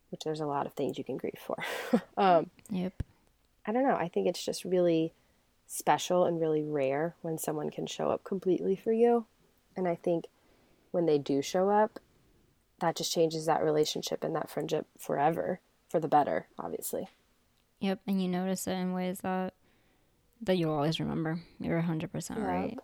which 0.09 0.21
there's 0.23 0.41
a 0.41 0.45
lot 0.45 0.65
of 0.65 0.73
things 0.73 0.97
you 0.97 1.03
can 1.03 1.17
grieve 1.17 1.39
for. 1.45 1.57
um, 2.17 2.49
yep. 2.69 2.93
I 3.65 3.71
don't 3.71 3.87
know. 3.87 3.95
I 3.95 4.09
think 4.09 4.27
it's 4.27 4.43
just 4.43 4.65
really 4.65 5.13
special 5.67 6.25
and 6.25 6.39
really 6.39 6.63
rare 6.63 7.15
when 7.21 7.37
someone 7.37 7.69
can 7.69 7.87
show 7.87 8.09
up 8.09 8.23
completely 8.23 8.75
for 8.75 8.91
you. 8.91 9.25
And 9.75 9.87
I 9.87 9.95
think 9.95 10.25
when 10.93 11.05
they 11.05 11.17
do 11.17 11.41
show 11.41 11.69
up, 11.69 11.99
that 12.79 12.95
just 12.95 13.11
changes 13.11 13.45
that 13.45 13.63
relationship 13.63 14.23
and 14.23 14.35
that 14.35 14.49
friendship 14.49 14.85
forever 14.97 15.59
for 15.89 15.99
the 15.99 16.07
better, 16.07 16.47
obviously. 16.57 17.09
Yep, 17.79 18.01
and 18.07 18.21
you 18.21 18.29
notice 18.29 18.67
it 18.67 18.73
in 18.73 18.93
ways 18.93 19.19
that 19.19 19.53
that 20.41 20.57
you'll 20.57 20.73
always 20.73 20.99
remember. 20.99 21.39
You're 21.59 21.81
100% 21.81 22.29
yep. 22.29 22.39
right. 22.39 22.77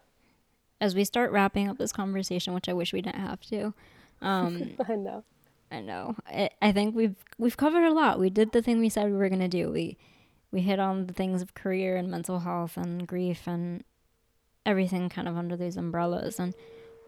As 0.79 0.95
we 0.95 1.03
start 1.03 1.31
wrapping 1.31 1.67
up 1.67 1.77
this 1.77 1.91
conversation, 1.91 2.53
which 2.53 2.69
I 2.69 2.73
wish 2.73 2.93
we 2.93 3.01
didn't 3.01 3.19
have 3.19 3.41
to. 3.47 3.73
Um, 4.21 4.71
I 4.87 4.95
know. 4.95 5.23
I 5.69 5.81
know. 5.81 6.15
I, 6.25 6.49
I 6.61 6.71
think 6.71 6.95
we've 6.95 7.15
we've 7.37 7.57
covered 7.57 7.83
a 7.83 7.93
lot. 7.93 8.19
We 8.19 8.29
did 8.29 8.53
the 8.53 8.61
thing 8.61 8.79
we 8.79 8.89
said 8.89 9.05
we 9.05 9.17
were 9.17 9.29
going 9.29 9.41
to 9.41 9.47
do. 9.47 9.69
We 9.69 9.97
we 10.51 10.61
hit 10.61 10.79
on 10.79 11.07
the 11.07 11.13
things 11.13 11.41
of 11.41 11.53
career 11.53 11.95
and 11.95 12.09
mental 12.09 12.39
health 12.39 12.75
and 12.77 13.05
grief 13.07 13.45
and 13.45 13.83
everything 14.65 15.09
kind 15.09 15.27
of 15.27 15.37
under 15.37 15.55
these 15.55 15.77
umbrellas 15.77 16.39
and 16.39 16.53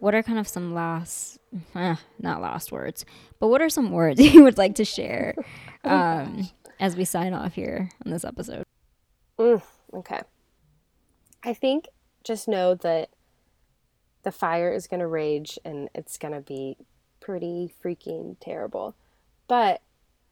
what 0.02 0.16
are 0.16 0.22
kind 0.24 0.40
of 0.40 0.48
some 0.48 0.74
last, 0.74 1.38
eh, 1.76 1.94
not 2.18 2.42
last 2.42 2.72
words, 2.72 3.04
but 3.38 3.46
what 3.46 3.62
are 3.62 3.68
some 3.68 3.92
words 3.92 4.20
you 4.34 4.42
would 4.42 4.58
like 4.58 4.74
to 4.74 4.84
share 4.84 5.36
oh 5.84 5.96
um, 5.96 6.50
as 6.80 6.96
we 6.96 7.04
sign 7.04 7.32
off 7.32 7.54
here 7.54 7.88
on 8.04 8.10
this 8.10 8.24
episode? 8.24 8.64
Mm, 9.38 9.62
okay. 9.94 10.22
I 11.44 11.54
think 11.54 11.86
just 12.24 12.48
know 12.48 12.74
that 12.74 13.10
the 14.24 14.32
fire 14.32 14.72
is 14.72 14.88
going 14.88 14.98
to 14.98 15.06
rage 15.06 15.56
and 15.64 15.88
it's 15.94 16.18
going 16.18 16.34
to 16.34 16.40
be 16.40 16.78
pretty 17.20 17.72
freaking 17.82 18.36
terrible. 18.40 18.96
But 19.46 19.82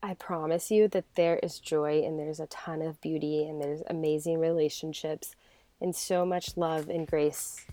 I 0.02 0.14
promise 0.14 0.72
you 0.72 0.88
that 0.88 1.14
there 1.14 1.38
is 1.44 1.60
joy 1.60 2.02
and 2.04 2.18
there's 2.18 2.40
a 2.40 2.46
ton 2.46 2.82
of 2.82 3.00
beauty 3.00 3.46
and 3.46 3.62
there's 3.62 3.82
amazing 3.88 4.40
relationships 4.40 5.36
and 5.80 5.94
so 5.94 6.26
much 6.26 6.56
love 6.56 6.88
and 6.88 7.06
grace 7.06 7.66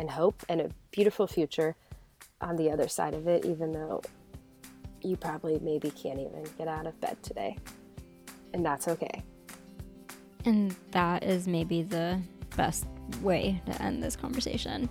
and 0.00 0.10
hope 0.10 0.42
and 0.48 0.60
a 0.60 0.70
beautiful 0.90 1.26
future 1.26 1.76
on 2.40 2.56
the 2.56 2.70
other 2.70 2.88
side 2.88 3.14
of 3.14 3.28
it, 3.28 3.44
even 3.44 3.70
though 3.72 4.00
you 5.02 5.16
probably 5.16 5.58
maybe 5.60 5.90
can't 5.90 6.18
even 6.18 6.44
get 6.58 6.66
out 6.66 6.86
of 6.86 6.98
bed 7.00 7.22
today. 7.22 7.56
And 8.52 8.64
that's 8.64 8.88
okay. 8.88 9.22
And 10.46 10.74
that 10.92 11.22
is 11.22 11.46
maybe 11.46 11.82
the 11.82 12.20
best 12.56 12.86
way 13.20 13.60
to 13.66 13.82
end 13.82 14.02
this 14.02 14.16
conversation. 14.16 14.88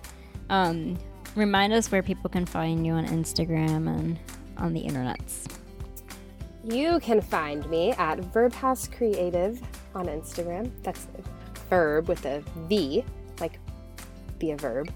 Um, 0.48 0.96
remind 1.34 1.72
us 1.72 1.90
where 1.90 2.02
people 2.02 2.30
can 2.30 2.46
find 2.46 2.86
you 2.86 2.92
on 2.92 3.06
Instagram 3.08 3.88
and 3.88 4.18
on 4.58 4.72
the 4.72 4.82
internets. 4.82 5.46
You 6.62 7.00
can 7.00 7.20
find 7.20 7.68
me 7.68 7.92
at 7.92 8.18
Verb 8.32 8.52
House 8.52 8.86
Creative 8.86 9.60
on 9.94 10.06
Instagram. 10.06 10.70
That's 10.82 11.08
verb 11.68 12.08
with 12.08 12.24
a 12.26 12.44
V, 12.68 13.04
like 13.40 13.58
be 14.40 14.50
a 14.50 14.56
verb 14.56 14.92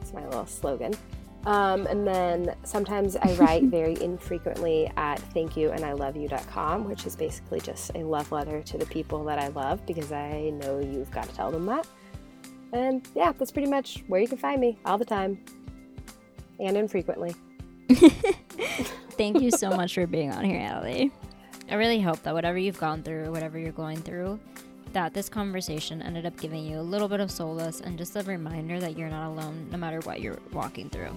It's 0.00 0.12
my 0.12 0.24
little 0.24 0.46
slogan. 0.46 0.94
Um, 1.44 1.88
and 1.88 2.06
then 2.06 2.54
sometimes 2.62 3.16
I 3.16 3.34
write 3.34 3.64
very 3.78 4.00
infrequently 4.00 4.92
at 4.96 5.20
thankyouandiloveyou.com, 5.34 6.88
which 6.88 7.04
is 7.04 7.16
basically 7.16 7.60
just 7.60 7.90
a 7.96 8.04
love 8.04 8.30
letter 8.30 8.62
to 8.62 8.78
the 8.78 8.86
people 8.86 9.24
that 9.24 9.40
I 9.40 9.48
love 9.48 9.84
because 9.86 10.12
I 10.12 10.50
know 10.50 10.78
you've 10.78 11.10
got 11.10 11.28
to 11.28 11.34
tell 11.34 11.50
them 11.50 11.66
that. 11.66 11.86
And 12.72 13.06
yeah, 13.14 13.32
that's 13.32 13.50
pretty 13.50 13.68
much 13.68 14.04
where 14.06 14.20
you 14.20 14.28
can 14.28 14.38
find 14.38 14.60
me 14.60 14.78
all 14.84 14.98
the 14.98 15.04
time 15.04 15.44
and 16.60 16.76
infrequently. 16.76 17.34
Thank 19.18 19.40
you 19.42 19.50
so 19.50 19.70
much 19.70 19.94
for 19.94 20.06
being 20.06 20.30
on 20.30 20.44
here, 20.44 20.60
Allie. 20.60 21.10
I 21.68 21.74
really 21.74 22.00
hope 22.00 22.22
that 22.22 22.34
whatever 22.34 22.58
you've 22.58 22.78
gone 22.78 23.02
through, 23.02 23.30
whatever 23.30 23.58
you're 23.58 23.72
going 23.72 23.98
through, 23.98 24.38
that 24.92 25.14
this 25.14 25.28
conversation 25.28 26.02
ended 26.02 26.26
up 26.26 26.38
giving 26.38 26.64
you 26.64 26.78
a 26.78 26.82
little 26.82 27.08
bit 27.08 27.20
of 27.20 27.30
solace 27.30 27.80
and 27.80 27.96
just 27.96 28.16
a 28.16 28.22
reminder 28.22 28.78
that 28.80 28.96
you're 28.98 29.08
not 29.08 29.28
alone 29.28 29.68
no 29.70 29.78
matter 29.78 30.00
what 30.00 30.20
you're 30.20 30.38
walking 30.52 30.88
through. 30.90 31.14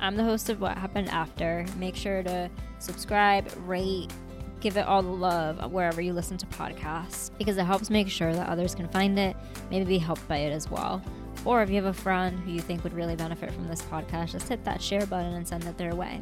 I'm 0.00 0.16
the 0.16 0.24
host 0.24 0.50
of 0.50 0.60
What 0.60 0.76
Happened 0.76 1.08
After. 1.08 1.64
Make 1.78 1.96
sure 1.96 2.22
to 2.22 2.50
subscribe, 2.78 3.50
rate, 3.66 4.12
give 4.60 4.76
it 4.76 4.86
all 4.86 5.02
the 5.02 5.08
love 5.08 5.72
wherever 5.72 6.00
you 6.00 6.12
listen 6.12 6.36
to 6.38 6.46
podcasts 6.46 7.30
because 7.38 7.56
it 7.56 7.64
helps 7.64 7.90
make 7.90 8.08
sure 8.08 8.32
that 8.32 8.48
others 8.48 8.74
can 8.74 8.88
find 8.88 9.18
it, 9.18 9.36
maybe 9.70 9.84
be 9.84 9.98
helped 9.98 10.26
by 10.28 10.38
it 10.38 10.52
as 10.52 10.70
well. 10.70 11.02
Or 11.44 11.62
if 11.62 11.68
you 11.68 11.76
have 11.76 11.84
a 11.84 11.92
friend 11.92 12.38
who 12.40 12.52
you 12.52 12.60
think 12.60 12.84
would 12.84 12.94
really 12.94 13.16
benefit 13.16 13.52
from 13.52 13.68
this 13.68 13.82
podcast, 13.82 14.32
just 14.32 14.48
hit 14.48 14.64
that 14.64 14.80
share 14.80 15.04
button 15.06 15.34
and 15.34 15.46
send 15.46 15.64
it 15.64 15.76
their 15.76 15.94
way. 15.94 16.20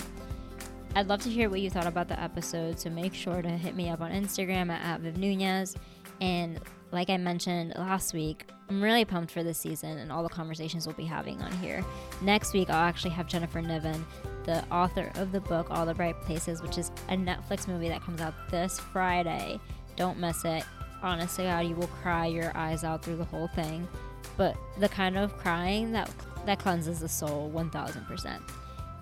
I'd 0.95 1.09
love 1.09 1.23
to 1.23 1.31
hear 1.31 1.49
what 1.49 1.61
you 1.61 1.71
thought 1.71 1.87
about 1.87 2.09
the 2.09 2.21
episode, 2.21 2.79
so 2.79 2.91
make 2.91 3.15
sure 3.15 3.41
to 3.41 3.49
hit 3.49 3.75
me 3.75 3.89
up 3.89 4.01
on 4.01 4.11
Instagram 4.11 4.71
at, 4.71 4.85
at 4.85 5.01
Viv 5.01 5.17
Nunez 5.17 5.77
and 6.21 6.61
like 6.93 7.09
I 7.09 7.17
mentioned 7.17 7.73
last 7.77 8.13
week, 8.13 8.47
I'm 8.69 8.83
really 8.83 9.05
pumped 9.05 9.33
for 9.33 9.43
this 9.43 9.59
season 9.59 9.99
and 9.99 10.13
all 10.13 10.23
the 10.23 10.29
conversations 10.29 10.87
we'll 10.87 10.97
be 10.97 11.05
having 11.05 11.41
on 11.43 11.53
here. 11.53 11.85
Next 12.21 12.53
week, 12.53 12.71
I'll 12.71 12.85
actually 12.85 13.11
have 13.11 13.27
Jennifer 13.27 13.61
Niven, 13.61 14.05
the 14.45 14.65
author 14.71 15.11
of 15.17 15.33
the 15.33 15.41
book 15.41 15.69
All 15.71 15.87
the 15.87 15.95
Bright 15.95 16.21
Places, 16.23 16.63
which 16.63 16.79
is 16.79 16.91
a 17.09 17.17
Netflix 17.17 17.67
movie 17.67 17.89
that 17.89 18.03
comes 18.03 18.21
out 18.21 18.35
this 18.51 18.79
Friday. 18.79 19.59
Don't 19.97 20.19
miss 20.19 20.45
it. 20.45 20.65
Honestly, 21.03 21.45
God, 21.45 21.67
you 21.67 21.75
will 21.75 21.89
cry 21.89 22.27
your 22.27 22.57
eyes 22.57 22.85
out 22.85 23.05
through 23.05 23.17
the 23.17 23.25
whole 23.25 23.49
thing. 23.49 23.89
But 24.37 24.57
the 24.79 24.89
kind 24.89 25.19
of 25.19 25.37
crying 25.37 25.93
that 25.93 26.11
that 26.47 26.59
cleanses 26.59 27.01
the 27.01 27.09
soul 27.09 27.53
1000%. 27.55 28.41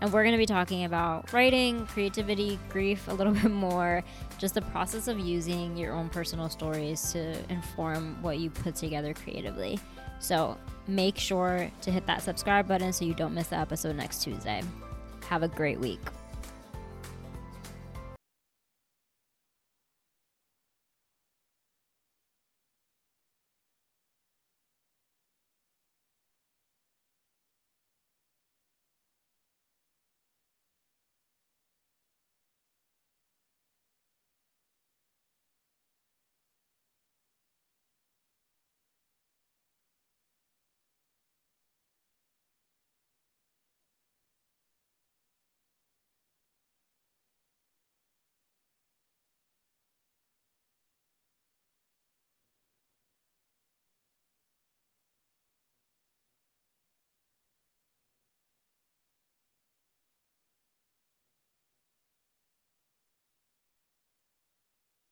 And 0.01 0.13
we're 0.13 0.23
going 0.23 0.35
to 0.35 0.39
be 0.39 0.47
talking 0.47 0.85
about 0.85 1.33
writing, 1.33 1.87
creativity, 1.87 2.59
grief 2.69 3.07
a 3.09 3.13
little 3.13 3.33
bit 3.43 3.51
more, 3.51 4.03
just 4.39 4.55
the 4.55 4.63
process 4.63 5.09
of 5.09 5.19
using 5.19 5.77
your 5.77 5.93
own 5.93 6.09
personal 6.09 6.49
stories 6.49 7.13
to 7.13 7.37
inform 7.53 8.21
what 8.23 8.39
you 8.39 8.51
put 8.51 8.75
together 8.75 9.13
creatively. 9.13 9.79
So 10.19 10.59
make 10.87 11.19
sure 11.19 11.71
to 11.83 11.91
hit 11.91 12.07
that 12.07 12.23
subscribe 12.23 12.69
button 12.69 12.93
so 12.93 13.05
you 13.05 13.15
don't 13.15 13.35
miss 13.35 13.49
the 13.49 13.57
episode 13.57 13.97
next 13.97 14.23
Tuesday. 14.23 14.63
Have 15.29 15.43
a 15.43 15.49
great 15.49 15.79
week. 15.79 16.01